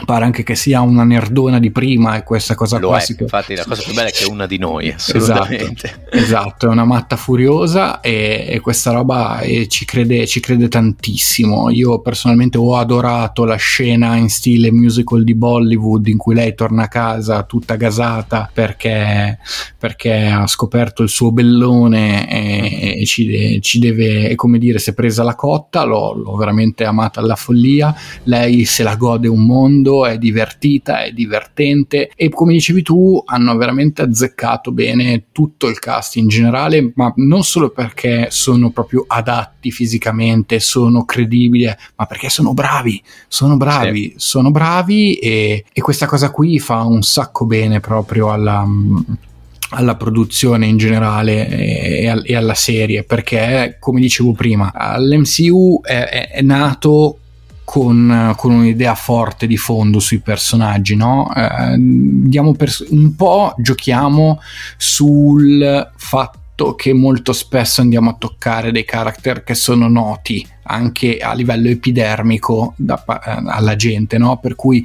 pare 0.07 0.25
anche 0.25 0.43
che 0.43 0.55
sia 0.55 0.81
una 0.81 1.05
nerdona 1.05 1.59
di 1.61 1.71
prima 1.71 2.17
e 2.17 2.23
questa 2.25 2.55
cosa 2.55 2.79
Lo 2.79 2.89
qua 2.89 2.99
è, 2.99 3.01
si- 3.03 3.15
infatti 3.19 3.55
la 3.55 3.65
cosa 3.65 3.83
più 3.83 3.93
bella 3.93 4.09
è 4.09 4.13
che 4.13 4.25
è 4.25 4.29
una 4.29 4.47
di 4.47 4.59
noi, 4.59 4.89
Esatto, 4.89 5.19
assolutamente. 5.43 6.07
esatto, 6.11 6.67
è 6.67 6.69
una 6.71 6.85
matta 6.85 7.17
furiosa 7.17 8.01
e, 8.01 8.47
e 8.49 8.61
questa 8.61 8.91
roba 8.91 9.41
eh, 9.41 9.69
ci, 9.69 9.85
crede, 9.85 10.27
ci 10.27 10.41
crede 10.41 10.69
tantissimo. 10.69 11.71
Io 11.71 12.01
personalmente 12.01 12.59
ho 12.59 12.77
adorato 12.77 13.45
la 13.45 13.57
scena 13.57 14.17
in 14.17 14.29
stile 14.29 14.73
musical 14.73 15.23
di 15.25 15.35
Bollywood 15.35 16.07
in 16.09 16.17
cui 16.17 16.35
lei 16.35 16.55
torna 16.55 16.85
a 16.85 16.89
casa 16.89 17.43
tutta 17.45 17.77
gasata 17.77 18.51
perché, 18.53 19.39
perché 19.79 20.27
ha 20.27 20.47
scoperto 20.47 21.03
il 21.03 21.09
suo 21.11 21.33
bellone 21.33 22.29
e, 22.31 23.01
e 23.01 23.05
ci, 23.07 23.61
ci 23.61 23.79
deve, 23.79 24.31
e 24.31 24.35
come 24.37 24.59
dire, 24.59 24.79
si 24.79 24.91
è 24.91 24.95
presa 24.95 25.23
la 25.23 25.35
cotta, 25.35 25.85
l'ho, 25.85 26.15
l'ho 26.15 26.35
veramente 26.37 26.85
amata 26.85 27.21
alla 27.21 27.37
follia. 27.37 27.95
Lei 28.25 28.65
se 28.65 28.83
la 28.83 28.97
gode 28.97 29.29
un 29.29 29.45
mondo, 29.45 29.82
è 30.07 30.19
divertita, 30.19 31.03
è 31.03 31.13
divertente 31.13 32.11
e 32.15 32.29
come 32.29 32.53
dicevi 32.53 32.83
tu 32.83 33.23
hanno 33.25 33.57
veramente 33.57 34.03
azzeccato 34.03 34.73
bene 34.73 35.25
tutto 35.33 35.69
il 35.69 35.79
cast 35.79 36.17
in 36.17 36.29
generale, 36.29 36.93
ma 36.95 37.13
non 37.17 37.43
solo 37.43 37.71
perché 37.71 38.29
sono 38.31 38.71
proprio 38.71 39.05
adatti 39.07 39.71
fisicamente, 39.71 40.61
sono 40.61 41.05
credibili, 41.05 41.67
ma 41.97 42.07
perché 42.07 42.29
sono 42.29 42.55
bravi, 42.55 43.03
sono 43.29 43.57
bravi, 43.57 44.15
sono 44.17 44.51
bravi 44.51 45.15
e, 45.15 45.65
e 45.73 45.81
questa 45.81 46.07
cosa 46.07 46.31
qui 46.31 46.59
fa 46.59 46.83
un 46.83 47.03
sacco 47.03 47.45
bene 47.45 47.81
proprio 47.81 48.31
alla 48.33 48.67
alla 49.75 49.97
produzione 49.97 50.67
in 50.67 50.77
generale 50.77 51.49
e, 51.49 52.09
al- 52.09 52.23
e 52.27 52.37
alla 52.37 52.55
serie 52.55 53.05
perché 53.05 53.77
come 53.81 54.01
dicevo 54.01 54.33
prima 54.33 54.71
l'MCU 54.99 55.81
è, 55.83 55.93
è- 55.95 56.29
è 56.31 56.43
nato 56.43 57.19
con, 57.65 58.35
con 58.37 58.53
un'idea 58.53 58.95
forte 58.95 59.47
di 59.47 59.57
fondo 59.57 59.99
sui 59.99 60.19
personaggi, 60.19 60.97
no? 60.97 61.33
Eh, 61.35 62.55
pers- 62.57 62.87
un 62.91 63.15
po' 63.15 63.55
giochiamo 63.59 64.41
sul 64.77 65.91
fatto 65.97 66.75
che 66.75 66.93
molto 66.93 67.33
spesso 67.33 67.81
andiamo 67.81 68.11
a 68.11 68.17
toccare 68.19 68.73
dei 68.73 68.85
character 68.85 69.43
che 69.43 69.55
sono 69.55 69.89
noti 69.89 70.47
anche 70.65 71.19
a 71.19 71.33
livello 71.33 71.69
epidermico 71.69 72.75
da 72.77 73.03
eh, 73.05 73.43
alla 73.47 73.75
gente, 73.75 74.19
no? 74.19 74.39
Per 74.39 74.55
cui, 74.55 74.85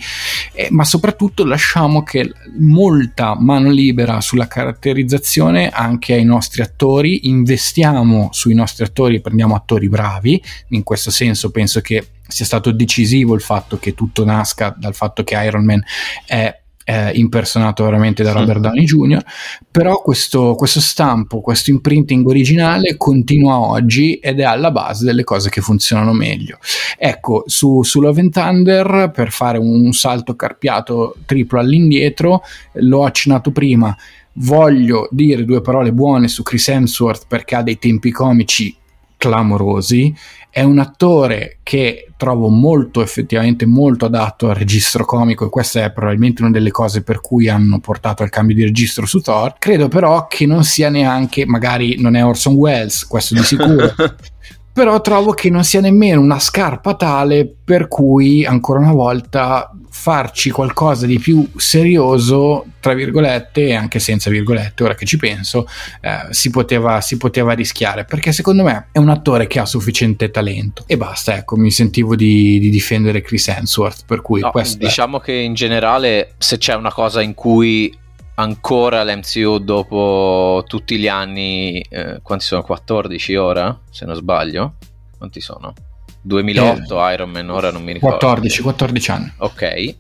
eh, 0.53 0.67
ma 0.71 0.83
soprattutto 0.83 1.45
lasciamo 1.45 2.03
che 2.03 2.31
molta 2.59 3.35
mano 3.39 3.69
libera 3.69 4.19
sulla 4.21 4.47
caratterizzazione 4.47 5.69
anche 5.69 6.13
ai 6.13 6.25
nostri 6.25 6.61
attori, 6.61 7.27
investiamo 7.27 8.29
sui 8.31 8.53
nostri 8.53 8.83
attori 8.83 9.15
e 9.15 9.21
prendiamo 9.21 9.55
attori 9.55 9.87
bravi, 9.87 10.41
in 10.69 10.83
questo 10.83 11.11
senso 11.11 11.51
penso 11.51 11.81
che 11.81 12.05
sia 12.27 12.45
stato 12.45 12.71
decisivo 12.71 13.33
il 13.33 13.41
fatto 13.41 13.77
che 13.77 13.93
tutto 13.93 14.25
nasca 14.25 14.75
dal 14.77 14.93
fatto 14.93 15.23
che 15.23 15.35
Iron 15.35 15.65
Man 15.65 15.83
è 16.25 16.65
eh, 16.89 17.11
impersonato 17.15 17.83
veramente 17.83 18.23
da 18.23 18.31
Robert 18.31 18.61
Downey 18.61 18.85
Jr. 18.85 19.21
Però 19.69 20.01
questo, 20.01 20.55
questo 20.55 20.79
stampo, 20.79 21.41
questo 21.41 21.69
imprinting 21.69 22.25
originale 22.25 22.95
continua 22.95 23.59
oggi 23.59 24.13
ed 24.15 24.39
è 24.39 24.43
alla 24.43 24.71
base 24.71 25.03
delle 25.03 25.25
cose 25.25 25.49
che 25.49 25.59
funzionano 25.59 26.13
meglio. 26.13 26.59
Ecco, 26.97 27.43
su, 27.45 27.83
su 27.83 27.99
Love 27.99 28.21
and 28.21 28.31
Thunder, 28.31 29.11
per 29.13 29.31
fare 29.31 29.57
un 29.57 29.91
salto 29.91 30.37
carpiato 30.37 31.17
triplo 31.25 31.59
all'indietro, 31.59 32.41
l'ho 32.75 33.03
accennato 33.03 33.51
prima. 33.51 33.93
Voglio 34.39 35.09
dire 35.11 35.43
due 35.43 35.59
parole 35.59 35.91
buone 35.91 36.29
su 36.29 36.41
Chris 36.41 36.69
Hemsworth 36.69 37.25
perché 37.27 37.55
ha 37.55 37.63
dei 37.63 37.77
tempi 37.77 38.11
comici 38.11 38.73
clamorosi. 39.17 40.15
È 40.57 40.63
un 40.63 40.79
attore 40.79 41.59
che 41.61 42.13
trovo 42.17 42.49
molto 42.49 43.03
effettivamente 43.03 43.67
molto 43.67 44.05
adatto 44.05 44.49
al 44.49 44.55
registro 44.55 45.05
comico 45.05 45.45
e 45.45 45.49
questa 45.49 45.83
è 45.83 45.91
probabilmente 45.91 46.41
una 46.41 46.49
delle 46.49 46.71
cose 46.71 47.03
per 47.03 47.21
cui 47.21 47.47
hanno 47.47 47.79
portato 47.79 48.23
al 48.23 48.31
cambio 48.31 48.55
di 48.55 48.63
registro 48.63 49.05
su 49.05 49.19
Thor. 49.19 49.53
Credo 49.59 49.87
però 49.87 50.25
che 50.25 50.47
non 50.47 50.63
sia 50.63 50.89
neanche, 50.89 51.45
magari 51.45 52.01
non 52.01 52.15
è 52.15 52.25
Orson 52.25 52.55
Welles, 52.55 53.05
questo 53.05 53.35
di 53.35 53.43
sicuro. 53.43 53.93
però 54.77 55.01
trovo 55.01 55.31
che 55.31 55.49
non 55.49 55.63
sia 55.63 55.81
nemmeno 55.81 56.21
una 56.21 56.37
scarpa 56.37 56.93
tale 56.93 57.51
per 57.63 57.87
cui 57.87 58.45
ancora 58.45 58.77
una 58.77 58.91
volta 58.91 59.71
farci 59.89 60.51
qualcosa 60.51 61.07
di 61.07 61.17
più 61.17 61.49
serioso 61.55 62.63
tra 62.79 62.93
virgolette 62.93 63.69
e 63.69 63.73
anche 63.73 63.97
senza 63.97 64.29
virgolette 64.29 64.83
ora 64.83 64.93
che 64.93 65.07
ci 65.07 65.17
penso 65.17 65.67
eh, 65.99 66.27
si, 66.29 66.51
poteva, 66.51 67.01
si 67.01 67.17
poteva 67.17 67.53
rischiare. 67.53 68.05
Perché 68.05 68.31
secondo 68.31 68.61
me 68.61 68.89
è 68.91 68.99
un 68.99 69.09
attore 69.09 69.47
che 69.47 69.57
ha 69.57 69.65
sufficiente 69.65 70.29
talento. 70.29 70.83
E 70.85 70.95
basta 70.95 71.35
ecco 71.35 71.55
mi 71.55 71.71
sentivo 71.71 72.15
di, 72.15 72.59
di 72.59 72.69
difendere 72.69 73.21
Chris 73.21 73.47
Hemsworth 73.47 74.05
per 74.05 74.21
cui 74.21 74.41
No, 74.41 74.51
questo 74.51 74.77
è- 74.77 74.85
diciamo 74.85 75.17
che 75.17 75.33
in 75.33 75.55
generale 75.55 76.35
se 76.37 76.59
c'è 76.59 76.75
una 76.75 76.93
cosa 76.93 77.23
in 77.23 77.33
cui 77.33 77.91
ancora 78.39 79.03
l'MCU 79.03 79.59
dopo 79.59 80.63
tutti 80.67 80.97
gli 80.97 81.07
anni, 81.07 81.79
eh, 81.89 82.19
quanti 82.21 82.45
sono? 82.45 82.61
14 82.63 83.35
ora, 83.35 83.79
se 83.89 84.05
non 84.05 84.15
sbaglio? 84.15 84.75
Quanti 85.17 85.41
sono? 85.41 85.73
2008 86.21 87.09
Iron 87.09 87.29
Man, 87.29 87.49
ora 87.49 87.71
non 87.71 87.83
mi 87.83 87.93
ricordo. 87.93 88.17
14, 88.17 88.61
14 88.61 89.11
anni 89.11 89.33
Ok, 89.37 89.61
Eh, 89.61 89.97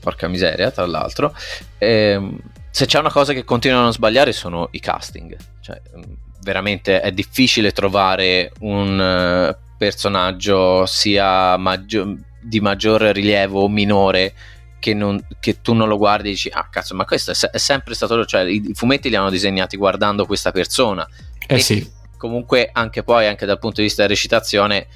porca 0.00 0.28
miseria, 0.28 0.70
tra 0.70 0.86
l'altro. 0.86 1.34
Ehm, 1.78 2.38
se 2.70 2.86
c'è 2.86 2.98
una 2.98 3.10
cosa 3.10 3.32
che 3.32 3.44
continuano 3.44 3.82
a 3.82 3.84
non 3.86 3.94
sbagliare 3.94 4.32
sono 4.32 4.68
i 4.72 4.80
casting. 4.80 5.36
Cioè, 5.60 5.80
mm, 5.96 6.02
veramente 6.42 7.00
è 7.00 7.10
difficile 7.12 7.72
trovare 7.72 8.52
un 8.60 9.00
eh, 9.00 9.56
personaggio 9.76 10.86
sia 10.86 11.56
maggio- 11.56 12.16
di 12.40 12.60
maggior 12.60 13.00
rilievo 13.02 13.62
o 13.62 13.68
minore 13.68 14.32
che, 14.78 14.94
non- 14.94 15.24
che 15.40 15.60
tu 15.60 15.72
non 15.74 15.88
lo 15.88 15.96
guardi 15.98 16.28
e 16.28 16.32
dici, 16.32 16.48
ah 16.50 16.68
cazzo, 16.70 16.94
ma 16.94 17.04
questo 17.04 17.30
è, 17.32 17.34
se- 17.34 17.50
è 17.50 17.58
sempre 17.58 17.94
stato... 17.94 18.24
Cioè, 18.24 18.42
i, 18.42 18.70
i 18.70 18.74
fumetti 18.74 19.08
li 19.08 19.16
hanno 19.16 19.30
disegnati 19.30 19.76
guardando 19.76 20.24
questa 20.26 20.50
persona. 20.52 21.06
Eh 21.46 21.54
E- 21.56 21.58
sì. 21.60 21.90
comunque 22.16 22.68
anche 22.72 23.02
poi 23.02 23.26
anche 23.26 23.46
dal 23.46 23.58
punto 23.58 23.76
di 23.80 23.86
vista 23.86 24.02
della 24.02 24.14
recitazione 24.14 24.86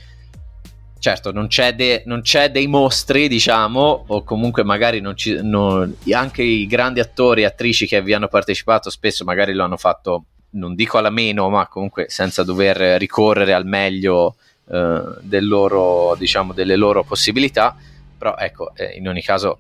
certo 0.98 1.32
non 1.32 1.48
c'è, 1.48 1.74
de- 1.74 2.02
non 2.06 2.20
c'è 2.20 2.50
dei 2.52 2.68
mostri 2.68 3.26
diciamo 3.26 4.04
o 4.06 4.22
comunque 4.22 4.62
magari 4.62 5.00
non 5.00 5.16
ci, 5.16 5.36
non- 5.42 5.96
anche 6.12 6.42
i 6.44 6.66
grandi 6.66 7.00
attori 7.00 7.42
e 7.42 7.46
attrici 7.46 7.86
che 7.88 8.00
vi 8.02 8.12
hanno 8.12 8.28
partecipato 8.28 8.88
spesso 8.88 9.24
magari 9.24 9.52
lo 9.52 9.64
hanno 9.64 9.76
fatto 9.76 10.24
non 10.50 10.74
dico 10.76 10.98
alla 10.98 11.10
meno 11.10 11.48
ma 11.48 11.66
comunque 11.66 12.06
senza 12.08 12.44
dover 12.44 12.98
ricorrere 13.00 13.52
al 13.52 13.66
meglio 13.66 14.36
eh, 14.70 15.02
del 15.22 15.48
loro, 15.48 16.14
diciamo, 16.16 16.52
delle 16.52 16.76
loro 16.76 17.02
possibilità 17.02 17.74
però 18.22 18.36
ecco 18.36 18.72
eh, 18.76 18.92
in 18.96 19.08
ogni 19.08 19.20
caso 19.20 19.58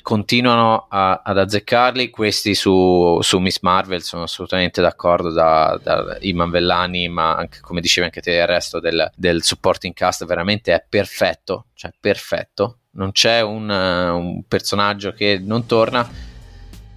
continuano 0.00 0.86
a- 0.88 1.22
ad 1.24 1.38
azzeccarli. 1.38 2.08
Questi 2.08 2.54
su, 2.54 3.18
su 3.20 3.38
Miss 3.40 3.58
Marvel 3.62 4.00
sono 4.02 4.22
assolutamente 4.22 4.80
d'accordo 4.80 5.32
da, 5.32 5.76
da 5.82 6.16
Iman 6.20 6.50
Vellani, 6.50 7.08
ma 7.08 7.34
anche 7.34 7.58
come 7.60 7.80
dicevi 7.80 8.06
anche 8.06 8.20
te, 8.20 8.34
il 8.34 8.46
resto 8.46 8.78
del, 8.78 9.10
del 9.16 9.42
supporting 9.42 9.92
cast 9.92 10.24
veramente 10.24 10.72
è 10.72 10.84
perfetto. 10.88 11.66
Cioè, 11.74 11.90
perfetto. 11.98 12.78
Non 12.92 13.10
c'è 13.10 13.40
un, 13.40 13.68
eh, 13.68 14.08
un 14.08 14.44
personaggio 14.46 15.12
che 15.12 15.40
non 15.42 15.66
torna. 15.66 16.08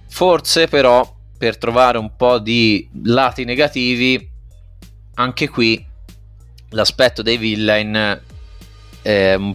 Forse, 0.06 0.68
però, 0.68 1.12
per 1.36 1.58
trovare 1.58 1.98
un 1.98 2.14
po' 2.14 2.38
di 2.38 2.88
lati 3.02 3.44
negativi, 3.44 4.30
anche 5.14 5.48
qui 5.48 5.84
l'aspetto 6.70 7.20
dei 7.22 7.36
villain 7.36 8.20
è 9.02 9.34
un- 9.34 9.54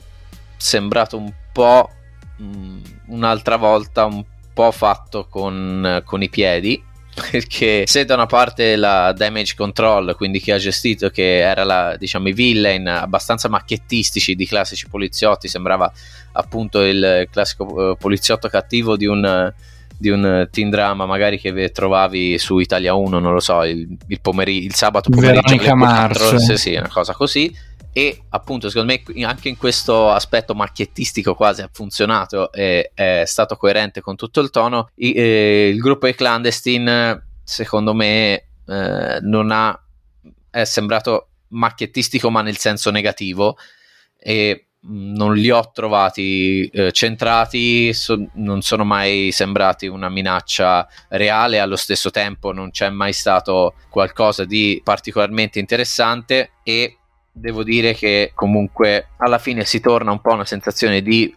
sembrato 0.60 1.18
un 1.18 1.32
po' 1.54 1.90
mh, 2.38 2.78
un'altra 3.08 3.56
volta 3.56 4.06
un 4.06 4.24
po' 4.54 4.72
fatto 4.72 5.26
con, 5.28 6.02
con 6.04 6.22
i 6.22 6.30
piedi 6.30 6.84
perché 7.32 7.84
se 7.88 8.06
da 8.06 8.14
una 8.14 8.26
parte 8.26 8.76
la 8.76 9.14
damage 9.14 9.56
control 9.56 10.16
quindi 10.16 10.40
chi 10.40 10.52
ha 10.52 10.58
gestito 10.58 11.10
che 11.10 11.40
era 11.40 11.64
la, 11.64 11.96
diciamo 11.98 12.28
i 12.28 12.34
villain 12.34 12.88
abbastanza 12.88 13.48
macchiettistici 13.48 14.36
di 14.36 14.46
classici 14.46 14.88
poliziotti 14.88 15.48
sembrava 15.48 15.92
appunto 16.34 16.82
il 16.84 17.28
classico 17.32 17.92
eh, 17.92 17.96
poliziotto 17.98 18.50
cattivo 18.50 18.98
di 18.98 19.06
un 19.06 19.54
di 19.98 20.10
un 20.10 20.48
teen 20.50 20.70
drama 20.70 21.06
magari 21.06 21.38
che 21.38 21.72
trovavi 21.72 22.38
su 22.38 22.60
Italia 22.60 22.94
1 22.94 23.20
non 23.20 23.34
lo 23.34 23.42
so 23.42 23.64
il, 23.64 23.98
il, 24.08 24.22
pomeri- 24.22 24.64
il 24.64 24.74
sabato 24.74 25.10
pomeriggio 25.10 25.42
Veronica 25.42 25.72
alle 25.74 26.08
4, 26.08 26.32
Mars. 26.32 26.36
sì, 26.36 26.58
sì, 26.58 26.76
una 26.76 26.88
cosa 26.88 27.14
così 27.14 27.54
e 28.00 28.24
appunto 28.30 28.70
secondo 28.70 28.94
me 28.94 29.26
anche 29.26 29.50
in 29.50 29.58
questo 29.58 30.10
aspetto 30.10 30.56
macchiettistico 30.56 31.36
quasi 31.36 31.62
ha 31.62 31.70
funzionato 31.70 32.50
e 32.54 32.92
è 32.94 33.24
stato 33.26 33.58
coerente 33.58 34.00
con 34.00 34.16
tutto 34.16 34.40
il 34.40 34.52
tono. 34.52 34.90
I- 34.96 35.12
eh, 35.12 35.68
il 35.68 35.80
gruppo 35.80 36.06
dei 36.06 36.16
clandestine 36.16 37.28
secondo 37.44 37.94
me 37.94 38.46
eh, 38.66 39.20
non 39.22 39.52
ha 39.52 39.78
è 40.50 40.64
sembrato 40.64 41.28
macchiettistico 41.50 42.30
ma 42.30 42.42
nel 42.42 42.56
senso 42.56 42.90
negativo 42.90 43.58
e 44.18 44.68
non 44.82 45.36
li 45.36 45.50
ho 45.52 45.72
trovati 45.74 46.68
eh, 46.68 46.94
centrati, 46.94 47.94
so, 47.94 48.30
non 48.36 48.62
sono 48.62 48.86
mai 48.86 49.30
sembrati 49.34 49.88
una 49.88 50.08
minaccia 50.08 50.88
reale, 51.10 51.60
allo 51.60 51.76
stesso 51.76 52.12
tempo 52.12 52.54
non 52.54 52.72
c'è 52.72 52.90
mai 52.90 53.12
stato 53.12 53.74
qualcosa 53.90 54.46
di 54.46 54.80
particolarmente 54.82 55.60
interessante 55.60 56.52
e 56.64 56.99
devo 57.40 57.64
dire 57.64 57.94
che 57.94 58.32
comunque 58.36 59.10
alla 59.18 59.38
fine 59.38 59.66
si 59.66 59.80
torna 59.80 60.12
un 60.12 60.22
po' 60.22 60.32
a 60.32 60.36
una 60.36 60.46
sensazione 60.46 61.02
di 61.02 61.34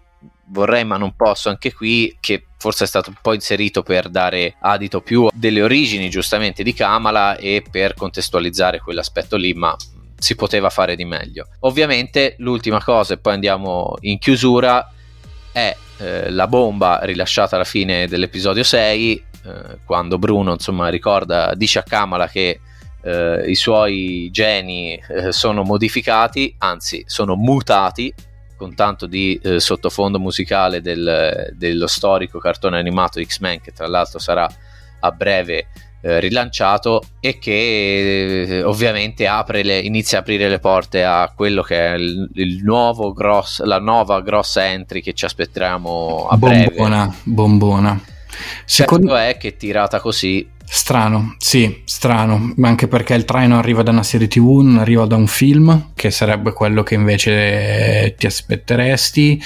vorrei 0.46 0.84
ma 0.84 0.96
non 0.96 1.14
posso 1.16 1.48
anche 1.48 1.72
qui 1.72 2.16
che 2.20 2.44
forse 2.58 2.84
è 2.84 2.86
stato 2.86 3.10
un 3.10 3.16
po' 3.20 3.32
inserito 3.32 3.82
per 3.82 4.08
dare 4.08 4.56
adito 4.60 5.00
più 5.00 5.28
delle 5.32 5.62
origini 5.62 6.10
giustamente 6.10 6.62
di 6.62 6.74
Kamala 6.74 7.36
e 7.36 7.64
per 7.68 7.94
contestualizzare 7.94 8.80
quell'aspetto 8.80 9.36
lì 9.36 9.54
ma 9.54 9.74
si 10.22 10.36
poteva 10.36 10.70
fare 10.70 10.94
di 10.94 11.04
meglio. 11.04 11.48
Ovviamente 11.60 12.36
l'ultima 12.38 12.80
cosa, 12.82 13.14
e 13.14 13.18
poi 13.18 13.32
andiamo 13.32 13.96
in 14.02 14.18
chiusura, 14.18 14.88
è 15.50 15.76
eh, 15.98 16.30
la 16.30 16.46
bomba 16.46 17.00
rilasciata 17.02 17.56
alla 17.56 17.64
fine 17.64 18.06
dell'episodio 18.06 18.62
6, 18.62 19.24
eh, 19.44 19.78
quando 19.84 20.18
Bruno 20.18 20.52
insomma 20.52 20.88
ricorda, 20.90 21.54
dice 21.56 21.80
a 21.80 21.82
Kamala 21.82 22.28
che 22.28 22.60
eh, 23.02 23.44
i 23.46 23.54
suoi 23.54 24.30
geni 24.30 24.94
eh, 24.94 25.32
sono 25.32 25.62
modificati, 25.62 26.54
anzi 26.58 27.04
sono 27.06 27.34
mutati, 27.34 28.12
con 28.56 28.74
tanto 28.74 29.06
di 29.06 29.40
eh, 29.42 29.58
sottofondo 29.58 30.20
musicale 30.20 30.80
del, 30.80 31.52
dello 31.56 31.86
storico 31.86 32.38
cartone 32.38 32.78
animato 32.78 33.22
X-Men, 33.22 33.60
che 33.60 33.72
tra 33.72 33.88
l'altro 33.88 34.18
sarà 34.18 34.48
a 35.00 35.10
breve 35.10 35.66
eh, 36.04 36.20
rilanciato 36.20 37.02
e 37.20 37.38
che 37.38 38.42
eh, 38.42 38.62
ovviamente 38.62 39.28
le, 39.62 39.78
inizia 39.78 40.18
a 40.18 40.20
aprire 40.20 40.48
le 40.48 40.58
porte 40.58 41.04
a 41.04 41.32
quello 41.34 41.62
che 41.62 41.76
è 41.76 41.94
il, 41.94 42.28
il 42.34 42.62
nuovo 42.62 43.12
gross, 43.12 43.62
la 43.62 43.78
nuova 43.78 44.20
grossa 44.20 44.66
entry 44.66 45.00
che 45.00 45.12
ci 45.12 45.24
aspettiamo 45.24 46.26
a 46.28 46.36
bombona, 46.36 46.64
breve. 46.64 46.76
Bombona, 46.76 47.14
bombona. 47.22 48.04
Secondo 48.64 49.08
certo 49.08 49.22
è 49.22 49.36
che 49.36 49.56
tirata 49.56 50.00
così 50.00 50.48
Strano, 50.74 51.34
sì, 51.36 51.82
strano, 51.84 52.54
anche 52.62 52.88
perché 52.88 53.12
il 53.12 53.26
traino 53.26 53.58
arriva 53.58 53.82
da 53.82 53.90
una 53.90 54.02
serie 54.02 54.26
tv, 54.26 54.60
non 54.60 54.78
arriva 54.78 55.04
da 55.04 55.16
un 55.16 55.26
film, 55.26 55.90
che 55.94 56.10
sarebbe 56.10 56.54
quello 56.54 56.82
che 56.82 56.94
invece 56.94 58.14
ti 58.16 58.24
aspetteresti. 58.24 59.38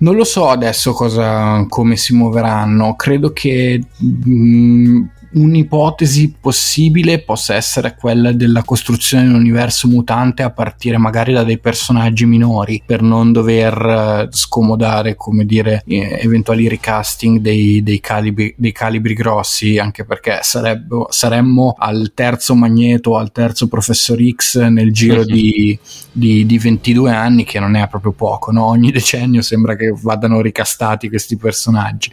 Non 0.00 0.16
lo 0.16 0.24
so 0.24 0.50
adesso 0.50 0.92
cosa, 0.92 1.64
come 1.66 1.96
si 1.96 2.12
muoveranno, 2.12 2.94
credo 2.94 3.32
che 3.32 3.80
mh, 3.96 4.30
mm, 4.30 5.04
un'ipotesi 5.36 6.34
possibile 6.40 7.20
possa 7.20 7.54
essere 7.54 7.94
quella 7.94 8.32
della 8.32 8.62
costruzione 8.62 9.24
di 9.24 9.30
un 9.30 9.36
universo 9.36 9.86
mutante 9.86 10.42
a 10.42 10.50
partire 10.50 10.96
magari 10.96 11.32
da 11.32 11.44
dei 11.44 11.58
personaggi 11.58 12.24
minori 12.24 12.82
per 12.84 13.02
non 13.02 13.32
dover 13.32 13.74
eh, 13.74 14.28
scomodare 14.30 15.14
come 15.14 15.44
dire 15.44 15.82
eh, 15.86 16.18
eventuali 16.22 16.68
recasting 16.68 17.38
dei, 17.40 17.82
dei, 17.82 18.00
calibri, 18.00 18.54
dei 18.56 18.72
calibri 18.72 19.12
grossi 19.12 19.78
anche 19.78 20.04
perché 20.04 20.38
sarebbe, 20.42 21.06
saremmo 21.10 21.74
al 21.78 22.12
terzo 22.14 22.54
Magneto 22.54 23.16
al 23.16 23.30
terzo 23.30 23.68
Professor 23.68 24.18
X 24.18 24.62
nel 24.68 24.92
giro 24.92 25.22
di, 25.22 25.78
di, 26.10 26.46
di, 26.46 26.58
22 26.58 27.12
anni 27.12 27.44
che 27.44 27.60
non 27.60 27.76
è 27.76 27.86
proprio 27.88 28.12
poco 28.12 28.52
no? 28.52 28.64
ogni 28.64 28.90
decennio 28.90 29.42
sembra 29.42 29.76
che 29.76 29.94
vadano 29.94 30.40
ricastati 30.40 31.10
questi 31.10 31.36
personaggi 31.36 32.10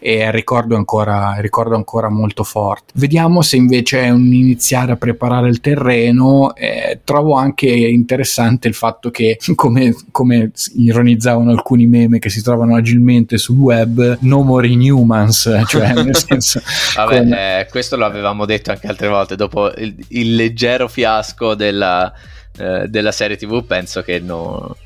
e 0.00 0.30
ricordo 0.30 0.76
ancora, 0.76 1.36
ricordo 1.38 1.74
ancora 1.74 2.08
molto 2.08 2.44
forte. 2.44 2.92
Vediamo 2.94 3.42
se 3.42 3.56
invece 3.56 4.02
è 4.02 4.10
un 4.10 4.32
iniziare 4.32 4.92
a 4.92 4.96
preparare 4.96 5.48
il 5.48 5.60
terreno. 5.60 6.54
Eh, 6.54 7.00
trovo 7.04 7.34
anche 7.34 7.68
interessante 7.68 8.68
il 8.68 8.74
fatto 8.74 9.10
che, 9.10 9.38
come, 9.54 9.94
come, 10.10 10.50
ironizzavano 10.76 11.50
alcuni 11.50 11.86
meme 11.86 12.18
che 12.18 12.30
si 12.30 12.42
trovano 12.42 12.76
agilmente 12.76 13.38
sul 13.38 13.56
web, 13.56 14.18
no 14.20 14.42
more 14.42 14.66
inhumans, 14.66 15.62
cioè 15.66 15.92
nel 16.02 16.16
senso... 16.16 16.60
Vabbè, 16.96 17.18
con... 17.18 17.32
eh, 17.32 17.66
questo 17.70 17.96
lo 17.96 18.04
avevamo 18.04 18.44
detto 18.44 18.70
anche 18.70 18.86
altre 18.86 19.08
volte, 19.08 19.36
dopo 19.36 19.72
il, 19.76 19.94
il 20.08 20.34
leggero 20.34 20.88
fiasco 20.88 21.54
della, 21.54 22.12
eh, 22.58 22.86
della 22.88 23.12
serie 23.12 23.36
TV, 23.36 23.64
penso 23.64 24.02
che 24.02 24.18
no 24.18 24.76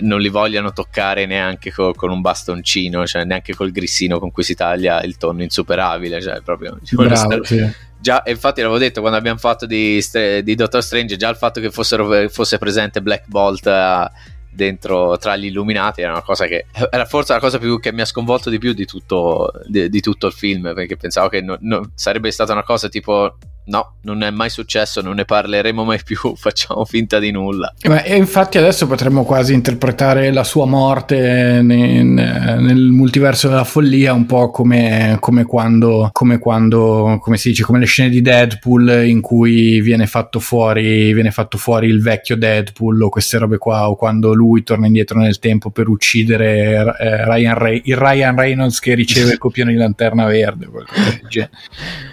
non 0.00 0.20
li 0.20 0.28
vogliano 0.28 0.72
toccare 0.72 1.26
neanche 1.26 1.72
co- 1.72 1.92
con 1.94 2.10
un 2.10 2.20
bastoncino, 2.20 3.06
cioè 3.06 3.24
neanche 3.24 3.54
col 3.54 3.70
grissino 3.70 4.18
con 4.18 4.30
cui 4.30 4.42
si 4.42 4.54
taglia 4.54 5.02
il 5.02 5.16
tonno 5.16 5.42
insuperabile, 5.42 6.20
cioè 6.20 6.40
proprio 6.40 6.78
Bravo, 6.92 7.44
sì. 7.44 7.70
Già, 7.98 8.22
infatti 8.26 8.60
l'avevo 8.60 8.78
detto 8.78 9.00
quando 9.00 9.18
abbiamo 9.18 9.38
fatto 9.38 9.64
di, 9.64 10.04
di 10.42 10.54
Doctor 10.54 10.82
Strange, 10.82 11.16
già 11.16 11.28
il 11.28 11.36
fatto 11.36 11.60
che 11.60 11.70
fossero, 11.70 12.28
fosse 12.28 12.58
presente 12.58 13.00
Black 13.00 13.28
Bolt 13.28 13.64
uh, 13.66 14.10
dentro 14.50 15.16
tra 15.18 15.36
gli 15.36 15.46
illuminati 15.46 16.02
era 16.02 16.10
una 16.12 16.22
cosa 16.22 16.46
che 16.46 16.66
era 16.90 17.04
forse 17.06 17.32
la 17.32 17.38
cosa 17.38 17.58
più, 17.58 17.78
che 17.80 17.92
mi 17.92 18.00
ha 18.00 18.04
sconvolto 18.04 18.50
di 18.50 18.58
più 18.58 18.72
di 18.72 18.84
tutto, 18.86 19.52
di, 19.66 19.88
di 19.88 20.00
tutto 20.00 20.26
il 20.26 20.32
film, 20.32 20.74
perché 20.74 20.96
pensavo 20.96 21.28
che 21.28 21.40
no, 21.40 21.56
no, 21.60 21.92
sarebbe 21.94 22.30
stata 22.30 22.52
una 22.52 22.64
cosa 22.64 22.88
tipo 22.88 23.36
No, 23.64 23.94
non 24.02 24.24
è 24.24 24.30
mai 24.30 24.50
successo, 24.50 25.00
non 25.02 25.14
ne 25.14 25.24
parleremo 25.24 25.84
mai 25.84 26.00
più, 26.04 26.16
facciamo 26.34 26.84
finta 26.84 27.18
di 27.18 27.30
nulla. 27.30 27.72
E 27.80 28.16
infatti 28.16 28.58
adesso 28.58 28.86
potremmo 28.86 29.24
quasi 29.24 29.52
interpretare 29.52 30.32
la 30.32 30.42
sua 30.42 30.66
morte 30.66 31.60
nel, 31.62 32.04
nel 32.04 32.90
multiverso 32.90 33.48
della 33.48 33.64
follia 33.64 34.12
un 34.12 34.26
po' 34.26 34.50
come, 34.50 35.16
come, 35.20 35.44
quando, 35.44 36.10
come 36.12 36.38
quando, 36.38 37.18
come 37.20 37.36
si 37.36 37.50
dice, 37.50 37.62
come 37.62 37.78
le 37.78 37.86
scene 37.86 38.08
di 38.08 38.20
Deadpool 38.20 39.04
in 39.06 39.20
cui 39.20 39.80
viene 39.80 40.06
fatto 40.06 40.40
fuori, 40.40 41.12
viene 41.12 41.30
fatto 41.30 41.56
fuori 41.56 41.86
il 41.86 42.02
vecchio 42.02 42.36
Deadpool 42.36 43.02
o 43.02 43.08
queste 43.10 43.38
robe 43.38 43.58
qua, 43.58 43.88
o 43.88 43.94
quando 43.94 44.34
lui 44.34 44.64
torna 44.64 44.86
indietro 44.86 45.20
nel 45.20 45.38
tempo 45.38 45.70
per 45.70 45.88
uccidere 45.88 46.96
eh, 46.98 47.24
Ryan 47.24 47.54
Ray- 47.54 47.82
il 47.84 47.96
Ryan 47.96 48.36
Reynolds 48.36 48.80
che 48.80 48.94
riceve 48.94 49.32
il 49.32 49.38
copione 49.42 49.70
di 49.70 49.78
lanterna 49.78 50.24
verde. 50.26 50.68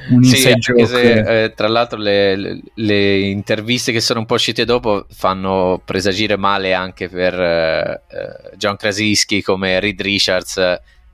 Un 0.10 0.24
sì, 0.24 0.38
se, 0.38 1.39
eh, 1.39 1.39
tra 1.56 1.68
l'altro 1.68 1.98
le, 1.98 2.36
le, 2.36 2.62
le, 2.76 3.20
interviste 3.20 3.92
che 3.92 4.00
sono 4.00 4.20
un 4.20 4.26
po' 4.26 4.36
uscite 4.36 4.66
dopo 4.66 5.06
fanno 5.10 5.82
presagire 5.84 6.38
male 6.38 6.74
anche 6.74 7.10
per 7.10 7.40
eh, 7.40 8.02
John 8.56 8.76
Krasinski 8.76 9.42
come 9.42 9.80
Reed 9.80 10.02
Richards 10.02 10.58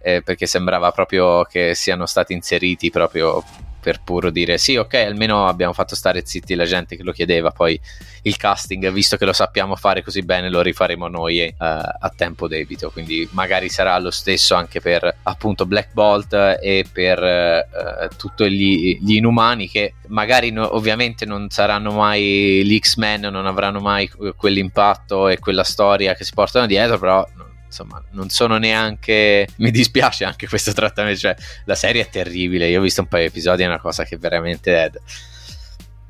eh, 0.01 0.21
perché 0.21 0.45
sembrava 0.45 0.91
proprio 0.91 1.43
che 1.43 1.73
siano 1.73 2.05
stati 2.05 2.34
inseriti 2.34 2.89
proprio 2.91 3.43
per 3.86 4.01
puro 4.03 4.31
dire 4.31 4.57
sì, 4.57 4.77
ok, 4.77 4.95
almeno 4.95 5.45
abbiamo 5.45 5.71
fatto 5.71 5.93
stare 5.93 6.25
zitti 6.25 6.55
la 6.55 6.65
gente 6.65 6.95
che 6.95 7.03
lo 7.03 7.11
chiedeva, 7.11 7.51
poi 7.51 7.79
il 8.23 8.36
casting, 8.36 8.91
visto 8.91 9.15
che 9.15 9.25
lo 9.25 9.31
sappiamo 9.31 9.75
fare 9.75 10.01
così 10.01 10.23
bene, 10.23 10.49
lo 10.49 10.63
rifaremo 10.63 11.07
noi 11.07 11.41
eh, 11.41 11.53
a 11.57 12.11
tempo 12.15 12.47
debito, 12.47 12.89
quindi 12.89 13.29
magari 13.33 13.69
sarà 13.69 13.95
lo 13.99 14.09
stesso 14.09 14.55
anche 14.55 14.81
per 14.81 15.17
appunto 15.21 15.67
Black 15.67 15.93
Bolt 15.93 16.33
e 16.33 16.83
per 16.91 17.23
eh, 17.23 18.09
tutti 18.17 18.49
gli, 18.49 18.97
gli, 18.99 19.17
inumani 19.17 19.69
che 19.69 19.93
magari 20.07 20.49
no, 20.49 20.75
ovviamente 20.75 21.27
non 21.27 21.51
saranno 21.51 21.91
mai 21.91 22.65
gli 22.65 22.79
X-Men, 22.79 23.21
non 23.21 23.45
avranno 23.45 23.81
mai 23.81 24.09
quell'impatto 24.36 25.27
e 25.27 25.38
quella 25.38 25.63
storia 25.63 26.15
che 26.15 26.23
si 26.23 26.33
portano 26.33 26.65
dietro, 26.65 26.97
però 26.97 27.23
insomma, 27.76 28.01
non 28.11 28.30
sono 28.30 28.57
neanche. 28.57 29.47
Mi 29.57 29.71
dispiace 29.71 30.23
anche 30.23 30.47
questo 30.47 30.71
trattamento. 30.71 31.19
Cioè, 31.19 31.36
la 31.65 31.76
serie 31.76 32.03
è 32.03 32.09
terribile. 32.09 32.67
Io 32.69 32.80
ho 32.80 32.84
visto 32.84 33.01
un 33.01 33.07
paio 33.07 33.23
di 33.23 33.30
episodi, 33.30 33.63
è 33.63 33.67
una 33.67 33.80
cosa 33.80 34.05
che 34.05 34.17
veramente 34.17 34.84
è. 34.84 34.91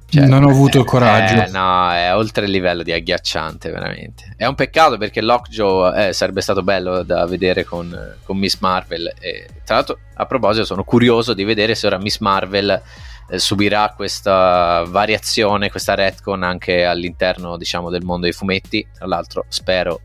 Cioè, 0.07 0.27
non 0.27 0.43
ho 0.43 0.49
avuto 0.49 0.77
il 0.77 0.85
coraggio. 0.85 1.43
Eh, 1.43 1.49
no, 1.49 1.91
è 1.91 2.15
oltre 2.15 2.45
il 2.45 2.51
livello 2.51 2.83
di 2.83 2.91
agghiacciante, 2.91 3.71
veramente. 3.71 4.35
È 4.37 4.45
un 4.45 4.55
peccato 4.55 4.97
perché 4.97 5.21
Lockjaw 5.21 5.93
eh, 5.93 6.13
sarebbe 6.13 6.41
stato 6.41 6.61
bello 6.61 7.03
da 7.03 7.25
vedere 7.25 7.63
con, 7.63 8.15
con, 8.23 8.37
Miss 8.37 8.59
Marvel. 8.59 9.11
E, 9.19 9.47
tra 9.65 9.75
l'altro, 9.75 9.97
a 10.13 10.25
proposito, 10.25 10.63
sono 10.63 10.83
curioso 10.83 11.33
di 11.33 11.43
vedere 11.43 11.73
se 11.73 11.87
ora 11.87 11.97
Miss 11.97 12.19
Marvel 12.19 12.81
eh, 13.27 13.39
subirà 13.39 13.93
questa 13.95 14.85
variazione, 14.87 15.71
questa 15.71 15.95
retcon 15.95 16.43
anche 16.43 16.85
all'interno, 16.85 17.57
diciamo, 17.57 17.89
del 17.89 18.03
mondo 18.03 18.25
dei 18.25 18.33
fumetti. 18.33 18.87
Tra 18.93 19.07
l'altro, 19.07 19.45
spero 19.49 19.99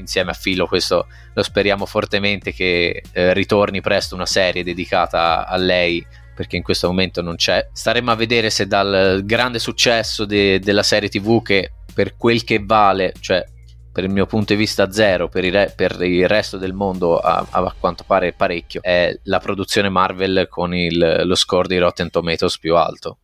insieme 0.00 0.30
a 0.32 0.34
Filo 0.34 0.66
questo 0.66 1.06
lo 1.32 1.42
speriamo 1.42 1.86
fortemente 1.86 2.52
che 2.52 3.02
eh, 3.12 3.32
ritorni 3.32 3.80
presto 3.80 4.14
una 4.14 4.26
serie 4.26 4.64
dedicata 4.64 5.46
a 5.46 5.56
lei 5.56 6.04
perché 6.34 6.56
in 6.56 6.62
questo 6.62 6.86
momento 6.86 7.20
non 7.20 7.36
c'è. 7.36 7.68
Staremo 7.70 8.10
a 8.10 8.14
vedere 8.14 8.48
se 8.48 8.66
dal 8.66 9.20
grande 9.24 9.58
successo 9.58 10.24
de- 10.24 10.58
della 10.58 10.82
serie 10.82 11.10
TV 11.10 11.42
che 11.42 11.72
per 11.92 12.16
quel 12.16 12.44
che 12.44 12.62
vale, 12.64 13.12
cioè 13.20 13.44
per 13.92 14.04
il 14.04 14.10
mio 14.10 14.24
punto 14.24 14.54
di 14.54 14.58
vista 14.58 14.90
zero, 14.90 15.28
per 15.28 15.44
il, 15.44 15.52
re- 15.52 15.72
per 15.76 16.00
il 16.00 16.26
resto 16.28 16.56
del 16.56 16.72
mondo 16.72 17.18
a-, 17.18 17.46
a, 17.50 17.74
quanto 17.78 18.04
pare 18.06 18.32
parecchio, 18.32 18.80
è 18.82 19.14
la 19.24 19.38
produzione 19.38 19.90
Marvel 19.90 20.46
con 20.48 20.74
il- 20.74 21.22
lo 21.24 21.34
score 21.34 21.68
di 21.68 21.76
Rotten 21.76 22.08
Tomatoes 22.08 22.58
più 22.58 22.74
alto. 22.74 23.18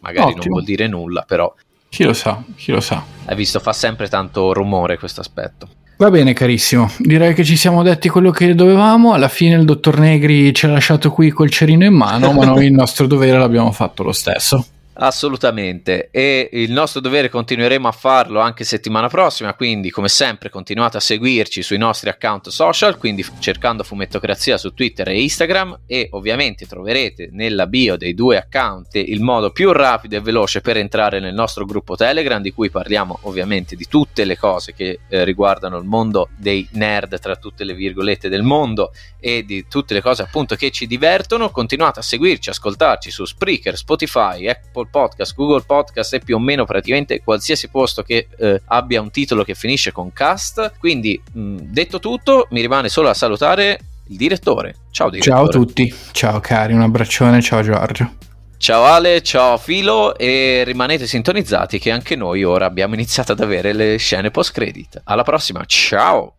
magari 0.00 0.26
Ottimo. 0.26 0.42
non 0.42 0.52
vuol 0.52 0.64
dire 0.64 0.86
nulla, 0.86 1.22
però 1.26 1.52
chi 1.92 2.04
lo 2.04 2.14
sa, 2.14 2.42
chi 2.56 2.72
lo 2.72 2.80
sa. 2.80 3.04
Hai 3.26 3.36
visto, 3.36 3.60
fa 3.60 3.74
sempre 3.74 4.08
tanto 4.08 4.54
rumore 4.54 4.96
questo 4.96 5.20
aspetto. 5.20 5.68
Va 5.98 6.10
bene 6.10 6.32
carissimo, 6.32 6.90
direi 6.98 7.34
che 7.34 7.44
ci 7.44 7.54
siamo 7.54 7.82
detti 7.82 8.08
quello 8.08 8.30
che 8.30 8.54
dovevamo, 8.54 9.12
alla 9.12 9.28
fine 9.28 9.56
il 9.56 9.66
dottor 9.66 9.98
Negri 9.98 10.54
ci 10.54 10.64
ha 10.64 10.70
lasciato 10.70 11.10
qui 11.10 11.28
col 11.28 11.50
cerino 11.50 11.84
in 11.84 11.92
mano, 11.92 12.32
ma 12.32 12.46
noi 12.46 12.64
il 12.64 12.72
nostro 12.72 13.06
dovere 13.06 13.36
l'abbiamo 13.38 13.72
fatto 13.72 14.02
lo 14.02 14.12
stesso. 14.12 14.66
Assolutamente, 14.94 16.08
e 16.10 16.50
il 16.52 16.70
nostro 16.70 17.00
dovere 17.00 17.30
continueremo 17.30 17.88
a 17.88 17.92
farlo 17.92 18.40
anche 18.40 18.62
settimana 18.62 19.08
prossima, 19.08 19.54
quindi 19.54 19.90
come 19.90 20.08
sempre 20.08 20.50
continuate 20.50 20.98
a 20.98 21.00
seguirci 21.00 21.62
sui 21.62 21.78
nostri 21.78 22.10
account 22.10 22.50
social, 22.50 22.98
quindi 22.98 23.24
cercando 23.38 23.84
Fumettocrazia 23.84 24.58
su 24.58 24.74
Twitter 24.74 25.08
e 25.08 25.22
Instagram 25.22 25.80
e 25.86 26.08
ovviamente 26.12 26.66
troverete 26.66 27.30
nella 27.32 27.66
bio 27.66 27.96
dei 27.96 28.12
due 28.12 28.36
account 28.36 28.96
il 28.96 29.22
modo 29.22 29.50
più 29.50 29.72
rapido 29.72 30.16
e 30.16 30.20
veloce 30.20 30.60
per 30.60 30.76
entrare 30.76 31.20
nel 31.20 31.32
nostro 31.32 31.64
gruppo 31.64 31.96
Telegram 31.96 32.42
di 32.42 32.52
cui 32.52 32.68
parliamo 32.68 33.20
ovviamente 33.22 33.76
di 33.76 33.86
tutte 33.88 34.24
le 34.24 34.36
cose 34.36 34.74
che 34.74 35.00
eh, 35.08 35.24
riguardano 35.24 35.78
il 35.78 35.84
mondo 35.84 36.28
dei 36.36 36.68
nerd 36.72 37.18
tra 37.18 37.36
tutte 37.36 37.64
le 37.64 37.72
virgolette 37.72 38.28
del 38.28 38.42
mondo 38.42 38.92
e 39.18 39.42
di 39.44 39.66
tutte 39.68 39.94
le 39.94 40.02
cose 40.02 40.22
appunto 40.22 40.54
che 40.54 40.70
ci 40.70 40.86
divertono, 40.86 41.50
continuate 41.50 42.00
a 42.00 42.02
seguirci, 42.02 42.50
ascoltarci 42.50 43.10
su 43.10 43.24
Spreaker, 43.24 43.76
Spotify, 43.76 44.48
Apple 44.48 44.81
Apple 44.82 44.88
Podcast, 44.90 45.34
Google 45.34 45.62
Podcast 45.64 46.14
e 46.14 46.20
più 46.20 46.36
o 46.36 46.38
meno 46.38 46.64
praticamente 46.64 47.22
qualsiasi 47.22 47.68
posto 47.68 48.02
che 48.02 48.28
eh, 48.36 48.60
abbia 48.66 49.00
un 49.00 49.10
titolo 49.10 49.44
che 49.44 49.54
finisce 49.54 49.92
con 49.92 50.12
cast. 50.12 50.72
Quindi, 50.78 51.20
mh, 51.32 51.56
detto 51.58 51.98
tutto, 52.00 52.48
mi 52.50 52.60
rimane 52.60 52.88
solo 52.88 53.08
a 53.08 53.14
salutare 53.14 53.78
il 54.08 54.16
direttore. 54.16 54.76
Ciao 54.90 55.08
direttore. 55.10 55.36
Ciao 55.36 55.46
a 55.46 55.48
tutti, 55.48 55.94
ciao 56.12 56.40
cari, 56.40 56.72
un 56.72 56.82
abbraccione, 56.82 57.40
ciao 57.40 57.62
Giorgio. 57.62 58.10
Ciao 58.56 58.84
Ale, 58.84 59.22
ciao 59.22 59.56
Filo 59.56 60.16
e 60.16 60.62
rimanete 60.64 61.08
sintonizzati 61.08 61.80
che 61.80 61.90
anche 61.90 62.14
noi 62.14 62.44
ora 62.44 62.64
abbiamo 62.64 62.94
iniziato 62.94 63.32
ad 63.32 63.40
avere 63.40 63.72
le 63.72 63.96
scene 63.96 64.30
post 64.30 64.52
credit. 64.52 65.00
Alla 65.04 65.24
prossima, 65.24 65.64
ciao! 65.64 66.36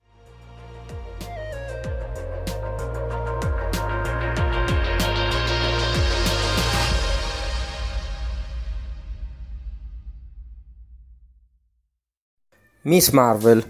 Miss 12.83 13.11
Marvel. 13.11 13.63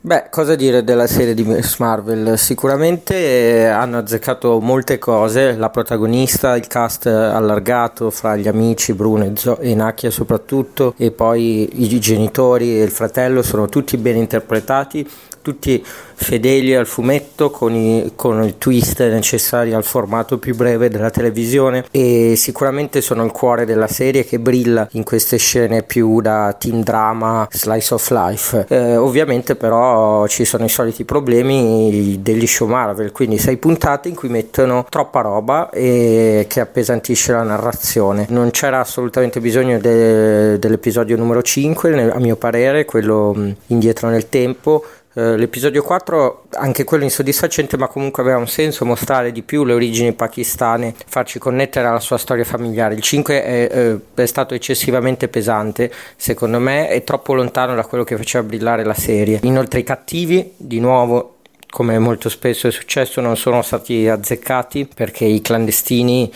Beh, 0.00 0.28
cosa 0.30 0.54
dire 0.54 0.84
della 0.84 1.08
serie 1.08 1.34
di 1.34 1.42
Miss 1.42 1.78
Marvel? 1.78 2.38
Sicuramente 2.38 3.14
eh, 3.14 3.64
hanno 3.64 3.98
azzeccato 3.98 4.60
molte 4.60 4.98
cose, 4.98 5.56
la 5.56 5.68
protagonista, 5.68 6.56
il 6.56 6.68
cast 6.68 7.06
allargato 7.06 8.08
fra 8.10 8.36
gli 8.36 8.46
amici, 8.46 8.94
Bruno 8.94 9.24
e, 9.24 9.32
Zo- 9.34 9.58
e 9.58 9.74
Nakia 9.74 10.10
soprattutto, 10.10 10.94
e 10.96 11.10
poi 11.10 11.82
i 11.84 11.98
genitori 11.98 12.78
e 12.78 12.84
il 12.84 12.90
fratello 12.90 13.42
sono 13.42 13.66
tutti 13.66 13.96
ben 13.96 14.16
interpretati, 14.16 15.06
tutti 15.46 15.80
fedeli 16.18 16.74
al 16.74 16.86
fumetto 16.86 17.50
con 17.50 17.72
i, 17.72 18.12
con 18.16 18.42
i 18.42 18.58
twist 18.58 19.00
necessari 19.00 19.74
al 19.74 19.84
formato 19.84 20.38
più 20.38 20.56
breve 20.56 20.88
della 20.88 21.10
televisione. 21.10 21.84
E 21.92 22.34
sicuramente 22.36 23.00
sono 23.00 23.24
il 23.24 23.30
cuore 23.30 23.64
della 23.64 23.86
serie 23.86 24.24
che 24.24 24.40
brilla 24.40 24.88
in 24.92 25.04
queste 25.04 25.36
scene 25.36 25.84
più 25.84 26.20
da 26.20 26.56
team 26.58 26.82
drama 26.82 27.46
slice 27.48 27.94
of 27.94 28.10
life. 28.10 28.66
Eh, 28.68 28.96
ovviamente 28.96 29.54
però 29.54 30.26
ci 30.26 30.44
sono 30.44 30.64
i 30.64 30.68
soliti 30.68 31.04
problemi 31.04 32.18
degli 32.20 32.46
show 32.46 32.66
Marvel 32.66 33.12
quindi 33.12 33.38
sei 33.38 33.58
puntate 33.58 34.08
in 34.08 34.16
cui 34.16 34.28
mettono 34.28 34.84
troppa 34.88 35.20
roba 35.20 35.70
e 35.70 36.46
che 36.48 36.58
appesantisce 36.58 37.32
la 37.32 37.42
narrazione. 37.42 38.26
Non 38.30 38.50
c'era 38.50 38.80
assolutamente 38.80 39.40
bisogno 39.40 39.78
de, 39.78 40.58
dell'episodio 40.58 41.16
numero 41.16 41.40
5 41.40 42.10
a 42.10 42.18
mio 42.18 42.34
parere 42.34 42.84
quello 42.84 43.54
indietro 43.66 44.08
nel 44.08 44.28
tempo 44.28 44.84
l'episodio 45.18 45.82
4 45.82 46.44
anche 46.56 46.84
quello 46.84 47.04
insoddisfacente 47.04 47.78
ma 47.78 47.88
comunque 47.88 48.22
aveva 48.22 48.36
un 48.36 48.46
senso 48.46 48.84
mostrare 48.84 49.32
di 49.32 49.40
più 49.40 49.64
le 49.64 49.72
origini 49.72 50.12
pakistane 50.12 50.94
farci 51.06 51.38
connettere 51.38 51.86
alla 51.86 52.00
sua 52.00 52.18
storia 52.18 52.44
familiare. 52.44 52.94
Il 52.94 53.00
5 53.00 53.42
è, 53.42 53.68
è, 53.68 53.96
è 54.14 54.26
stato 54.26 54.52
eccessivamente 54.52 55.28
pesante 55.28 55.90
secondo 56.16 56.58
me 56.58 56.88
è 56.88 57.02
troppo 57.02 57.32
lontano 57.32 57.74
da 57.74 57.86
quello 57.86 58.04
che 58.04 58.16
faceva 58.18 58.46
brillare 58.46 58.84
la 58.84 58.92
serie. 58.92 59.40
Inoltre 59.44 59.80
i 59.80 59.84
cattivi 59.84 60.52
di 60.56 60.80
nuovo 60.80 61.36
come 61.70 61.98
molto 61.98 62.28
spesso 62.28 62.68
è 62.68 62.70
successo 62.70 63.20
non 63.20 63.36
sono 63.36 63.62
stati 63.62 64.08
azzeccati 64.08 64.88
perché 64.94 65.24
i 65.24 65.40
clandestini 65.40 66.30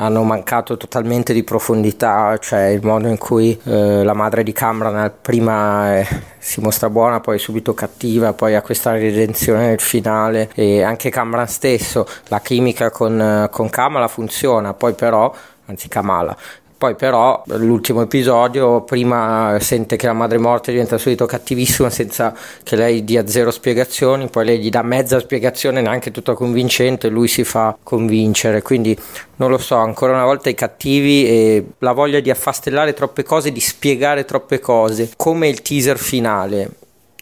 hanno 0.00 0.22
mancato 0.22 0.78
totalmente 0.78 1.34
di 1.34 1.44
profondità, 1.44 2.36
cioè 2.38 2.68
il 2.68 2.84
modo 2.84 3.08
in 3.08 3.18
cui 3.18 3.58
eh, 3.64 4.02
la 4.02 4.14
madre 4.14 4.42
di 4.42 4.52
Cameron 4.52 5.12
prima 5.20 5.98
eh, 5.98 6.06
si 6.38 6.60
mostra 6.60 6.88
buona, 6.88 7.20
poi 7.20 7.38
subito 7.38 7.74
cattiva, 7.74 8.32
poi 8.32 8.54
ha 8.54 8.62
questa 8.62 8.92
redenzione 8.92 9.66
nel 9.66 9.80
finale 9.80 10.50
e 10.54 10.82
anche 10.82 11.10
Cameron 11.10 11.46
stesso, 11.46 12.06
la 12.28 12.40
chimica 12.40 12.90
con, 12.90 13.46
con 13.50 13.68
Kamala 13.68 14.08
funziona, 14.08 14.72
poi 14.72 14.94
però 14.94 15.34
anzi 15.66 15.88
Kamala, 15.88 16.34
poi 16.80 16.94
però 16.94 17.42
l'ultimo 17.44 18.00
episodio 18.00 18.80
prima 18.80 19.58
sente 19.60 19.96
che 19.96 20.06
la 20.06 20.14
madre 20.14 20.38
morta 20.38 20.70
diventa 20.70 20.96
subito 20.96 21.26
cattivissima 21.26 21.90
senza 21.90 22.34
che 22.62 22.74
lei 22.74 23.04
dia 23.04 23.26
zero 23.26 23.50
spiegazioni, 23.50 24.28
poi 24.28 24.46
lei 24.46 24.58
gli 24.60 24.70
dà 24.70 24.80
mezza 24.80 25.20
spiegazione 25.20 25.82
neanche 25.82 26.10
tutta 26.10 26.32
convincente, 26.32 27.10
lui 27.10 27.28
si 27.28 27.44
fa 27.44 27.76
convincere, 27.82 28.62
quindi 28.62 28.96
non 29.36 29.50
lo 29.50 29.58
so, 29.58 29.76
ancora 29.76 30.14
una 30.14 30.24
volta 30.24 30.48
i 30.48 30.54
cattivi 30.54 31.26
e 31.26 31.64
la 31.80 31.92
voglia 31.92 32.20
di 32.20 32.30
affastellare 32.30 32.94
troppe 32.94 33.24
cose, 33.24 33.52
di 33.52 33.60
spiegare 33.60 34.24
troppe 34.24 34.58
cose, 34.58 35.10
come 35.16 35.48
il 35.48 35.60
teaser 35.60 35.98
finale 35.98 36.70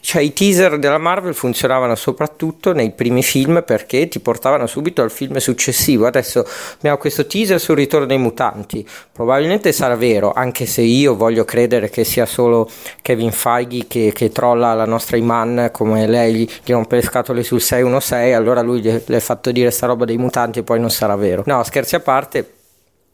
cioè 0.00 0.22
i 0.22 0.32
teaser 0.32 0.78
della 0.78 0.98
Marvel 0.98 1.34
funzionavano 1.34 1.94
soprattutto 1.94 2.72
nei 2.72 2.90
primi 2.92 3.22
film 3.22 3.62
perché 3.64 4.08
ti 4.08 4.20
portavano 4.20 4.66
subito 4.66 5.02
al 5.02 5.10
film 5.10 5.36
successivo. 5.36 6.06
Adesso 6.06 6.46
abbiamo 6.76 6.96
questo 6.96 7.26
teaser 7.26 7.60
sul 7.60 7.76
ritorno 7.76 8.06
dei 8.06 8.18
mutanti. 8.18 8.86
Probabilmente 9.12 9.72
sarà 9.72 9.96
vero, 9.96 10.32
anche 10.32 10.66
se 10.66 10.82
io 10.82 11.16
voglio 11.16 11.44
credere 11.44 11.90
che 11.90 12.04
sia 12.04 12.26
solo 12.26 12.68
Kevin 13.02 13.32
Feige 13.32 13.86
che, 13.86 14.12
che 14.14 14.30
trolla 14.30 14.74
la 14.74 14.86
nostra 14.86 15.16
Iman 15.16 15.70
come 15.72 16.06
lei 16.06 16.48
gli 16.64 16.72
rompe 16.72 16.96
le 16.96 17.02
scatole 17.02 17.42
sul 17.42 17.60
616, 17.60 18.32
allora 18.32 18.62
lui 18.62 18.80
gli 18.80 19.14
ha 19.14 19.20
fatto 19.20 19.50
dire 19.50 19.70
sta 19.70 19.86
roba 19.86 20.04
dei 20.04 20.16
mutanti 20.16 20.60
e 20.60 20.62
poi 20.62 20.80
non 20.80 20.90
sarà 20.90 21.16
vero. 21.16 21.42
No, 21.46 21.62
scherzi 21.64 21.96
a 21.96 22.00
parte, 22.00 22.52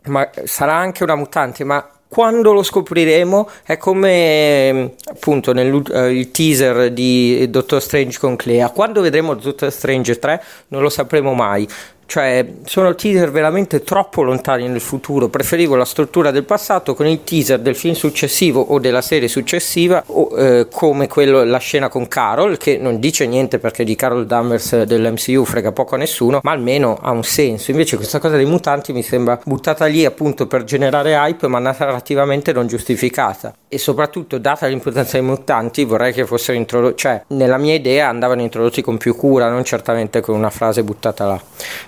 ma 0.07 0.29
sarà 0.45 0.75
anche 0.75 1.03
una 1.03 1.15
mutante, 1.15 1.65
ma 1.65 1.89
quando 2.15 2.53
lo 2.53 2.63
scopriremo 2.63 3.51
è 3.65 3.77
come 3.77 4.93
appunto 5.07 5.53
nel 5.53 5.75
uh, 5.75 6.31
teaser 6.31 6.93
di 6.93 7.51
Doctor 7.51 7.83
Strange 7.83 8.21
con 8.21 8.37
Clea. 8.37 8.71
Quando 8.71 9.01
vedremo 9.01 9.35
Doctor 9.35 9.73
Strange 9.73 10.17
3 10.21 10.45
non 10.69 10.81
lo 10.81 10.91
sapremo 10.91 11.35
mai 11.35 11.69
cioè 12.07 12.47
sono 12.65 12.95
teaser 12.95 13.31
veramente 13.31 13.83
troppo 13.83 14.23
lontani 14.23 14.69
nel 14.69 14.81
futuro. 14.81 15.29
Preferivo 15.29 15.75
la 15.75 15.85
struttura 15.85 16.31
del 16.31 16.45
passato 16.45 16.95
con 16.95 17.07
il 17.07 17.25
teaser 17.25 17.61
del 17.61 17.77
film 17.77 17.95
successivo 17.95 18.61
o 18.61 18.79
della 18.79 19.03
serie 19.03 19.29
successiva 19.29 20.03
o 20.07 20.39
eh, 20.39 20.69
come 20.71 21.09
quello 21.09 21.45
la 21.45 21.59
scena 21.59 21.89
con 21.89 22.09
Carol 22.09 22.57
che 22.57 22.79
non 22.79 22.99
dice 22.99 23.27
niente 23.27 23.59
perché 23.59 23.85
di 23.85 23.95
Carol 23.95 24.27
Danvers 24.27 24.83
dell'MCU 24.83 25.45
frega 25.45 25.73
poco 25.73 25.95
a 25.95 25.99
nessuno 25.99 26.41
ma 26.43 26.53
almeno 26.53 26.99
ha 27.01 27.11
un 27.11 27.25
senso. 27.25 27.71
Invece 27.71 27.97
questa 27.97 28.19
cosa 28.19 28.37
dei 28.37 28.47
mutanti 28.47 28.93
mi 28.93 29.03
sembra 29.03 29.41
buttata 29.45 29.87
lì 29.87 30.05
appunto 30.05 30.47
per 30.47 30.65
generare 30.65 31.15
hype 31.15 31.49
ma 31.49 31.59
narrativamente 31.59 32.53
non 32.53 32.67
giustificata 32.67 33.55
e 33.75 33.79
soprattutto 33.79 34.39
data 34.39 34.67
l'importanza 34.67 35.19
dei 35.19 35.27
mutanti 35.27 35.83
vorrei 35.85 36.13
che 36.13 36.25
fossero 36.25 36.57
introdotti 36.57 36.97
cioè 36.97 37.25
nella 37.29 37.59
mia 37.59 37.75
idea 37.75 38.09
andavano 38.09 38.41
introdotti 38.41 38.83
con 38.83 38.99
più 38.99 39.17
cura 39.17 39.51
non 39.51 39.65
certamente 39.65 40.21
con 40.21 40.37
una 40.37 40.51
frase 40.51 40.85
buttata 40.85 41.27
là. 41.27 41.43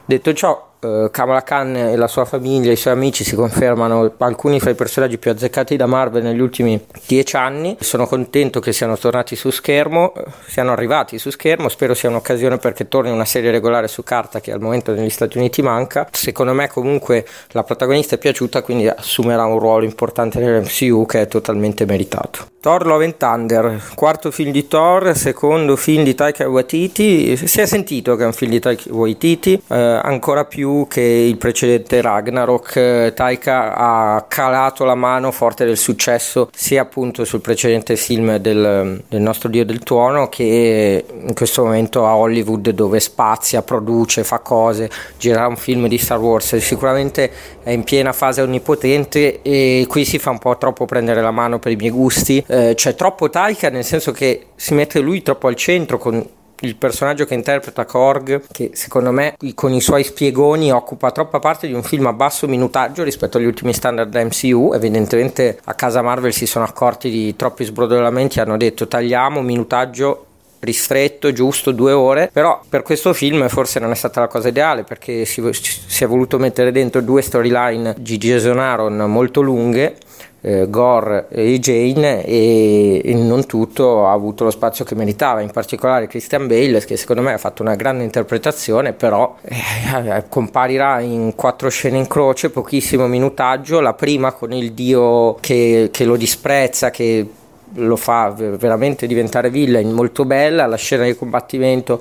Detto 0.04 0.32
ciò, 0.32 0.65
eh, 0.86 1.10
Kamala 1.10 1.42
Khan 1.42 1.76
e 1.76 1.96
la 1.96 2.06
sua 2.06 2.24
famiglia, 2.24 2.70
i 2.70 2.76
suoi 2.76 2.94
amici 2.94 3.24
si 3.24 3.34
confermano 3.34 4.12
alcuni 4.18 4.60
fra 4.60 4.70
i 4.70 4.74
personaggi 4.74 5.18
più 5.18 5.30
azzeccati 5.30 5.76
da 5.76 5.86
Marvel 5.86 6.22
negli 6.22 6.40
ultimi 6.40 6.80
dieci 7.06 7.36
anni. 7.36 7.76
Sono 7.80 8.06
contento 8.06 8.60
che 8.60 8.72
siano 8.72 8.96
tornati 8.96 9.36
su 9.36 9.50
schermo, 9.50 10.12
siano 10.46 10.72
arrivati 10.72 11.18
su 11.18 11.30
schermo. 11.30 11.68
Spero 11.68 11.94
sia 11.94 12.08
un'occasione 12.08 12.58
perché 12.58 12.88
torni 12.88 13.10
una 13.10 13.24
serie 13.24 13.50
regolare 13.50 13.88
su 13.88 14.02
carta 14.02 14.40
che 14.40 14.52
al 14.52 14.60
momento 14.60 14.92
negli 14.92 15.10
Stati 15.10 15.38
Uniti 15.38 15.62
manca. 15.62 16.08
Secondo 16.12 16.52
me, 16.52 16.68
comunque, 16.68 17.26
la 17.50 17.62
protagonista 17.62 18.14
è 18.14 18.18
piaciuta, 18.18 18.62
quindi 18.62 18.88
assumerà 18.88 19.44
un 19.44 19.58
ruolo 19.58 19.84
importante 19.84 20.38
nell'MCU 20.38 21.06
che 21.06 21.22
è 21.22 21.28
totalmente 21.28 21.84
meritato. 21.84 22.46
Thor 22.66 22.84
Love 22.84 23.04
and 23.04 23.16
Thunder, 23.16 23.80
quarto 23.94 24.32
film 24.32 24.50
di 24.50 24.66
Thor, 24.66 25.16
secondo 25.16 25.76
film 25.76 26.02
di 26.02 26.16
Taika 26.16 26.48
Waititi. 26.48 27.36
Si 27.36 27.60
è 27.60 27.64
sentito 27.64 28.16
che 28.16 28.24
è 28.24 28.26
un 28.26 28.32
film 28.32 28.50
di 28.50 28.58
Taika 28.58 28.92
Waititi, 28.92 29.62
eh, 29.68 30.00
ancora 30.02 30.44
più 30.46 30.75
che 30.84 31.00
il 31.00 31.36
precedente 31.38 32.00
Ragnarok. 32.00 33.14
Taika 33.14 33.74
ha 33.74 34.24
calato 34.28 34.84
la 34.84 34.94
mano 34.94 35.30
forte 35.30 35.64
del 35.64 35.76
successo 35.76 36.50
sia 36.52 36.82
appunto 36.82 37.24
sul 37.24 37.40
precedente 37.40 37.96
film 37.96 38.36
del, 38.36 39.02
del 39.08 39.20
nostro 39.20 39.48
Dio 39.48 39.64
del 39.64 39.80
Tuono 39.80 40.28
che 40.28 41.04
in 41.08 41.34
questo 41.34 41.64
momento 41.64 42.06
a 42.06 42.16
Hollywood 42.16 42.70
dove 42.70 43.00
spazia, 43.00 43.62
produce, 43.62 44.24
fa 44.24 44.40
cose, 44.40 44.90
girerà 45.16 45.46
un 45.46 45.56
film 45.56 45.88
di 45.88 45.98
Star 45.98 46.18
Wars. 46.18 46.56
Sicuramente 46.56 47.30
è 47.62 47.70
in 47.70 47.84
piena 47.84 48.12
fase 48.12 48.42
onnipotente 48.42 49.42
e 49.42 49.86
qui 49.88 50.04
si 50.04 50.18
fa 50.18 50.30
un 50.30 50.38
po' 50.38 50.56
troppo 50.58 50.84
prendere 50.84 51.22
la 51.22 51.30
mano 51.30 51.58
per 51.58 51.72
i 51.72 51.76
miei 51.76 51.90
gusti. 51.90 52.44
Eh, 52.46 52.72
c'è 52.74 52.94
troppo 52.94 53.30
Taika 53.30 53.70
nel 53.70 53.84
senso 53.84 54.12
che 54.12 54.46
si 54.56 54.74
mette 54.74 55.00
lui 55.00 55.22
troppo 55.22 55.48
al 55.48 55.54
centro 55.54 55.98
con 55.98 56.26
il 56.60 56.76
personaggio 56.76 57.24
che 57.24 57.34
interpreta 57.34 57.84
Korg, 57.84 58.42
che 58.50 58.70
secondo 58.74 59.10
me 59.10 59.36
con 59.54 59.72
i 59.72 59.80
suoi 59.80 60.04
spiegoni 60.04 60.72
occupa 60.72 61.10
troppa 61.10 61.38
parte 61.38 61.66
di 61.66 61.72
un 61.72 61.82
film 61.82 62.06
a 62.06 62.12
basso 62.12 62.46
minutaggio 62.46 63.02
rispetto 63.02 63.38
agli 63.38 63.44
ultimi 63.44 63.72
standard 63.72 64.14
MCU. 64.14 64.72
Evidentemente 64.74 65.58
a 65.64 65.74
casa 65.74 66.02
Marvel 66.02 66.32
si 66.32 66.46
sono 66.46 66.64
accorti 66.64 67.10
di 67.10 67.36
troppi 67.36 67.64
sbrodolamenti 67.64 68.40
hanno 68.40 68.56
detto 68.56 68.88
tagliamo 68.88 69.42
minutaggio 69.42 70.26
ristretto, 70.60 71.32
giusto, 71.32 71.70
due 71.70 71.92
ore, 71.92 72.30
però 72.32 72.60
per 72.68 72.82
questo 72.82 73.12
film 73.12 73.48
forse 73.48 73.78
non 73.78 73.90
è 73.92 73.94
stata 73.94 74.20
la 74.20 74.26
cosa 74.26 74.48
ideale 74.48 74.82
perché 74.82 75.24
si, 75.24 75.42
si 75.52 76.04
è 76.04 76.06
voluto 76.06 76.38
mettere 76.38 76.72
dentro 76.72 77.00
due 77.00 77.22
storyline 77.22 77.94
di 77.98 78.18
Jason 78.18 78.58
Aaron 78.58 78.96
molto 78.96 79.40
lunghe 79.42 79.96
eh, 80.40 80.68
Gore 80.68 81.26
e 81.28 81.58
Jane 81.58 82.24
e, 82.24 83.02
non 83.14 83.46
tutto 83.46 84.06
ha 84.06 84.12
avuto 84.12 84.44
lo 84.44 84.50
spazio 84.50 84.84
che 84.84 84.94
meritava, 84.94 85.40
in 85.40 85.50
particolare 85.50 86.06
Christian 86.06 86.46
Bale 86.46 86.84
che 86.84 86.96
secondo 86.96 87.22
me 87.22 87.32
ha 87.32 87.38
fatto 87.38 87.62
una 87.62 87.74
grande 87.74 88.04
interpretazione, 88.04 88.92
però 88.92 89.36
eh, 89.42 90.24
comparirà 90.28 91.00
in 91.00 91.34
quattro 91.34 91.68
scene 91.68 91.98
in 91.98 92.06
croce, 92.06 92.50
pochissimo 92.50 93.06
minutaggio, 93.06 93.80
la 93.80 93.94
prima 93.94 94.32
con 94.32 94.52
il 94.52 94.72
dio 94.72 95.36
che, 95.40 95.88
che 95.90 96.04
lo 96.04 96.16
disprezza, 96.16 96.90
che 96.90 97.26
lo 97.74 97.96
fa 97.96 98.30
veramente 98.30 99.06
diventare 99.06 99.50
villain 99.50 99.90
molto 99.90 100.24
bella, 100.24 100.66
la 100.66 100.76
scena 100.76 101.04
di 101.04 101.16
combattimento 101.16 102.00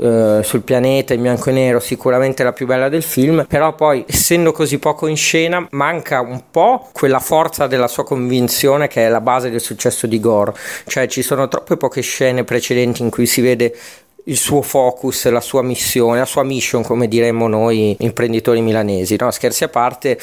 eh, 0.00 0.40
sul 0.42 0.62
pianeta 0.62 1.14
in 1.14 1.22
bianco 1.22 1.50
e 1.50 1.52
nero 1.52 1.78
sicuramente 1.78 2.42
la 2.42 2.52
più 2.52 2.66
bella 2.66 2.88
del 2.88 3.02
film 3.02 3.44
però 3.46 3.74
poi 3.74 4.04
essendo 4.08 4.52
così 4.52 4.78
poco 4.78 5.06
in 5.06 5.16
scena 5.16 5.66
manca 5.70 6.20
un 6.20 6.44
po' 6.50 6.88
quella 6.92 7.20
forza 7.20 7.66
della 7.66 7.88
sua 7.88 8.04
convinzione 8.04 8.88
che 8.88 9.06
è 9.06 9.08
la 9.08 9.20
base 9.20 9.50
del 9.50 9.60
successo 9.60 10.06
di 10.06 10.18
Gore 10.18 10.54
cioè 10.86 11.06
ci 11.06 11.22
sono 11.22 11.48
troppe 11.48 11.76
poche 11.76 12.00
scene 12.00 12.44
precedenti 12.44 13.02
in 13.02 13.10
cui 13.10 13.26
si 13.26 13.40
vede 13.40 13.76
il 14.24 14.36
suo 14.36 14.60
focus, 14.62 15.28
la 15.30 15.40
sua 15.40 15.62
missione, 15.62 16.18
la 16.18 16.24
sua 16.26 16.42
mission, 16.42 16.82
come 16.82 17.08
diremmo 17.08 17.48
noi 17.48 17.96
imprenditori 18.00 18.60
milanesi. 18.60 19.16
No? 19.18 19.30
Scherzi 19.30 19.64
a 19.64 19.68
parte, 19.68 20.18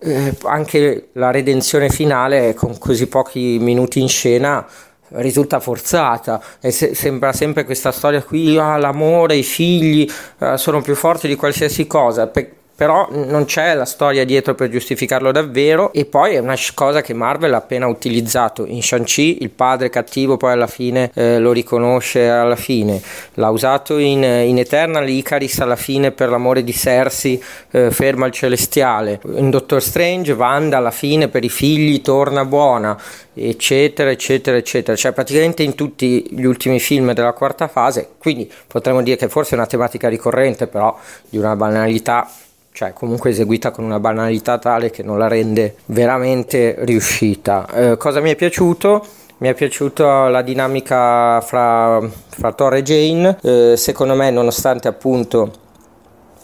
eh, 0.00 0.34
anche 0.44 1.08
la 1.12 1.30
redenzione 1.30 1.88
finale 1.88 2.54
con 2.54 2.78
così 2.78 3.06
pochi 3.06 3.58
minuti 3.58 4.00
in 4.00 4.08
scena 4.08 4.64
risulta 5.12 5.60
forzata 5.60 6.40
e 6.60 6.70
se- 6.70 6.94
sembra 6.94 7.32
sempre 7.32 7.64
questa 7.64 7.92
storia 7.92 8.22
qui 8.22 8.58
ah, 8.58 8.76
l'amore, 8.76 9.36
i 9.36 9.42
figli 9.42 10.10
uh, 10.38 10.56
sono 10.56 10.80
più 10.82 10.94
forti 10.94 11.28
di 11.28 11.36
qualsiasi 11.36 11.86
cosa. 11.86 12.26
Pe- 12.26 12.52
però 12.78 13.08
non 13.10 13.44
c'è 13.44 13.74
la 13.74 13.84
storia 13.84 14.24
dietro 14.24 14.54
per 14.54 14.68
giustificarlo 14.68 15.32
davvero. 15.32 15.92
E 15.92 16.04
poi 16.04 16.36
è 16.36 16.38
una 16.38 16.54
cosa 16.74 17.00
che 17.00 17.12
Marvel 17.12 17.54
ha 17.54 17.56
appena 17.56 17.88
utilizzato. 17.88 18.64
In 18.66 18.84
Shang-Chi 18.84 19.38
il 19.40 19.50
padre 19.50 19.90
cattivo 19.90 20.36
poi 20.36 20.52
alla 20.52 20.68
fine 20.68 21.10
eh, 21.12 21.40
lo 21.40 21.50
riconosce 21.50 22.28
alla 22.28 22.54
fine. 22.54 23.02
L'ha 23.34 23.48
usato 23.48 23.98
in, 23.98 24.22
in, 24.22 24.58
Eternal 24.58 25.08
Icaris 25.08 25.58
alla 25.58 25.74
fine 25.74 26.12
per 26.12 26.28
l'amore 26.28 26.62
di 26.62 26.72
Cersei 26.72 27.42
eh, 27.72 27.90
ferma 27.90 28.26
il 28.26 28.32
celestiale. 28.32 29.18
In 29.34 29.50
Doctor 29.50 29.82
Strange 29.82 30.30
Wanda 30.30 30.76
alla 30.76 30.92
fine 30.92 31.26
per 31.26 31.42
i 31.42 31.48
figli 31.48 32.00
torna 32.00 32.44
buona 32.44 32.96
eccetera 33.34 34.12
eccetera 34.12 34.56
eccetera. 34.56 34.96
Cioè 34.96 35.10
praticamente 35.10 35.64
in 35.64 35.74
tutti 35.74 36.28
gli 36.30 36.44
ultimi 36.44 36.78
film 36.78 37.12
della 37.12 37.32
quarta 37.32 37.66
fase. 37.66 38.10
Quindi 38.18 38.48
potremmo 38.68 39.02
dire 39.02 39.16
che 39.16 39.28
forse 39.28 39.56
è 39.56 39.58
una 39.58 39.66
tematica 39.66 40.08
ricorrente 40.08 40.68
però 40.68 40.96
di 41.28 41.38
una 41.38 41.56
banalità 41.56 42.30
cioè 42.78 42.92
comunque 42.92 43.30
eseguita 43.30 43.72
con 43.72 43.82
una 43.82 43.98
banalità 43.98 44.56
tale 44.56 44.90
che 44.90 45.02
non 45.02 45.18
la 45.18 45.26
rende 45.26 45.78
veramente 45.86 46.76
riuscita. 46.78 47.66
Eh, 47.74 47.96
cosa 47.96 48.20
mi 48.20 48.30
è 48.30 48.36
piaciuto? 48.36 49.04
Mi 49.38 49.48
è 49.48 49.54
piaciuta 49.54 50.28
la 50.28 50.42
dinamica 50.42 51.40
fra, 51.40 52.00
fra 52.28 52.52
Thor 52.52 52.74
e 52.74 52.82
Jane, 52.84 53.36
eh, 53.42 53.74
secondo 53.76 54.14
me 54.14 54.30
nonostante 54.30 54.86
appunto 54.86 55.50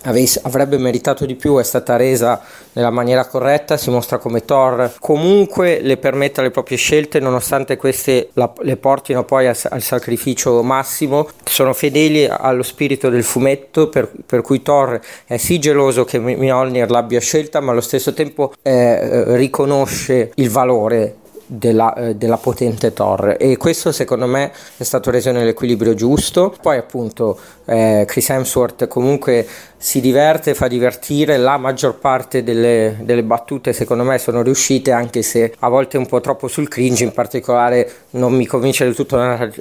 avrebbe 0.05 0.79
meritato 0.79 1.27
di 1.27 1.35
più, 1.35 1.59
è 1.59 1.63
stata 1.63 1.97
resa 1.97 2.41
nella 2.73 2.91
maniera 2.91 3.27
corretta, 3.27 3.77
si 3.77 3.91
mostra 3.91 4.19
come 4.19 4.45
Thor. 4.45 4.95
Comunque 5.01 5.81
le 5.81 5.97
permetta 5.97 6.43
le 6.43 6.51
proprie 6.51 6.77
scelte 6.77 7.21
nonostante 7.21 7.77
queste 7.77 8.31
la, 8.35 8.53
le 8.61 8.77
portino 8.77 9.25
poi 9.25 9.47
al, 9.47 9.57
al, 9.71 9.83
sacrificio 9.83 10.63
massimo, 10.63 11.29
sono 11.45 11.73
fedeli 11.73 12.27
allo 12.27 12.63
spirito 12.63 13.09
del 13.09 13.25
fumetto 13.25 13.89
per, 13.89 14.11
per 14.27 14.43
cui 14.43 14.63
Thor 14.63 15.01
è 15.27 15.37
sì 15.37 15.59
geloso 15.59 16.05
che 16.05 16.19
Mjolnir 16.19 16.91
l'abbia 16.91 17.21
scelta 17.21 17.61
ma 17.61 17.73
allo 17.73 17.81
stesso 17.81 18.13
tempo 18.13 18.53
eh, 18.63 19.37
riconosce 19.37 20.33
il 20.35 20.51
valore 20.51 21.17
della, 21.47 21.95
eh, 21.95 22.17
della, 22.17 22.37
potente 22.37 22.93
Thor. 22.93 23.37
E 23.39 23.57
questo 23.57 23.93
secondo 23.93 24.27
me 24.27 24.53
è 24.77 24.83
stato 24.83 25.11
reso 25.11 25.31
nell'equilibrio 25.31 25.95
giusto. 25.95 26.55
Poi 26.61 26.77
appunto 26.77 27.39
eh, 27.67 28.05
Chris 28.07 28.29
Hemsworth 28.31 28.87
comunque 28.89 29.47
si 29.85 30.01
diverte, 30.01 30.55
fa 30.55 30.67
divertire, 30.67 31.37
la 31.37 31.59
maggior 31.59 31.97
parte 31.99 32.43
delle, 32.43 32.97
delle, 33.03 33.23
battute 33.23 33.75
secondo 33.75 34.03
me 34.03 34.17
sono 34.17 34.41
riuscite 34.41 34.93
anche 34.93 35.21
se 35.21 35.53
a 35.59 35.69
volte 35.69 35.99
un 35.99 36.07
po' 36.07 36.23
troppo 36.23 36.49
sul 36.49 36.69
cringe, 36.69 37.05
in 37.05 37.13
particolare 37.13 37.93
non 38.13 38.33
mi 38.33 38.47
convince 38.47 38.85
del 38.85 38.95
tutto 38.95 39.19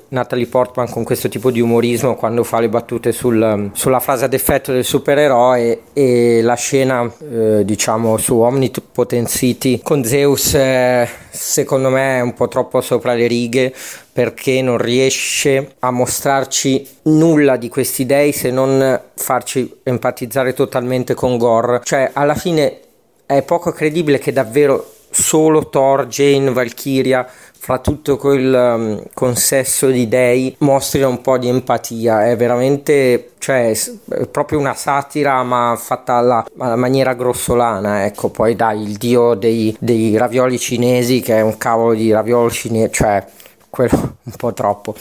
Natalie 0.07 0.47
Portman 0.47 0.89
con 0.89 1.03
questo 1.03 1.27
tipo 1.27 1.51
di 1.51 1.59
umorismo 1.59 2.15
quando 2.15 2.45
fa 2.45 2.61
le 2.61 2.69
battute 2.69 3.11
sul, 3.11 3.71
sulla 3.73 3.99
frase 3.99 4.23
ad 4.23 4.33
effetto 4.33 4.71
del 4.71 4.85
supereroe 4.85 5.81
e 5.91 6.39
la 6.41 6.55
scena 6.55 7.03
eh, 7.19 7.65
diciamo 7.65 8.15
su 8.15 8.39
Omnipotent 8.39 9.27
City 9.27 9.81
con 9.83 10.05
Zeus 10.05 10.53
eh, 10.53 11.05
secondo 11.31 11.89
me 11.89 12.19
è 12.19 12.21
un 12.21 12.33
po' 12.33 12.47
troppo 12.47 12.79
sopra 12.79 13.13
le 13.13 13.27
righe 13.27 13.73
perché 14.13 14.61
non 14.61 14.77
riesce 14.77 15.75
a 15.79 15.89
mostrarci 15.89 16.87
nulla 17.03 17.57
di 17.57 17.67
questi 17.67 18.05
dei 18.05 18.31
se 18.31 18.51
non 18.51 19.01
farci 19.15 19.79
empatizzare 19.83 20.53
totalmente 20.53 21.15
con 21.15 21.37
Gore. 21.37 21.81
Cioè, 21.83 22.11
alla 22.13 22.35
fine 22.35 22.79
è 23.25 23.41
poco 23.41 23.71
credibile 23.71 24.19
che 24.19 24.31
davvero 24.31 24.91
solo 25.09 25.69
Thor, 25.69 26.07
Jane, 26.07 26.51
Valkyria, 26.51 27.27
fra 27.63 27.77
tutto 27.77 28.17
quel 28.17 28.53
um, 28.53 29.03
consesso 29.13 29.87
di 29.87 30.09
dei, 30.09 30.53
mostrino 30.59 31.07
un 31.07 31.21
po' 31.21 31.37
di 31.37 31.47
empatia. 31.47 32.27
È 32.27 32.35
veramente, 32.35 33.31
cioè, 33.37 33.71
è 33.71 34.27
proprio 34.27 34.59
una 34.59 34.73
satira, 34.73 35.41
ma 35.43 35.75
fatta 35.79 36.15
alla, 36.15 36.45
alla, 36.57 36.75
maniera 36.75 37.13
grossolana. 37.13 38.05
Ecco, 38.05 38.29
poi 38.29 38.55
dai, 38.55 38.81
il 38.81 38.97
dio 38.97 39.33
dei, 39.35 39.73
dei 39.79 40.17
ravioli 40.17 40.59
cinesi, 40.59 41.21
che 41.21 41.37
è 41.37 41.41
un 41.41 41.57
cavolo 41.57 41.93
di 41.93 42.11
ravioli 42.11 42.51
cinesi, 42.51 42.91
cioè 42.91 43.25
quello 43.73 44.17
un 44.21 44.33
po' 44.37 44.53
troppo. 44.53 44.93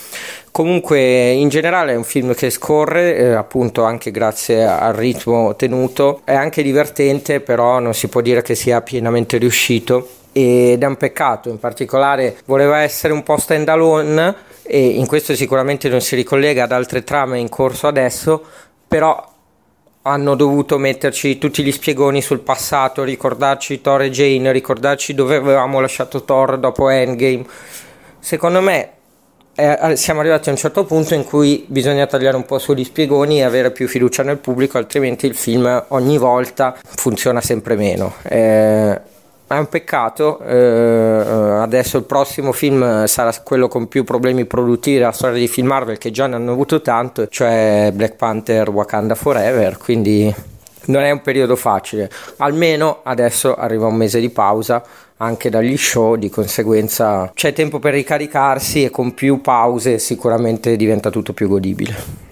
Comunque, 0.50 1.32
in 1.32 1.50
generale, 1.50 1.92
è 1.92 1.96
un 1.96 2.04
film 2.04 2.34
che 2.34 2.48
scorre, 2.48 3.16
eh, 3.16 3.32
appunto, 3.32 3.84
anche 3.84 4.10
grazie 4.10 4.64
al 4.64 4.94
ritmo 4.94 5.54
tenuto. 5.56 6.22
È 6.24 6.32
anche 6.32 6.62
divertente, 6.62 7.40
però 7.40 7.80
non 7.80 7.92
si 7.92 8.08
può 8.08 8.22
dire 8.22 8.40
che 8.40 8.54
sia 8.54 8.80
pienamente 8.80 9.36
riuscito. 9.36 10.08
Ed 10.32 10.82
è 10.82 10.86
un 10.86 10.96
peccato, 10.96 11.50
in 11.50 11.58
particolare 11.58 12.38
voleva 12.46 12.78
essere 12.78 13.12
un 13.12 13.22
po' 13.22 13.36
stand 13.36 13.68
alone 13.68 14.34
e 14.62 14.82
in 14.82 15.06
questo 15.06 15.34
sicuramente 15.34 15.90
non 15.90 16.00
si 16.00 16.16
ricollega 16.16 16.64
ad 16.64 16.72
altre 16.72 17.04
trame 17.04 17.38
in 17.38 17.50
corso 17.50 17.86
adesso, 17.86 18.42
però 18.88 19.30
hanno 20.04 20.34
dovuto 20.34 20.78
metterci 20.78 21.36
tutti 21.36 21.62
gli 21.62 21.70
spiegoni 21.70 22.22
sul 22.22 22.40
passato, 22.40 23.04
ricordarci 23.04 23.82
Thor 23.82 24.00
e 24.00 24.10
Jane, 24.10 24.52
ricordarci 24.52 25.12
dove 25.12 25.36
avevamo 25.36 25.80
lasciato 25.80 26.24
Thor 26.24 26.56
dopo 26.56 26.88
Endgame 26.88 27.44
secondo 28.22 28.60
me 28.60 28.90
eh, 29.54 29.96
siamo 29.96 30.20
arrivati 30.20 30.48
a 30.48 30.52
un 30.52 30.58
certo 30.58 30.84
punto 30.84 31.14
in 31.14 31.24
cui 31.24 31.64
bisogna 31.68 32.06
tagliare 32.06 32.36
un 32.36 32.46
po' 32.46 32.58
sugli 32.58 32.84
spiegoni 32.84 33.40
e 33.40 33.42
avere 33.42 33.72
più 33.72 33.88
fiducia 33.88 34.22
nel 34.22 34.38
pubblico, 34.38 34.78
altrimenti 34.78 35.26
il 35.26 35.34
film 35.34 35.84
ogni 35.88 36.16
volta 36.16 36.74
funziona 36.82 37.40
sempre 37.40 37.74
meno. 37.74 38.14
Eh, 38.22 39.00
è 39.46 39.58
un 39.58 39.68
peccato, 39.68 40.40
eh, 40.40 40.56
adesso 41.60 41.98
il 41.98 42.04
prossimo 42.04 42.52
film 42.52 43.04
sarà 43.04 43.30
quello 43.42 43.68
con 43.68 43.88
più 43.88 44.04
problemi 44.04 44.46
produttivi 44.46 44.96
della 44.96 45.12
storia 45.12 45.38
di 45.38 45.48
film 45.48 45.66
Marvel 45.66 45.98
che 45.98 46.10
già 46.10 46.26
ne 46.26 46.36
hanno 46.36 46.52
avuto 46.52 46.80
tanto, 46.80 47.26
cioè 47.26 47.90
Black 47.92 48.14
Panther 48.16 48.70
Wakanda 48.70 49.14
Forever, 49.14 49.76
quindi 49.76 50.34
non 50.86 51.02
è 51.02 51.10
un 51.10 51.20
periodo 51.20 51.56
facile. 51.56 52.10
Almeno 52.38 53.00
adesso 53.02 53.54
arriva 53.54 53.86
un 53.86 53.94
mese 53.94 54.20
di 54.20 54.30
pausa 54.30 54.82
anche 55.18 55.50
dagli 55.50 55.76
show, 55.76 56.16
di 56.16 56.28
conseguenza 56.28 57.30
c'è 57.34 57.52
tempo 57.52 57.78
per 57.78 57.94
ricaricarsi 57.94 58.84
e 58.84 58.90
con 58.90 59.14
più 59.14 59.40
pause 59.40 59.98
sicuramente 59.98 60.76
diventa 60.76 61.10
tutto 61.10 61.32
più 61.32 61.48
godibile. 61.48 62.31